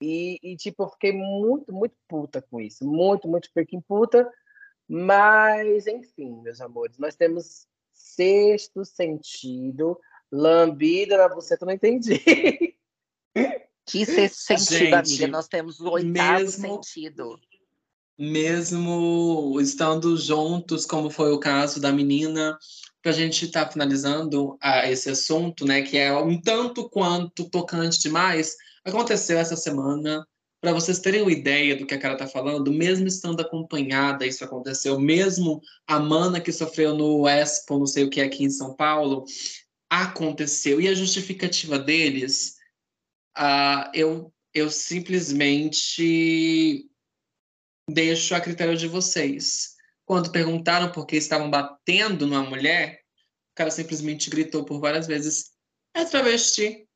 E, 0.00 0.38
e, 0.42 0.56
tipo, 0.56 0.82
eu 0.82 0.88
fiquei 0.88 1.12
muito, 1.12 1.72
muito 1.72 1.94
puta 2.08 2.42
com 2.42 2.60
isso. 2.60 2.86
Muito, 2.86 3.26
muito 3.26 3.50
freaking 3.52 3.80
puta. 3.80 4.30
Mas, 4.88 5.86
enfim, 5.86 6.40
meus 6.42 6.60
amores, 6.60 6.98
nós 6.98 7.16
temos 7.16 7.66
sexto 7.92 8.84
sentido. 8.84 9.98
Lambida 10.30 11.16
na 11.16 11.28
você, 11.28 11.54
eu 11.54 11.66
não 11.66 11.72
entendi. 11.72 12.20
Que 13.88 14.04
sexto 14.04 14.38
sentido, 14.38 14.78
Gente, 14.78 14.94
amiga? 14.94 15.26
Nós 15.28 15.46
temos 15.46 15.78
o 15.78 15.88
oitavo 15.92 16.40
mesmo, 16.40 16.82
sentido 16.82 17.38
mesmo 18.18 19.58
estando 19.60 20.16
juntos, 20.16 20.86
como 20.86 21.10
foi 21.10 21.32
o 21.32 21.38
caso 21.38 21.80
da 21.80 21.92
menina, 21.92 22.58
para 23.06 23.12
a 23.12 23.16
gente 23.16 23.44
estar 23.44 23.66
tá 23.66 23.70
finalizando 23.70 24.58
a, 24.60 24.90
esse 24.90 25.08
assunto, 25.08 25.64
né, 25.64 25.80
que 25.80 25.96
é 25.96 26.12
um 26.12 26.40
tanto 26.40 26.90
quanto 26.90 27.48
tocante 27.48 28.00
demais, 28.00 28.56
aconteceu 28.84 29.38
essa 29.38 29.54
semana. 29.54 30.26
Para 30.60 30.72
vocês 30.72 30.98
terem 30.98 31.22
uma 31.22 31.30
ideia 31.30 31.76
do 31.76 31.86
que 31.86 31.94
a 31.94 32.00
cara 32.00 32.14
está 32.14 32.26
falando, 32.26 32.72
mesmo 32.72 33.06
estando 33.06 33.40
acompanhada, 33.40 34.26
isso 34.26 34.42
aconteceu, 34.42 34.98
mesmo 34.98 35.60
a 35.86 36.00
Mana 36.00 36.40
que 36.40 36.50
sofreu 36.50 36.96
no 36.96 37.28
Expo, 37.28 37.78
não 37.78 37.86
sei 37.86 38.02
o 38.02 38.10
que 38.10 38.20
aqui 38.20 38.42
em 38.42 38.50
São 38.50 38.74
Paulo, 38.74 39.24
aconteceu. 39.88 40.80
E 40.80 40.88
a 40.88 40.94
justificativa 40.94 41.78
deles, 41.78 42.56
uh, 43.38 43.88
eu, 43.94 44.32
eu 44.52 44.68
simplesmente 44.68 46.90
deixo 47.88 48.34
a 48.34 48.40
critério 48.40 48.76
de 48.76 48.88
vocês. 48.88 49.75
Quando 50.06 50.30
perguntaram 50.30 50.92
por 50.92 51.04
que 51.04 51.16
estavam 51.16 51.50
batendo 51.50 52.26
numa 52.26 52.44
mulher, 52.44 53.00
o 53.52 53.56
cara 53.56 53.70
simplesmente 53.72 54.30
gritou 54.30 54.64
por 54.64 54.80
várias 54.80 55.06
vezes: 55.06 55.50
é 55.92 56.04
travesti. 56.04 56.88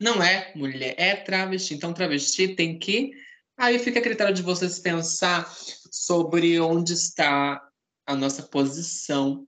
Não 0.00 0.22
é 0.22 0.52
mulher, 0.56 0.94
é 0.96 1.14
travesti. 1.16 1.74
Então, 1.74 1.92
travesti 1.92 2.56
tem 2.56 2.78
que. 2.78 3.10
Aí 3.58 3.78
fica 3.78 3.98
a 3.98 4.02
critério 4.02 4.32
de 4.32 4.42
vocês 4.42 4.78
pensar 4.78 5.52
sobre 5.90 6.58
onde 6.60 6.94
está 6.94 7.62
a 8.06 8.16
nossa 8.16 8.42
posição 8.44 9.46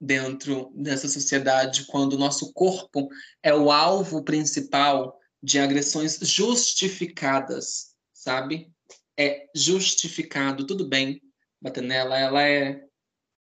dentro 0.00 0.72
dessa 0.74 1.08
sociedade 1.08 1.86
quando 1.86 2.14
o 2.14 2.18
nosso 2.18 2.52
corpo 2.52 3.08
é 3.42 3.52
o 3.54 3.70
alvo 3.70 4.22
principal 4.22 5.18
de 5.42 5.58
agressões 5.58 6.18
justificadas, 6.22 7.94
sabe? 8.12 8.70
É 9.18 9.48
justificado, 9.54 10.66
tudo 10.66 10.86
bem, 10.86 11.20
bater 11.66 11.82
nela, 11.82 12.18
ela 12.18 12.42
é 12.42 12.86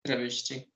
travesti. 0.03 0.67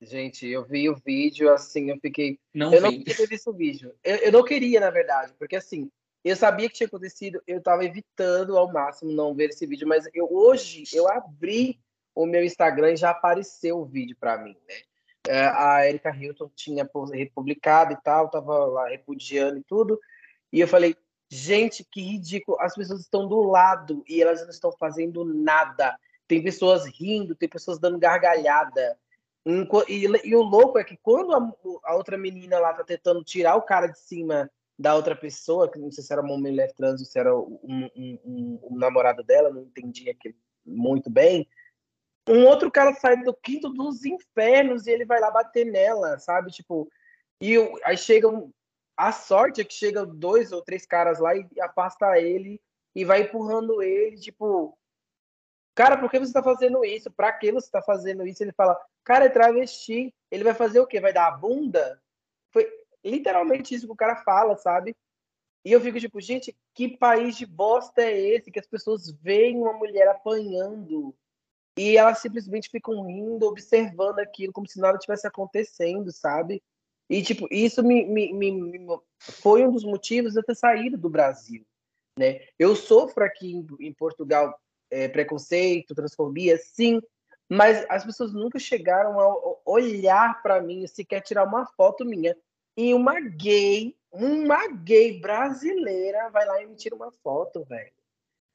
Gente, 0.00 0.46
eu 0.46 0.62
vi 0.64 0.90
o 0.90 0.94
vídeo, 0.94 1.50
assim, 1.50 1.90
eu 1.90 1.98
fiquei. 1.98 2.38
Não 2.54 2.72
eu 2.72 2.78
vi. 2.78 2.80
não 2.80 2.90
queria 2.90 3.16
ter 3.16 3.28
visto 3.28 3.50
o 3.50 3.54
vídeo. 3.54 3.94
Eu, 4.04 4.16
eu 4.16 4.32
não 4.32 4.44
queria, 4.44 4.78
na 4.78 4.90
verdade, 4.90 5.32
porque 5.38 5.56
assim, 5.56 5.90
eu 6.22 6.36
sabia 6.36 6.68
que 6.68 6.76
tinha 6.76 6.86
acontecido, 6.86 7.42
eu 7.46 7.62
tava 7.62 7.84
evitando 7.84 8.58
ao 8.58 8.70
máximo 8.70 9.10
não 9.12 9.34
ver 9.34 9.50
esse 9.50 9.66
vídeo, 9.66 9.88
mas 9.88 10.06
eu 10.12 10.28
hoje 10.30 10.84
eu 10.92 11.08
abri 11.08 11.80
o 12.14 12.26
meu 12.26 12.44
Instagram 12.44 12.92
e 12.92 12.96
já 12.96 13.10
apareceu 13.10 13.78
o 13.78 13.86
vídeo 13.86 14.16
para 14.20 14.36
mim, 14.36 14.56
né? 14.68 14.74
É, 15.28 15.46
a 15.46 15.88
Erika 15.88 16.14
Hilton 16.14 16.50
tinha 16.54 16.88
republicado 17.12 17.92
e 17.92 17.96
tal, 17.96 18.30
tava 18.30 18.64
lá 18.66 18.88
repudiando 18.88 19.58
e 19.58 19.64
tudo, 19.64 19.98
e 20.52 20.60
eu 20.60 20.68
falei, 20.68 20.94
gente, 21.28 21.84
que 21.90 22.00
ridículo, 22.00 22.60
as 22.60 22.74
pessoas 22.74 23.00
estão 23.00 23.26
do 23.26 23.42
lado 23.42 24.04
e 24.06 24.22
elas 24.22 24.42
não 24.42 24.50
estão 24.50 24.70
fazendo 24.72 25.24
nada. 25.24 25.98
Tem 26.26 26.42
pessoas 26.42 26.86
rindo, 26.86 27.34
tem 27.34 27.48
pessoas 27.48 27.78
dando 27.78 27.98
gargalhada, 27.98 28.98
e, 29.88 30.06
e, 30.24 30.34
o 30.34 30.42
louco 30.42 30.76
é 30.76 30.82
que 30.82 30.96
quando 30.96 31.32
a, 31.32 31.54
a, 31.84 31.94
outra 31.94 32.18
menina 32.18 32.58
lá 32.58 32.72
tá 32.74 32.82
tentando 32.82 33.22
tirar 33.22 33.54
o 33.54 33.62
cara 33.62 33.86
de 33.86 33.98
cima 33.98 34.50
da 34.76 34.94
outra 34.96 35.14
pessoa, 35.14 35.70
que 35.70 35.78
não 35.78 35.90
sei 35.90 36.02
se 36.02 36.12
era 36.12 36.20
uma 36.20 36.36
mulher 36.36 36.72
trans 36.74 37.00
ou 37.00 37.06
se 37.06 37.16
era 37.16 37.34
um, 37.34 37.58
um, 37.62 38.18
um, 38.24 38.58
um 38.72 38.76
namorado 38.76 39.22
dela, 39.22 39.48
não 39.48 39.62
entendi 39.62 40.04
muito 40.64 41.08
bem. 41.08 41.48
Um 42.28 42.44
outro 42.44 42.72
cara 42.72 42.92
sai 42.94 43.22
do 43.22 43.32
quinto 43.32 43.68
dos 43.68 44.04
infernos 44.04 44.86
e 44.86 44.90
ele 44.90 45.04
vai 45.04 45.20
lá 45.20 45.30
bater 45.30 45.64
nela, 45.64 46.18
sabe? 46.18 46.50
Tipo, 46.50 46.90
e 47.40 47.56
aí 47.84 47.96
chega 47.96 48.28
um, 48.28 48.50
a 48.96 49.12
sorte 49.12 49.60
é 49.60 49.64
que 49.64 49.74
chega 49.74 50.04
dois 50.04 50.50
ou 50.50 50.60
três 50.60 50.84
caras 50.84 51.20
lá 51.20 51.36
e 51.36 51.46
afasta 51.60 52.18
ele 52.18 52.60
e 52.96 53.04
vai 53.04 53.22
empurrando 53.22 53.80
ele, 53.80 54.16
tipo, 54.16 54.76
cara, 55.76 55.98
por 55.98 56.10
que 56.10 56.18
você 56.18 56.30
está 56.30 56.42
fazendo 56.42 56.84
isso? 56.84 57.10
Para 57.10 57.30
que 57.32 57.52
você 57.52 57.66
está 57.66 57.82
fazendo 57.82 58.26
isso? 58.26 58.42
Ele 58.42 58.52
fala, 58.52 58.76
cara, 59.04 59.26
é 59.26 59.28
travesti. 59.28 60.12
Ele 60.30 60.42
vai 60.42 60.54
fazer 60.54 60.80
o 60.80 60.86
quê? 60.86 60.98
Vai 61.00 61.12
dar 61.12 61.28
a 61.28 61.36
bunda? 61.36 62.02
Foi 62.50 62.66
literalmente 63.04 63.74
isso 63.74 63.86
que 63.86 63.92
o 63.92 63.96
cara 63.96 64.16
fala, 64.16 64.56
sabe? 64.56 64.96
E 65.64 65.70
eu 65.70 65.80
fico 65.80 66.00
tipo, 66.00 66.18
gente, 66.20 66.56
que 66.74 66.96
país 66.96 67.36
de 67.36 67.44
bosta 67.44 68.00
é 68.00 68.18
esse 68.18 68.50
que 68.50 68.58
as 68.58 68.66
pessoas 68.66 69.10
veem 69.20 69.58
uma 69.58 69.74
mulher 69.74 70.08
apanhando 70.08 71.14
e 71.76 71.98
elas 71.98 72.20
simplesmente 72.20 72.70
ficam 72.70 73.02
rindo, 73.02 73.46
observando 73.46 74.20
aquilo 74.20 74.52
como 74.52 74.66
se 74.66 74.80
nada 74.80 74.96
tivesse 74.96 75.26
acontecendo, 75.26 76.10
sabe? 76.10 76.62
E 77.10 77.22
tipo, 77.22 77.46
isso 77.50 77.82
me, 77.82 78.06
me, 78.06 78.32
me, 78.32 78.50
me 78.50 78.98
foi 79.18 79.66
um 79.66 79.72
dos 79.72 79.84
motivos 79.84 80.32
de 80.32 80.38
eu 80.38 80.44
ter 80.44 80.54
saído 80.54 80.96
do 80.96 81.10
Brasil, 81.10 81.66
né? 82.18 82.40
Eu 82.58 82.74
sofro 82.74 83.24
aqui 83.24 83.52
em, 83.52 83.66
em 83.80 83.92
Portugal 83.92 84.58
é, 84.90 85.08
preconceito, 85.08 85.94
transfobia, 85.94 86.56
sim, 86.58 87.00
mas 87.48 87.86
as 87.88 88.04
pessoas 88.04 88.32
nunca 88.32 88.58
chegaram 88.58 89.20
a 89.20 89.56
olhar 89.64 90.42
para 90.42 90.60
mim, 90.60 90.86
sequer 90.86 91.20
tirar 91.20 91.44
uma 91.44 91.66
foto 91.66 92.04
minha. 92.04 92.36
E 92.76 92.92
uma 92.92 93.20
gay, 93.20 93.96
uma 94.12 94.68
gay 94.68 95.18
brasileira 95.20 96.28
vai 96.30 96.44
lá 96.44 96.62
e 96.62 96.66
me 96.66 96.74
tira 96.74 96.94
uma 96.94 97.10
foto, 97.10 97.64
velho. 97.64 97.92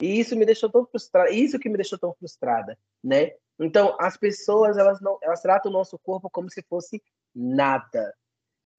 E 0.02 0.20
isso 0.20 0.36
me 0.36 0.46
deixou 0.46 0.70
tão 0.70 0.86
frustrada, 0.86 1.32
isso 1.32 1.60
que 1.60 1.70
me 1.70 1.78
deixou 1.78 1.98
tão 1.98 2.14
frustrada, 2.14 2.78
né? 3.04 3.34
Então, 3.60 3.96
as 4.00 4.18
pessoas, 4.18 4.78
elas 4.78 5.00
não, 5.00 5.18
elas 5.22 5.42
tratam 5.42 5.70
o 5.70 5.74
nosso 5.74 5.98
corpo 6.00 6.30
como 6.30 6.50
se 6.50 6.62
fosse 6.64 7.02
nada. 7.34 8.14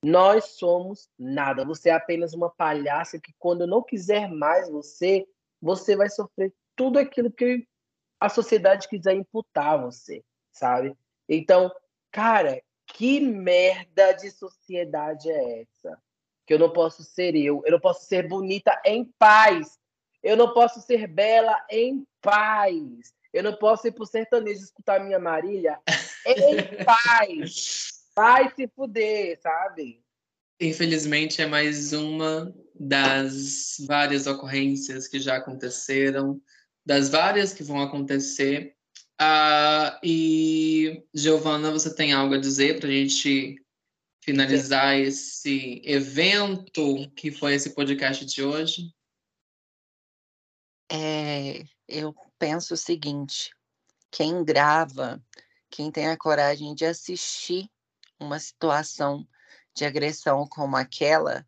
Nós 0.05 0.57
somos 0.57 1.09
nada. 1.17 1.65
Você 1.65 1.91
é 1.91 1.93
apenas 1.93 2.35
uma 2.35 2.51
palhaça 2.51 3.21
que 3.21 3.33
quando 3.39 3.63
eu 3.63 3.69
não 3.69 3.83
quiser 3.83 4.29
mais 4.29 4.69
você, 4.69 5.25
você 5.61 5.95
vai 5.95 6.11
sofrer 6.11 6.53
tudo 6.83 6.99
aquilo 6.99 7.31
que 7.31 7.65
a 8.19 8.29
sociedade 8.29 8.89
quiser 8.89 9.15
imputar 9.15 9.75
a 9.75 9.77
você, 9.77 10.25
sabe? 10.51 10.97
Então, 11.29 11.71
cara, 12.11 12.61
que 12.89 13.21
merda 13.21 14.11
de 14.15 14.33
sociedade 14.33 15.31
é 15.31 15.61
essa? 15.61 15.97
Que 16.45 16.55
eu 16.55 16.59
não 16.59 16.73
posso 16.73 17.05
ser 17.05 17.37
eu, 17.37 17.63
eu 17.65 17.71
não 17.71 17.79
posso 17.79 18.05
ser 18.07 18.27
bonita 18.27 18.83
em 18.85 19.05
paz, 19.17 19.79
eu 20.25 20.37
não 20.37 20.53
posso 20.53 20.81
ser 20.81 21.07
bela 21.07 21.57
em 21.71 22.05
paz, 22.21 23.15
eu 23.33 23.45
não 23.45 23.55
posso 23.55 23.87
ir 23.87 23.93
pro 23.93 24.05
sertanejo 24.05 24.61
escutar 24.61 24.99
minha 24.99 25.21
Marília 25.21 25.79
em 26.27 26.57
paz. 26.85 27.93
Vai 28.13 28.53
se 28.57 28.67
fuder, 28.67 29.41
sabe? 29.41 30.03
Infelizmente 30.61 31.41
é 31.41 31.47
mais 31.47 31.93
uma 31.93 32.53
das 32.75 33.77
várias 33.87 34.27
ocorrências 34.27 35.07
que 35.07 35.21
já 35.21 35.37
aconteceram 35.37 36.43
das 36.85 37.09
várias 37.09 37.53
que 37.53 37.63
vão 37.63 37.81
acontecer. 37.81 38.77
Uh, 39.21 39.99
e, 40.03 41.07
Giovana, 41.15 41.71
você 41.71 41.95
tem 41.95 42.13
algo 42.13 42.35
a 42.35 42.39
dizer 42.39 42.81
para 42.81 42.89
a 42.89 42.93
gente 42.93 43.57
finalizar 44.25 44.97
Sim. 44.97 45.03
esse 45.03 45.83
evento 45.85 47.11
que 47.15 47.31
foi 47.31 47.55
esse 47.55 47.75
podcast 47.75 48.25
de 48.25 48.43
hoje? 48.43 48.93
É, 50.91 51.65
eu 51.89 52.15
penso 52.39 52.75
o 52.75 52.77
seguinte: 52.77 53.51
quem 54.11 54.45
grava, 54.45 55.25
quem 55.71 55.91
tem 55.91 56.09
a 56.09 56.17
coragem 56.17 56.75
de 56.75 56.85
assistir 56.85 57.71
uma 58.19 58.39
situação 58.39 59.27
de 59.75 59.85
agressão 59.85 60.47
como 60.49 60.77
aquela, 60.77 61.47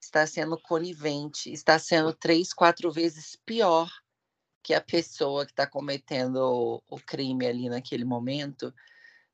está 0.00 0.26
sendo 0.26 0.60
conivente, 0.60 1.52
está 1.52 1.78
sendo 1.78 2.12
três, 2.12 2.52
quatro 2.52 2.90
vezes 2.90 3.36
pior 3.44 3.90
que 4.62 4.74
a 4.74 4.80
pessoa 4.80 5.44
que 5.46 5.52
está 5.52 5.66
cometendo 5.66 6.82
o, 6.88 7.00
crime 7.00 7.46
ali 7.46 7.68
naquele 7.68 8.04
momento, 8.04 8.74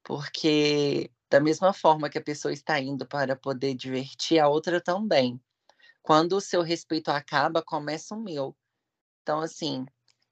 porque 0.03 1.11
da 1.29 1.41
mesma 1.41 1.73
forma 1.73 2.09
que 2.09 2.19
a 2.19 2.23
pessoa 2.23 2.53
está 2.53 2.81
indo 2.81 3.07
para 3.07 3.35
poder 3.35 3.75
divertir, 3.75 4.39
a 4.39 4.49
outra 4.49 4.81
também. 4.81 5.41
Quando 6.03 6.35
o 6.35 6.41
seu 6.41 6.63
respeito 6.63 7.11
acaba, 7.11 7.63
começa 7.63 8.15
o 8.15 8.23
meu. 8.23 8.57
Então, 9.23 9.41
assim, 9.41 9.85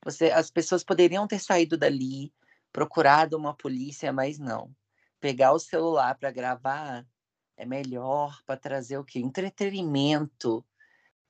você, 0.04 0.30
as 0.30 0.50
pessoas 0.50 0.84
poderiam 0.84 1.26
ter 1.26 1.40
saído 1.40 1.76
dali, 1.76 2.32
procurado 2.72 3.36
uma 3.36 3.54
polícia, 3.54 4.12
mas 4.12 4.38
não. 4.38 4.74
Pegar 5.18 5.52
o 5.52 5.58
celular 5.58 6.16
para 6.16 6.30
gravar 6.30 7.04
é 7.56 7.64
melhor 7.64 8.40
para 8.46 8.56
trazer 8.56 8.98
o 8.98 9.04
quê? 9.04 9.18
Entretenimento 9.18 10.64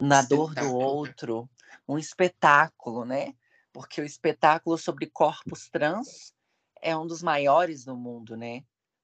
na 0.00 0.20
dor 0.22 0.54
do 0.54 0.74
outro, 0.74 1.48
um 1.88 1.96
espetáculo, 1.98 3.04
né? 3.04 3.34
Porque 3.74 4.00
o 4.00 4.04
espetáculo 4.04 4.78
sobre 4.78 5.06
corpos 5.06 5.68
trans 5.68 6.32
é 6.80 6.96
um 6.96 7.04
dos 7.04 7.24
maiores 7.24 7.84
no 7.84 7.96
mundo, 7.96 8.36
né? 8.36 8.62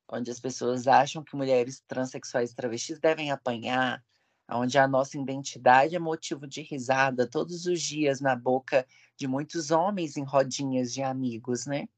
Onde 0.09 0.31
as 0.31 0.39
pessoas 0.39 0.87
acham 0.87 1.25
que 1.25 1.35
mulheres 1.35 1.83
transexuais 1.89 2.53
e 2.53 2.55
travestis 2.55 3.01
devem 3.01 3.33
apanhar, 3.33 4.03
onde 4.49 4.79
a 4.79 4.87
nossa 4.87 5.19
identidade 5.19 5.97
é 5.97 5.99
motivo 5.99 6.47
de 6.47 6.63
risada 6.63 7.29
todos 7.29 7.67
os 7.67 7.83
dias 7.83 8.21
na 8.21 8.37
boca 8.37 8.87
de 9.17 9.27
muitos 9.27 9.73
homens 9.73 10.17
em 10.17 10.23
rodinhas 10.23 10.93
de 10.93 11.03
amigos, 11.03 11.67
né? 11.67 11.89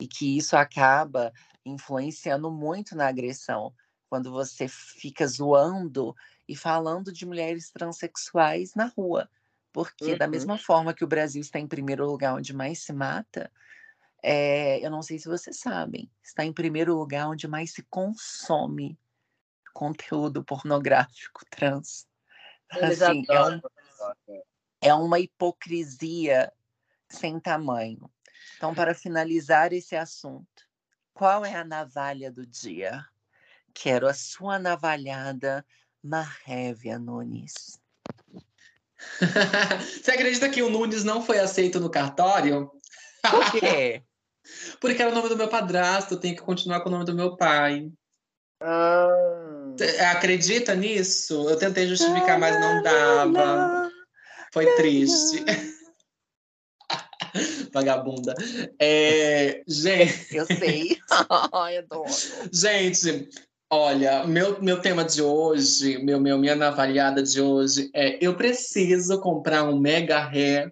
E 0.00 0.06
que 0.06 0.36
isso 0.36 0.56
acaba 0.56 1.32
influenciando 1.66 2.52
muito 2.52 2.94
na 2.94 3.08
agressão, 3.08 3.74
quando 4.08 4.30
você 4.30 4.68
fica 4.68 5.26
zoando 5.26 6.14
e 6.48 6.54
falando 6.54 7.12
de 7.12 7.26
mulheres 7.26 7.70
transexuais 7.70 8.74
na 8.76 8.86
rua, 8.86 9.28
porque, 9.72 10.12
uhum. 10.12 10.18
da 10.18 10.28
mesma 10.28 10.58
forma 10.58 10.92
que 10.92 11.04
o 11.04 11.08
Brasil 11.08 11.40
está 11.40 11.58
em 11.58 11.66
primeiro 11.66 12.06
lugar 12.06 12.34
onde 12.34 12.52
mais 12.52 12.80
se 12.80 12.92
mata, 12.92 13.50
é, 14.22 14.84
eu 14.84 14.90
não 14.90 15.02
sei 15.02 15.18
se 15.18 15.28
vocês 15.28 15.58
sabem, 15.58 16.10
está 16.22 16.44
em 16.44 16.52
primeiro 16.52 16.94
lugar 16.94 17.28
onde 17.28 17.48
mais 17.48 17.72
se 17.72 17.82
consome 17.84 18.98
conteúdo 19.72 20.44
pornográfico 20.44 21.44
trans. 21.50 22.06
Assim, 22.70 23.24
é, 23.28 23.42
um, 23.42 23.60
é 24.80 24.94
uma 24.94 25.18
hipocrisia 25.18 26.52
sem 27.08 27.40
tamanho. 27.40 28.10
Então, 28.56 28.74
para 28.74 28.94
finalizar 28.94 29.72
esse 29.72 29.96
assunto, 29.96 30.68
qual 31.12 31.44
é 31.44 31.54
a 31.54 31.64
navalha 31.64 32.30
do 32.30 32.46
dia? 32.46 33.04
Quero 33.74 34.06
a 34.06 34.14
sua 34.14 34.58
navalhada, 34.58 35.64
Marrévia 36.02 36.98
Nunes. 36.98 37.81
Você 40.02 40.10
acredita 40.10 40.48
que 40.48 40.62
o 40.62 40.70
Nunes 40.70 41.04
não 41.04 41.24
foi 41.24 41.38
aceito 41.38 41.80
no 41.80 41.90
cartório? 41.90 42.70
Por 43.28 43.52
quê? 43.52 44.02
Porque 44.80 45.00
era 45.00 45.12
o 45.12 45.14
nome 45.14 45.28
do 45.28 45.36
meu 45.36 45.48
padrasto, 45.48 46.18
tem 46.18 46.34
que 46.34 46.42
continuar 46.42 46.80
com 46.80 46.88
o 46.88 46.92
nome 46.92 47.04
do 47.04 47.14
meu 47.14 47.36
pai. 47.36 47.88
Ah, 48.60 49.08
Acredita 50.12 50.74
nisso? 50.74 51.48
Eu 51.48 51.56
tentei 51.56 51.86
justificar, 51.86 52.38
mas 52.38 52.60
não 52.60 52.82
dava. 52.82 53.90
Foi 54.52 54.66
triste. 54.76 55.44
Vagabunda. 57.72 58.34
É, 58.78 59.62
gente, 59.66 60.36
Eu 60.36 60.46
sei. 60.46 60.98
Ai, 61.52 61.78
adoro. 61.78 62.10
gente, 62.52 63.28
olha, 63.72 64.24
meu, 64.26 64.62
meu 64.62 64.80
tema 64.82 65.02
de 65.02 65.22
hoje, 65.22 65.96
meu, 65.96 66.20
meu, 66.20 66.36
minha 66.36 66.54
navalhada 66.54 67.22
de 67.22 67.40
hoje 67.40 67.90
é 67.94 68.18
eu 68.20 68.36
preciso 68.36 69.18
comprar 69.18 69.64
um 69.64 69.80
mega 69.80 70.18
hair, 70.18 70.70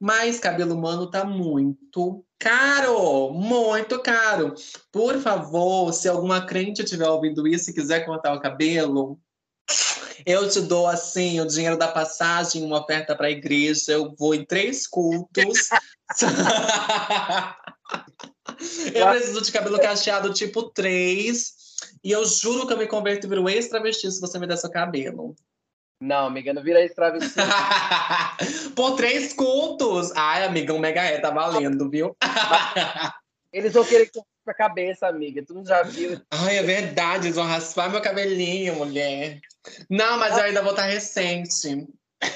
mas 0.00 0.40
cabelo 0.40 0.74
humano 0.74 1.10
tá 1.10 1.26
muito 1.26 2.24
caro, 2.38 3.34
muito 3.34 4.00
caro. 4.00 4.54
Por 4.90 5.20
favor, 5.20 5.92
se 5.92 6.08
alguma 6.08 6.46
crente 6.46 6.82
estiver 6.82 7.06
ouvindo 7.06 7.46
isso 7.46 7.68
e 7.68 7.74
quiser 7.74 8.06
cortar 8.06 8.32
o 8.32 8.40
cabelo, 8.40 9.20
eu 10.24 10.48
te 10.48 10.62
dou 10.62 10.86
assim 10.86 11.38
o 11.42 11.46
dinheiro 11.46 11.76
da 11.76 11.88
passagem, 11.88 12.64
uma 12.64 12.80
oferta 12.80 13.14
para 13.14 13.26
a 13.26 13.30
igreja. 13.30 13.92
Eu 13.92 14.14
vou 14.18 14.34
em 14.34 14.46
três 14.46 14.86
cultos. 14.86 15.68
eu 18.94 19.06
preciso 19.10 19.42
de 19.42 19.52
cabelo 19.52 19.78
cacheado 19.78 20.32
tipo 20.32 20.70
3. 20.70 21.67
E 22.02 22.10
eu 22.10 22.24
juro 22.24 22.66
que 22.66 22.72
eu 22.72 22.78
me 22.78 22.86
converto 22.86 23.26
em 23.26 23.38
um 23.38 23.48
ex-travesti 23.48 24.10
se 24.10 24.20
você 24.20 24.38
me 24.38 24.46
der 24.46 24.56
seu 24.56 24.70
cabelo. 24.70 25.34
não, 26.00 26.26
amiga, 26.26 26.52
não 26.52 26.62
vira 26.62 26.82
esse 26.82 26.94
travesti. 26.94 27.34
Por 28.74 28.96
três 28.96 29.32
cultos! 29.32 30.12
Ai, 30.14 30.44
amiga, 30.44 30.72
um 30.72 30.78
mega 30.78 31.02
é, 31.02 31.18
tá 31.18 31.30
valendo, 31.30 31.90
viu? 31.90 32.16
Eles 33.52 33.72
vão 33.72 33.84
querer 33.84 34.10
que 34.10 34.18
eu 34.18 34.24
a 34.50 34.54
cabeça, 34.54 35.06
amiga. 35.06 35.44
Tu 35.44 35.54
não 35.54 35.64
já 35.64 35.82
viu? 35.82 36.20
Ai, 36.30 36.58
é 36.58 36.62
verdade, 36.62 37.26
eles 37.26 37.36
vão 37.36 37.46
raspar 37.46 37.90
meu 37.90 38.00
cabelinho, 38.00 38.76
mulher. 38.76 39.40
Não, 39.90 40.18
mas 40.18 40.36
eu 40.36 40.44
ainda 40.44 40.62
vou 40.62 40.70
estar 40.70 40.86
recente. 40.86 41.86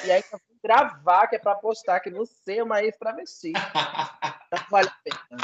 E 0.05 0.11
aí 0.11 0.23
eu 0.33 0.39
vou 0.39 0.41
gravar, 0.63 1.27
que 1.27 1.37
é 1.37 1.39
pra 1.39 1.55
postar 1.55 2.01
que 2.01 2.11
você 2.11 2.59
é 2.59 2.63
uma 2.63 2.83
ex-travesti. 2.83 3.53
Não 4.53 4.65
vale 4.71 4.89
a 4.89 4.97
pena. 5.03 5.43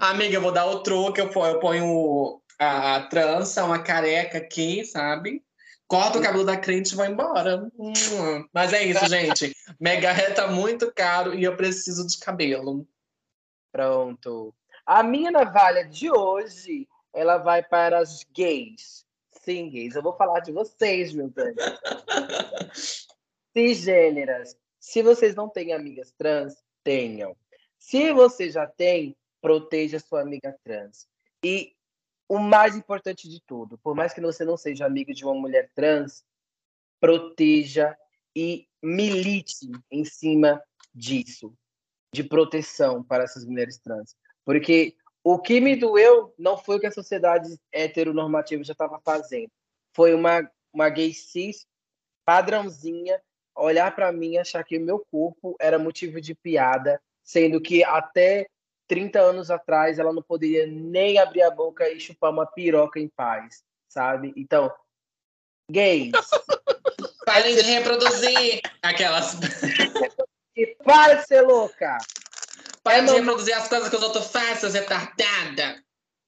Amiga, 0.00 0.34
eu 0.34 0.42
vou 0.42 0.52
dar 0.52 0.66
o 0.66 0.82
truque, 0.82 1.20
eu 1.20 1.28
ponho, 1.30 1.52
eu 1.54 1.60
ponho 1.60 2.42
a, 2.58 2.96
a 2.96 3.06
trança, 3.06 3.64
uma 3.64 3.82
careca 3.82 4.38
aqui, 4.38 4.84
sabe? 4.84 5.44
Corto 5.86 6.18
o 6.18 6.22
cabelo 6.22 6.44
da 6.44 6.56
crente 6.56 6.92
e 6.92 6.96
vou 6.96 7.06
embora. 7.06 7.70
Hum, 7.78 8.46
Mas 8.52 8.72
é 8.74 8.84
isso, 8.84 9.06
gente. 9.06 9.56
Mega 9.80 10.10
Hair 10.12 10.34
tá 10.34 10.46
muito 10.48 10.92
caro 10.92 11.34
e 11.34 11.44
eu 11.44 11.56
preciso 11.56 12.06
de 12.06 12.18
cabelo. 12.18 12.86
Pronto. 13.72 14.54
A 14.84 15.02
minha 15.02 15.30
navalha 15.30 15.84
de 15.84 16.10
hoje, 16.10 16.86
ela 17.14 17.38
vai 17.38 17.62
para 17.62 17.98
as 17.98 18.22
gays. 18.34 19.06
Sim, 19.42 19.70
gays. 19.70 19.94
Eu 19.94 20.02
vou 20.02 20.14
falar 20.14 20.40
de 20.40 20.52
vocês, 20.52 21.14
meu 21.14 21.28
bem. 21.28 21.54
Cisgêneras. 23.56 24.56
Se 24.78 25.02
vocês 25.02 25.34
não 25.34 25.48
têm 25.48 25.72
amigas 25.72 26.12
trans, 26.18 26.54
tenham. 26.84 27.34
Se 27.78 28.12
você 28.12 28.50
já 28.50 28.66
tem, 28.66 29.16
proteja 29.40 29.98
sua 29.98 30.20
amiga 30.20 30.54
trans. 30.62 31.06
E 31.42 31.74
o 32.28 32.38
mais 32.38 32.76
importante 32.76 33.28
de 33.28 33.40
tudo, 33.40 33.78
por 33.78 33.94
mais 33.94 34.12
que 34.12 34.20
você 34.20 34.44
não 34.44 34.56
seja 34.56 34.84
amigo 34.84 35.14
de 35.14 35.24
uma 35.24 35.34
mulher 35.34 35.70
trans, 35.74 36.24
proteja 37.00 37.96
e 38.36 38.68
milite 38.82 39.70
em 39.90 40.04
cima 40.04 40.62
disso, 40.94 41.54
de 42.12 42.22
proteção 42.22 43.02
para 43.02 43.24
essas 43.24 43.44
mulheres 43.44 43.78
trans. 43.78 44.14
Porque 44.44 44.94
o 45.24 45.38
que 45.38 45.60
me 45.60 45.74
doeu 45.74 46.34
não 46.38 46.56
foi 46.56 46.76
o 46.76 46.80
que 46.80 46.86
a 46.86 46.92
sociedade 46.92 47.48
heteronormativa 47.72 48.62
já 48.62 48.72
estava 48.72 49.00
fazendo. 49.00 49.50
Foi 49.94 50.14
uma, 50.14 50.48
uma 50.72 50.88
gay 50.88 51.12
cis 51.12 51.66
padrãozinha 52.24 53.20
olhar 53.56 53.94
para 53.94 54.12
mim 54.12 54.32
e 54.32 54.38
achar 54.38 54.62
que 54.62 54.78
o 54.78 54.84
meu 54.84 55.04
corpo 55.10 55.56
era 55.60 55.78
motivo 55.78 56.20
de 56.20 56.34
piada, 56.34 57.00
sendo 57.24 57.60
que 57.60 57.82
até 57.82 58.48
30 58.88 59.20
anos 59.20 59.50
atrás 59.50 59.98
ela 59.98 60.12
não 60.12 60.22
poderia 60.22 60.66
nem 60.66 61.18
abrir 61.18 61.42
a 61.42 61.50
boca 61.50 61.88
e 61.88 62.00
chupar 62.00 62.30
uma 62.32 62.46
piroca 62.46 62.98
em 62.98 63.08
paz, 63.08 63.62
sabe? 63.88 64.32
Então, 64.36 64.74
gays, 65.70 66.12
Parem 67.26 67.54
de 67.54 67.60
reproduzir 67.62 68.62
aquelas. 68.82 69.36
e 70.56 70.66
para 70.82 71.14
de 71.16 71.26
ser 71.26 71.42
louca! 71.42 71.98
Parem 72.82 73.04
de 73.04 73.10
não- 73.10 73.18
reproduzir 73.18 73.54
as 73.54 73.68
coisas 73.68 73.90
que 73.90 73.96
os 73.96 74.02
outros 74.02 74.30
fazem, 74.30 74.70
retardada. 74.70 75.84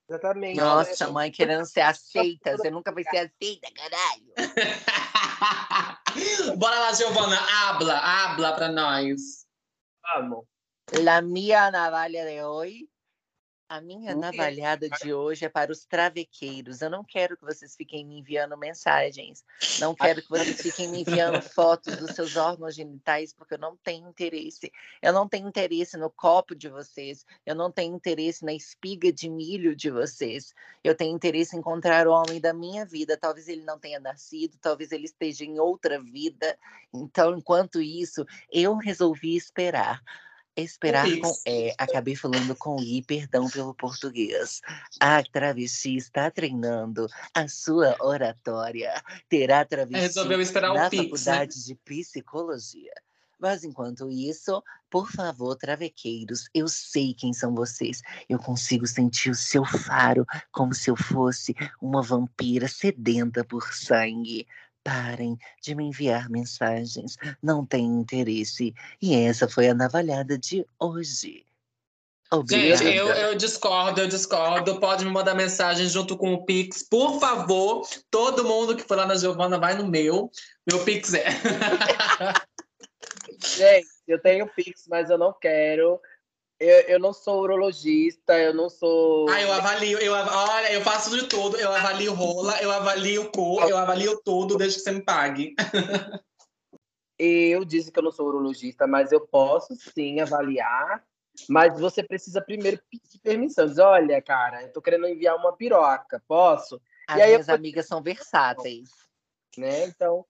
Exatamente. 0.09 0.59
Nossa, 0.61 1.09
mãe 1.11 1.31
querendo 1.31 1.65
ser 1.65 1.81
aceita. 1.83 2.57
Você 2.57 2.71
nunca 2.71 2.93
vai 2.93 3.03
ser 3.05 3.19
aceita, 3.41 3.69
caralho. 3.73 4.35
Bora 6.59 6.79
lá, 6.81 6.93
Giovana, 6.93 7.39
habla, 7.65 7.97
habla 7.99 8.53
pra 8.55 8.69
nós. 8.69 9.47
Vamos. 10.03 10.45
La 10.99 11.23
minha 11.23 11.71
navalha 11.71 12.25
de 12.27 12.43
hoje. 12.43 12.89
A 13.69 13.81
minha 13.81 14.17
Hum. 14.17 14.19
navalhada 14.19 14.91
de 14.91 15.15
hoje 15.15 15.45
é 15.45 15.49
para 15.49 15.71
os 15.71 15.85
travequeiros. 15.85 16.83
Eu 16.83 16.91
não 16.91 17.05
quero 17.05 17.37
que 17.37 17.45
vocês 17.45 17.77
fiquem 17.77 18.05
me 18.05 18.19
enviando 18.19 18.57
mensagens. 18.59 19.45
Não 19.79 19.95
quero 19.95 20.21
que 20.21 20.29
vocês 20.29 20.61
fiquem 20.61 20.89
me 20.89 21.03
enviando 21.03 21.41
fotos 21.55 21.97
dos 21.97 22.11
seus 22.17 22.35
órgãos 22.35 22.75
genitais, 22.75 23.33
porque 23.33 23.55
eu 23.55 23.59
não 23.59 23.77
tenho 23.77 24.09
interesse. 24.09 24.73
Eu 25.01 25.13
não 25.13 25.29
tenho 25.29 25.47
interesse 25.47 25.97
no 25.97 26.11
copo 26.11 26.53
de 26.53 26.69
vocês. 26.69 27.25
Eu 27.47 27.55
não 27.55 27.71
tenho 27.71 27.95
interesse 27.95 28.45
na 28.45 28.53
espiga 28.53 29.13
de 29.13 29.31
milho 29.31 29.77
de 29.77 29.89
vocês. 29.89 30.53
Eu 30.83 30.97
tenho 30.97 31.15
interesse 31.15 31.55
em 31.55 31.61
encontrar 31.61 32.09
o 32.09 32.13
homem 32.13 32.41
da 32.41 32.53
minha 32.53 32.85
vida. 32.85 33.17
Talvez 33.17 33.47
ele 33.47 33.63
não 33.63 33.79
tenha 33.79 34.01
nascido, 34.01 34.59
talvez 34.61 34.91
ele 34.91 35.05
esteja 35.05 35.45
em 35.45 35.61
outra 35.61 36.03
vida. 36.03 36.59
Então, 36.93 37.39
enquanto 37.39 37.81
isso, 37.81 38.27
eu 38.51 38.75
resolvi 38.75 39.37
esperar. 39.37 40.03
Esperar 40.63 41.07
com. 41.21 41.35
E. 41.47 41.75
Acabei 41.79 42.15
falando 42.15 42.55
com 42.57 42.81
I, 42.81 43.03
perdão 43.03 43.49
pelo 43.49 43.75
português. 43.75 44.61
A 45.01 45.23
travesti 45.23 45.97
está 45.97 46.31
treinando 46.31 47.07
a 47.35 47.49
sua 47.49 47.97
oratória. 48.01 48.93
Terá 49.29 49.65
travesti 49.65 50.01
Resolveu 50.01 50.41
esperar 50.41 50.75
na 50.75 50.87
o 50.87 50.91
Pix, 50.91 51.03
né? 51.03 51.09
faculdade 51.09 51.65
de 51.65 51.75
psicologia. 51.75 52.93
Mas 53.41 53.65
enquanto 53.65 54.11
isso, 54.11 54.63
por 54.91 55.11
favor, 55.11 55.57
travequeiros, 55.57 56.51
eu 56.53 56.69
sei 56.69 57.15
quem 57.15 57.33
são 57.33 57.55
vocês. 57.55 58.03
Eu 58.29 58.39
consigo 58.39 58.87
sentir 58.87 59.31
o 59.31 59.35
seu 59.35 59.65
faro 59.65 60.27
como 60.53 60.75
se 60.75 60.91
eu 60.91 60.97
fosse 60.97 61.55
uma 61.81 62.03
vampira 62.03 62.69
sedenta 62.69 63.43
por 63.43 63.73
sangue. 63.73 64.47
Parem 64.83 65.37
de 65.63 65.75
me 65.75 65.85
enviar 65.85 66.31
mensagens, 66.31 67.17
não 67.43 67.67
tenho 67.67 68.01
interesse. 68.01 68.75
E 69.01 69.15
essa 69.15 69.49
foi 69.49 69.69
a 69.69 69.75
navalhada 69.75 70.39
de 70.39 70.65
hoje. 70.79 71.45
Obrigada. 72.33 72.77
Gente, 72.77 72.97
eu, 72.97 73.09
eu 73.09 73.35
discordo, 73.35 74.01
eu 74.01 74.07
discordo. 74.07 74.79
Pode 74.79 75.05
me 75.05 75.11
mandar 75.11 75.35
mensagem 75.35 75.87
junto 75.89 76.17
com 76.17 76.33
o 76.33 76.45
Pix, 76.45 76.83
por 76.83 77.19
favor. 77.19 77.87
Todo 78.09 78.45
mundo 78.45 78.77
que 78.77 78.85
for 78.85 78.97
lá 78.97 79.05
na 79.05 79.17
Giovana 79.17 79.59
vai 79.59 79.75
no 79.77 79.89
meu. 79.89 80.31
Meu 80.65 80.85
Pix 80.85 81.13
é. 81.13 81.27
Gente, 83.43 83.89
eu 84.07 84.21
tenho 84.21 84.49
Pix, 84.55 84.87
mas 84.89 85.11
eu 85.11 85.19
não 85.19 85.33
quero. 85.33 86.01
Eu, 86.61 86.81
eu 86.83 86.99
não 86.99 87.13
sou 87.15 87.41
urologista, 87.41 88.39
eu 88.39 88.53
não 88.53 88.69
sou. 88.69 89.29
Ah, 89.31 89.41
eu 89.41 89.51
avalio, 89.51 89.99
eu, 89.99 90.15
av- 90.15 90.29
olha, 90.31 90.71
eu 90.73 90.83
faço 90.83 91.11
de 91.19 91.27
tudo. 91.27 91.57
Eu 91.57 91.73
avalio 91.73 92.13
rola, 92.13 92.61
eu 92.63 92.71
avalio 92.71 93.31
cu, 93.33 93.61
eu 93.63 93.77
avalio 93.79 94.21
tudo, 94.23 94.59
desde 94.59 94.77
que 94.79 94.85
você 94.85 94.91
me 94.93 95.03
pague. 95.03 95.55
Eu 97.23 97.67
disse 97.67 97.93
que 97.93 97.99
eu 97.99 98.03
não 98.03 98.11
sou 98.11 98.27
urologista, 98.29 98.87
mas 98.87 99.13
eu 99.13 99.21
posso 99.21 99.75
sim 99.77 100.21
avaliar. 100.21 101.05
Mas 101.51 101.79
você 101.79 102.03
precisa 102.03 102.41
primeiro 102.41 102.81
pedir 102.91 103.19
permissão. 103.23 103.67
Diz, 103.67 103.79
olha, 103.79 104.23
cara, 104.23 104.63
eu 104.63 104.73
tô 104.73 104.81
querendo 104.81 105.07
enviar 105.07 105.37
uma 105.37 105.55
piroca, 105.55 106.23
posso? 106.27 106.81
As 107.07 107.19
E 107.19 107.23
aí 107.23 107.29
eu 107.31 107.35
minhas 107.35 107.47
vou- 107.47 107.57
amigas 107.57 107.87
são 107.87 108.03
versáteis. 108.03 108.89
Né? 109.57 109.85
Então, 109.85 110.25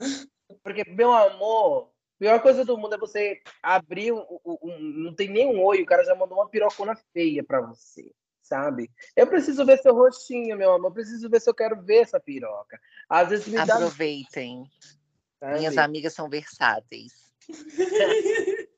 porque, 0.64 0.84
meu 0.90 1.12
amor, 1.12 1.90
pior 2.20 2.40
coisa 2.42 2.64
do 2.66 2.76
mundo 2.76 2.94
é 2.94 2.98
você 2.98 3.40
abrir 3.62 4.12
um, 4.12 4.20
um- 4.44 4.58
um- 4.62 4.78
não 4.78 5.14
tem 5.14 5.26
nem 5.28 5.46
um 5.46 5.60
oi, 5.64 5.80
o 5.82 5.86
cara 5.86 6.04
já 6.04 6.14
mandou 6.14 6.36
uma 6.38 6.48
pirocona 6.50 6.94
feia 7.14 7.42
pra 7.42 7.62
você, 7.62 8.12
sabe? 8.42 8.90
Eu 9.16 9.26
preciso 9.26 9.64
ver 9.64 9.78
seu 9.78 9.94
rostinho, 9.94 10.54
meu 10.56 10.72
amor, 10.74 10.88
eu 10.90 10.94
preciso 10.94 11.30
ver 11.30 11.40
se 11.40 11.48
eu 11.48 11.54
quero 11.54 11.80
ver 11.82 12.02
essa 12.02 12.20
piroca. 12.20 12.78
Às 13.08 13.30
vezes 13.30 13.48
me 13.48 13.56
dá, 13.64 13.74
Aproveitem. 13.74 14.70
sabe? 15.40 15.58
Minhas 15.58 15.78
amigas 15.78 16.12
são 16.12 16.28
versáteis. 16.28 17.12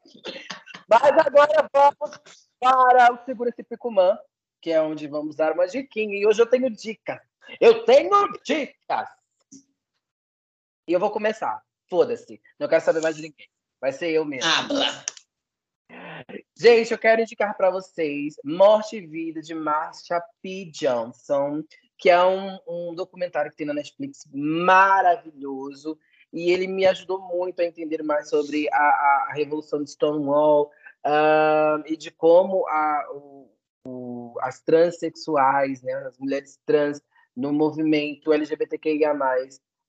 Mas 0.88 1.02
agora 1.02 1.68
vamos 1.72 2.20
para 2.60 3.12
o 3.12 3.24
Segura 3.24 3.50
esse 3.50 3.64
Picumã, 3.64 4.16
que 4.60 4.70
é 4.70 4.80
onde 4.80 5.08
vamos 5.08 5.34
dar 5.34 5.52
uma 5.52 5.66
diquinha. 5.66 6.16
E 6.16 6.24
hoje 6.26 6.40
eu 6.40 6.46
tenho 6.46 6.70
dica. 6.70 7.20
Eu 7.60 7.84
tenho 7.84 8.10
dicas! 8.44 9.08
E 10.86 10.92
eu 10.92 11.00
vou 11.00 11.10
começar. 11.10 11.60
Foda-se. 11.92 12.40
Não 12.58 12.68
quero 12.68 12.82
saber 12.82 13.02
mais 13.02 13.16
de 13.16 13.20
ninguém. 13.20 13.46
Vai 13.78 13.92
ser 13.92 14.10
eu 14.12 14.24
mesmo. 14.24 14.50
Habla. 14.50 14.86
Gente, 16.58 16.90
eu 16.90 16.96
quero 16.96 17.20
indicar 17.20 17.54
para 17.54 17.70
vocês 17.70 18.34
Morte 18.42 18.96
e 18.96 19.06
Vida 19.06 19.42
de 19.42 19.54
Marsha 19.54 20.18
P. 20.40 20.70
Johnson, 20.72 21.62
que 21.98 22.08
é 22.08 22.24
um, 22.24 22.58
um 22.66 22.94
documentário 22.94 23.50
que 23.50 23.58
tem 23.58 23.66
na 23.66 23.74
Netflix 23.74 24.26
maravilhoso. 24.32 25.98
E 26.32 26.50
ele 26.50 26.66
me 26.66 26.86
ajudou 26.86 27.20
muito 27.20 27.60
a 27.60 27.66
entender 27.66 28.02
mais 28.02 28.30
sobre 28.30 28.70
a, 28.72 28.78
a, 28.78 29.26
a 29.28 29.34
Revolução 29.34 29.84
de 29.84 29.90
Stonewall 29.90 30.70
uh, 31.04 31.84
e 31.84 31.94
de 31.94 32.10
como 32.10 32.66
a, 32.68 33.06
o, 33.12 33.50
o, 33.86 34.34
as 34.40 34.62
transexuais, 34.62 35.82
né, 35.82 35.92
as 35.92 36.16
mulheres 36.16 36.58
trans 36.64 37.02
no 37.36 37.52
movimento 37.52 38.32
LGBTQIA+, 38.32 39.12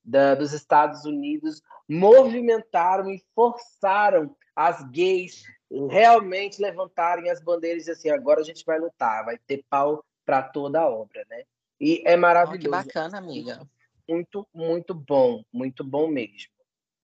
da, 0.03 0.35
dos 0.35 0.53
Estados 0.53 1.05
Unidos, 1.05 1.61
movimentaram 1.87 3.09
e 3.09 3.23
forçaram 3.33 4.35
as 4.55 4.83
gays 4.89 5.43
realmente 5.89 6.61
levantarem 6.61 7.29
as 7.29 7.41
bandeiras 7.41 7.87
e 7.87 7.91
assim, 7.91 8.09
agora 8.09 8.41
a 8.41 8.43
gente 8.43 8.63
vai 8.65 8.79
lutar, 8.79 9.25
vai 9.25 9.37
ter 9.37 9.63
pau 9.69 10.03
para 10.25 10.41
toda 10.41 10.81
a 10.81 10.89
obra, 10.89 11.25
né? 11.29 11.43
E 11.79 12.03
é 12.05 12.15
maravilhoso. 12.15 12.59
Oh, 12.59 12.61
que 12.61 12.69
bacana, 12.69 13.17
amiga. 13.17 13.67
Muito, 14.07 14.47
muito 14.53 14.93
bom, 14.93 15.43
muito 15.51 15.83
bom 15.83 16.07
mesmo. 16.07 16.51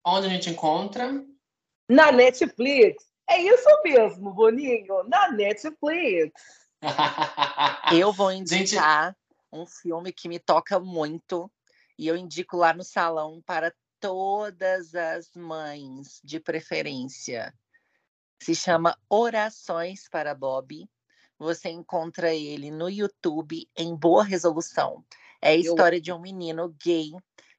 Onde 0.05 0.27
a 0.27 0.31
gente 0.31 0.51
encontra? 0.51 1.25
Na 1.89 2.11
Netflix. 2.11 3.05
É 3.29 3.41
isso 3.41 3.69
mesmo, 3.85 4.33
Boninho, 4.33 5.03
na 5.05 5.33
Netflix. 5.33 6.33
Eu 7.93 8.13
vou 8.13 8.31
indicar 8.33 9.09
gente... 9.09 9.17
um 9.53 9.67
filme 9.67 10.13
que 10.13 10.29
me 10.29 10.39
toca 10.39 10.79
muito 10.79 11.51
e 11.99 12.07
eu 12.07 12.17
indico 12.17 12.57
lá 12.57 12.73
no 12.73 12.85
salão 12.85 13.43
para 13.45 13.75
todas 14.01 14.95
as 14.95 15.31
mães, 15.35 16.21
de 16.23 16.39
preferência. 16.39 17.55
Se 18.41 18.55
chama 18.55 18.97
Orações 19.09 20.09
para 20.09 20.35
Bob. 20.35 20.89
Você 21.39 21.69
encontra 21.69 22.35
ele 22.35 22.71
no 22.71 22.89
YouTube 22.89 23.69
em 23.77 23.95
boa 23.95 24.25
resolução. 24.25 25.05
É 25.41 25.51
a 25.51 25.57
história 25.57 25.97
eu... 25.97 26.01
de 26.01 26.13
um 26.13 26.21
menino 26.21 26.75
gay 26.83 27.13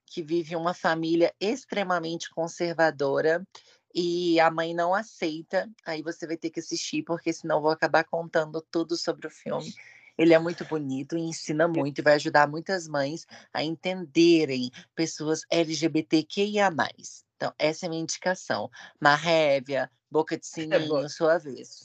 que 0.05 0.23
vive 0.23 0.55
uma 0.55 0.73
família 0.73 1.33
extremamente 1.39 2.29
conservadora 2.29 3.45
e 3.93 4.39
a 4.39 4.49
mãe 4.49 4.73
não 4.73 4.93
aceita. 4.93 5.69
Aí 5.85 6.01
você 6.01 6.25
vai 6.25 6.37
ter 6.37 6.49
que 6.49 6.59
assistir, 6.59 7.03
porque 7.03 7.33
senão 7.33 7.57
eu 7.57 7.61
vou 7.61 7.71
acabar 7.71 8.03
contando 8.03 8.61
tudo 8.71 8.95
sobre 8.95 9.27
o 9.27 9.31
filme. 9.31 9.73
Ele 10.17 10.33
é 10.33 10.39
muito 10.39 10.65
bonito 10.65 11.17
e 11.17 11.21
ensina 11.21 11.67
muito 11.67 11.99
e 11.99 12.01
vai 12.01 12.15
ajudar 12.15 12.47
muitas 12.47 12.87
mães 12.87 13.25
a 13.53 13.63
entenderem 13.63 14.71
pessoas 14.95 15.41
LGBTQIA. 15.51 16.69
Então, 17.35 17.53
essa 17.59 17.85
é 17.85 17.87
a 17.87 17.89
minha 17.89 18.01
indicação. 18.01 18.69
Marrévia, 18.99 19.91
boca 20.09 20.37
de 20.37 20.45
é 20.47 20.49
sininho, 20.49 20.97
é 20.97 21.09
sua 21.09 21.37
vez. 21.37 21.81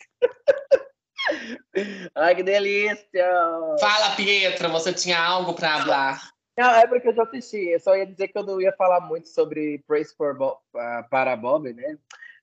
Ai, 2.14 2.34
que 2.34 2.42
delícia! 2.42 3.28
Fala, 3.78 4.16
Pietra, 4.16 4.68
você 4.68 4.92
tinha 4.92 5.20
algo 5.22 5.54
para 5.54 5.78
falar? 5.82 6.32
Não, 6.56 6.70
é 6.70 6.86
porque 6.86 7.08
eu 7.08 7.14
já 7.14 7.22
assisti. 7.22 7.68
Eu 7.68 7.80
só 7.80 7.96
ia 7.96 8.06
dizer 8.06 8.28
que 8.28 8.38
eu 8.38 8.44
não 8.44 8.60
ia 8.60 8.72
falar 8.72 9.00
muito 9.00 9.28
sobre 9.28 9.78
Praise 9.86 10.14
for 10.14 10.36
Bob, 10.36 10.58
uh, 10.74 11.08
para 11.08 11.36
Bob, 11.36 11.72
né? 11.72 11.98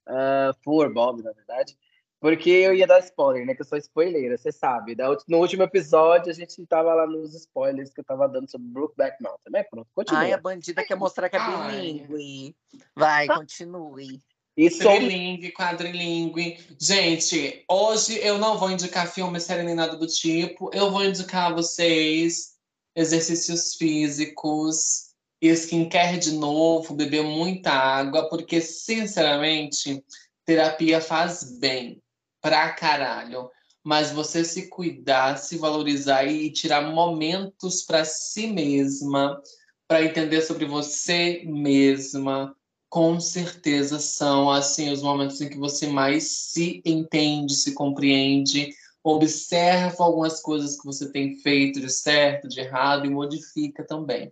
Uh, 0.07 0.53
for 0.63 0.91
Bob, 0.91 1.21
na 1.21 1.31
verdade. 1.31 1.77
Porque 2.19 2.49
eu 2.49 2.73
ia 2.73 2.85
dar 2.85 2.99
spoiler, 2.99 3.45
né? 3.45 3.55
Que 3.55 3.61
eu 3.61 3.65
sou 3.65 3.77
spoileira, 3.77 4.37
você 4.37 4.51
sabe. 4.51 4.95
No 5.27 5.37
último 5.37 5.63
episódio, 5.63 6.29
a 6.29 6.33
gente 6.33 6.65
tava 6.65 6.93
lá 6.93 7.07
nos 7.07 7.33
spoilers 7.33 7.93
que 7.93 8.01
eu 8.01 8.03
tava 8.03 8.27
dando 8.27 8.49
sobre 8.51 8.67
Brookback 8.67 9.23
Mountain, 9.23 9.51
né? 9.51 9.63
Pronto, 9.63 9.87
continua. 9.95 10.21
Ai, 10.21 10.33
a 10.33 10.37
bandida 10.37 10.83
quer 10.83 10.95
mostrar 10.95 11.29
que 11.29 11.37
é 11.37 11.39
bilíngue. 11.39 12.55
Vai, 12.93 13.25
continue. 13.27 14.19
E 14.57 14.69
Trilingue, 14.69 15.53
quadrilingue. 15.53 16.59
Gente, 16.77 17.63
hoje 17.69 18.19
eu 18.21 18.37
não 18.37 18.57
vou 18.57 18.69
indicar 18.69 19.09
filme, 19.09 19.39
série 19.39 19.63
nem 19.63 19.73
nada 19.73 19.95
do 19.95 20.05
tipo. 20.05 20.69
Eu 20.73 20.91
vou 20.91 21.05
indicar 21.05 21.49
a 21.49 21.55
vocês 21.55 22.57
exercícios 22.93 23.75
físicos, 23.75 25.13
skincare 25.41 26.17
de 26.17 26.33
novo, 26.33 26.93
beber 26.93 27.23
muita 27.23 27.71
água, 27.71 28.27
porque, 28.27 28.59
sinceramente, 28.59 30.03
terapia 30.43 30.99
faz 30.99 31.57
bem 31.57 32.01
pra 32.41 32.71
caralho. 32.71 33.49
Mas 33.83 34.11
você 34.11 34.43
se 34.43 34.67
cuidar, 34.67 35.37
se 35.37 35.57
valorizar 35.57 36.25
e 36.25 36.51
tirar 36.51 36.81
momentos 36.81 37.83
para 37.83 38.03
si 38.03 38.47
mesma, 38.47 39.41
para 39.87 40.03
entender 40.03 40.41
sobre 40.41 40.65
você 40.65 41.43
mesma, 41.45 42.55
com 42.89 43.19
certeza 43.19 43.99
são 43.99 44.49
assim 44.49 44.91
os 44.91 45.01
momentos 45.01 45.39
em 45.41 45.49
que 45.49 45.57
você 45.57 45.87
mais 45.87 46.23
se 46.23 46.81
entende, 46.83 47.55
se 47.55 47.73
compreende, 47.73 48.73
observa 49.03 50.03
algumas 50.03 50.41
coisas 50.41 50.79
que 50.79 50.85
você 50.85 51.11
tem 51.11 51.35
feito 51.37 51.79
de 51.79 51.89
certo, 51.89 52.47
de 52.47 52.59
errado 52.59 53.05
e 53.05 53.09
modifica 53.09 53.85
também. 53.85 54.31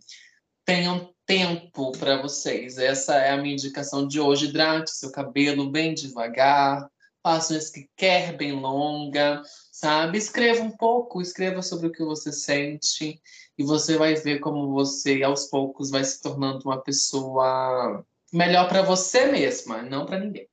Tenham 0.66 1.14
tempo 1.26 1.92
para 1.94 2.22
vocês. 2.22 2.78
Essa 2.78 3.16
é 3.16 3.32
a 3.32 3.38
minha 3.38 3.54
indicação 3.54 4.08
de 4.08 4.20
hoje. 4.20 4.48
Hidrate 4.48 4.92
seu 4.92 5.12
cabelo 5.12 5.70
bem 5.70 5.94
devagar, 5.94 6.90
faça 7.24 7.54
uma 7.54 7.60
skincare 7.60 8.36
bem 8.38 8.52
longa, 8.54 9.42
sabe? 9.72 10.18
Escreva 10.18 10.64
um 10.64 10.72
pouco, 10.72 11.22
escreva 11.22 11.62
sobre 11.62 11.88
o 11.88 11.92
que 11.92 12.04
você 12.04 12.32
sente 12.32 13.22
e 13.58 13.64
você 13.64 13.98
vai 13.98 14.16
ver 14.16 14.40
como 14.40 14.72
você, 14.72 15.24
aos 15.24 15.46
poucos, 15.46 15.90
vai 15.90 16.04
se 16.04 16.22
tornando 16.22 16.66
uma 16.66 16.82
pessoa 16.82 18.06
melhor 18.32 18.68
para 18.68 18.82
você 18.82 19.26
mesma, 19.26 19.82
não 19.82 20.06
para 20.06 20.20
ninguém. 20.20 20.48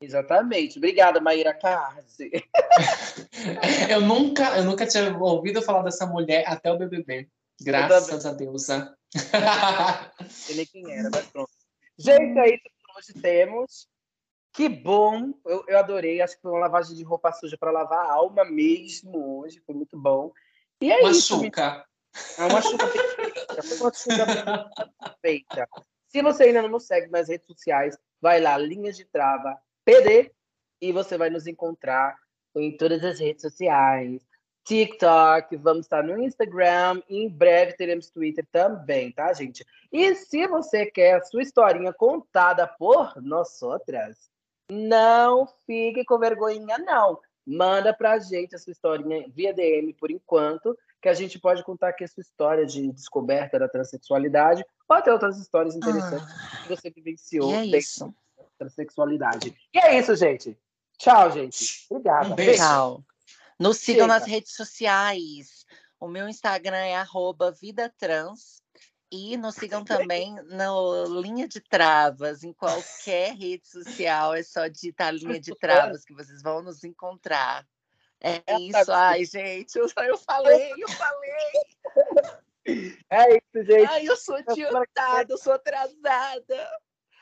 Exatamente. 0.00 0.78
Obrigada, 0.78 1.20
Maíra 1.20 1.54
Carzi. 1.54 2.30
eu 3.90 4.00
nunca, 4.00 4.58
eu 4.58 4.64
nunca 4.64 4.86
tinha 4.86 5.16
ouvido 5.16 5.62
falar 5.62 5.82
dessa 5.82 6.06
mulher 6.06 6.44
até 6.46 6.70
o 6.70 6.78
BBB. 6.78 7.28
Graças 7.62 8.26
a 8.26 8.32
Deus. 8.32 8.68
Né? 8.68 8.94
Sei 10.28 10.66
quem 10.66 10.92
era, 10.92 11.08
mas 11.10 11.26
pronto. 11.26 11.50
Gente, 11.98 12.38
aí 12.38 12.60
hoje 12.96 13.14
temos. 13.20 13.88
Que 14.56 14.70
bom, 14.70 15.34
eu, 15.44 15.62
eu 15.68 15.78
adorei. 15.78 16.22
Acho 16.22 16.36
que 16.36 16.40
foi 16.40 16.50
uma 16.50 16.60
lavagem 16.60 16.96
de 16.96 17.04
roupa 17.04 17.30
suja 17.30 17.58
para 17.58 17.70
lavar 17.70 18.06
a 18.06 18.12
alma 18.14 18.42
mesmo 18.42 19.40
hoje. 19.40 19.60
Foi 19.66 19.74
muito 19.74 19.98
bom. 19.98 20.32
E 20.80 20.90
é 20.90 21.06
isso. 21.10 21.38
Chuca. 21.44 21.84
É 22.38 22.44
uma 22.46 22.62
chuca 22.62 22.86
perfeita. 22.86 23.62
Foi 23.62 23.80
uma 23.80 23.92
chuca 23.92 24.70
perfeita. 25.12 25.68
Se 26.08 26.22
você 26.22 26.44
ainda 26.44 26.62
não 26.62 26.70
nos 26.70 26.86
segue 26.86 27.10
nas 27.10 27.28
redes 27.28 27.46
sociais, 27.46 27.98
vai 28.18 28.40
lá, 28.40 28.56
Linhas 28.56 28.96
de 28.96 29.04
Trava 29.04 29.60
PD, 29.84 30.32
e 30.80 30.90
você 30.90 31.18
vai 31.18 31.28
nos 31.28 31.46
encontrar 31.46 32.16
em 32.54 32.74
todas 32.74 33.04
as 33.04 33.20
redes 33.20 33.42
sociais. 33.42 34.22
TikTok, 34.64 35.54
vamos 35.56 35.84
estar 35.84 36.02
no 36.02 36.18
Instagram, 36.18 37.02
em 37.10 37.28
breve 37.28 37.74
teremos 37.74 38.10
Twitter 38.10 38.46
também, 38.50 39.12
tá, 39.12 39.30
gente? 39.34 39.66
E 39.92 40.14
se 40.14 40.46
você 40.48 40.86
quer 40.86 41.16
a 41.16 41.22
sua 41.22 41.42
historinha 41.42 41.92
contada 41.92 42.66
por 42.66 43.20
nós 43.20 43.60
outras, 43.60 44.34
não 44.70 45.46
fique 45.66 46.04
com 46.04 46.18
vergonha, 46.18 46.78
não. 46.78 47.18
Manda 47.46 47.94
pra 47.94 48.18
gente 48.18 48.56
a 48.56 48.58
sua 48.58 48.72
historinha 48.72 49.28
via 49.28 49.54
DM 49.54 49.92
por 49.94 50.10
enquanto, 50.10 50.76
que 51.00 51.08
a 51.08 51.14
gente 51.14 51.38
pode 51.38 51.62
contar 51.62 51.90
aqui 51.90 52.02
a 52.02 52.08
sua 52.08 52.20
história 52.20 52.66
de 52.66 52.90
descoberta 52.90 53.58
da 53.58 53.68
transexualidade 53.68 54.64
ou 54.88 54.96
até 54.96 55.12
outras 55.12 55.38
histórias 55.38 55.76
interessantes 55.76 56.26
ah, 56.28 56.62
que 56.62 56.68
você 56.68 56.90
vivenciou 56.90 57.52
é 57.54 57.64
isso. 57.64 58.12
da 58.36 58.44
transexualidade. 58.58 59.54
E 59.72 59.78
é 59.78 59.98
isso, 59.98 60.16
gente. 60.16 60.58
Tchau, 60.98 61.30
gente. 61.30 61.86
Obrigada. 61.88 62.28
Um 62.28 62.34
beijo. 62.34 62.58
Tchau. 62.58 63.04
Nos 63.58 63.78
sigam 63.78 64.06
Chega. 64.06 64.18
nas 64.18 64.26
redes 64.26 64.54
sociais. 64.54 65.64
O 66.00 66.08
meu 66.08 66.28
Instagram 66.28 66.76
é 66.76 67.04
@vida_trans 67.60 68.60
e 69.10 69.36
nos 69.36 69.54
sigam 69.54 69.84
também 70.10 70.34
no 70.44 71.20
Linha 71.20 71.48
de 71.48 71.60
Travas, 71.60 72.44
em 72.44 72.52
qualquer 72.52 73.34
rede 73.34 73.66
social. 73.66 74.34
É 74.34 74.42
só 74.42 74.66
digitar 74.68 75.12
Linha 75.14 75.40
de 75.40 75.54
Travas 75.56 76.04
que 76.04 76.14
vocês 76.14 76.42
vão 76.42 76.62
nos 76.62 76.84
encontrar. 76.84 77.66
É 78.20 78.42
isso, 78.60 78.92
ai, 78.92 79.24
gente. 79.24 79.76
Eu, 79.76 79.86
eu 80.04 80.16
falei, 80.16 80.72
eu 80.78 80.88
falei. 80.88 81.32
É 83.10 83.36
isso, 83.36 83.64
gente. 83.64 83.86
Ai, 83.86 84.08
eu 84.08 84.16
sou 84.16 84.36
adiantada, 84.36 85.32
eu 85.32 85.38
sou 85.38 85.52
atrasada. 85.52 86.68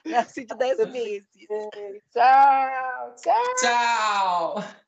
Nasci 0.05 0.45
de 0.45 0.55
10 0.55 0.79
meses. 0.91 1.27
Tchau, 2.13 3.15
tchau. 3.17 3.55
Tchau. 3.61 4.85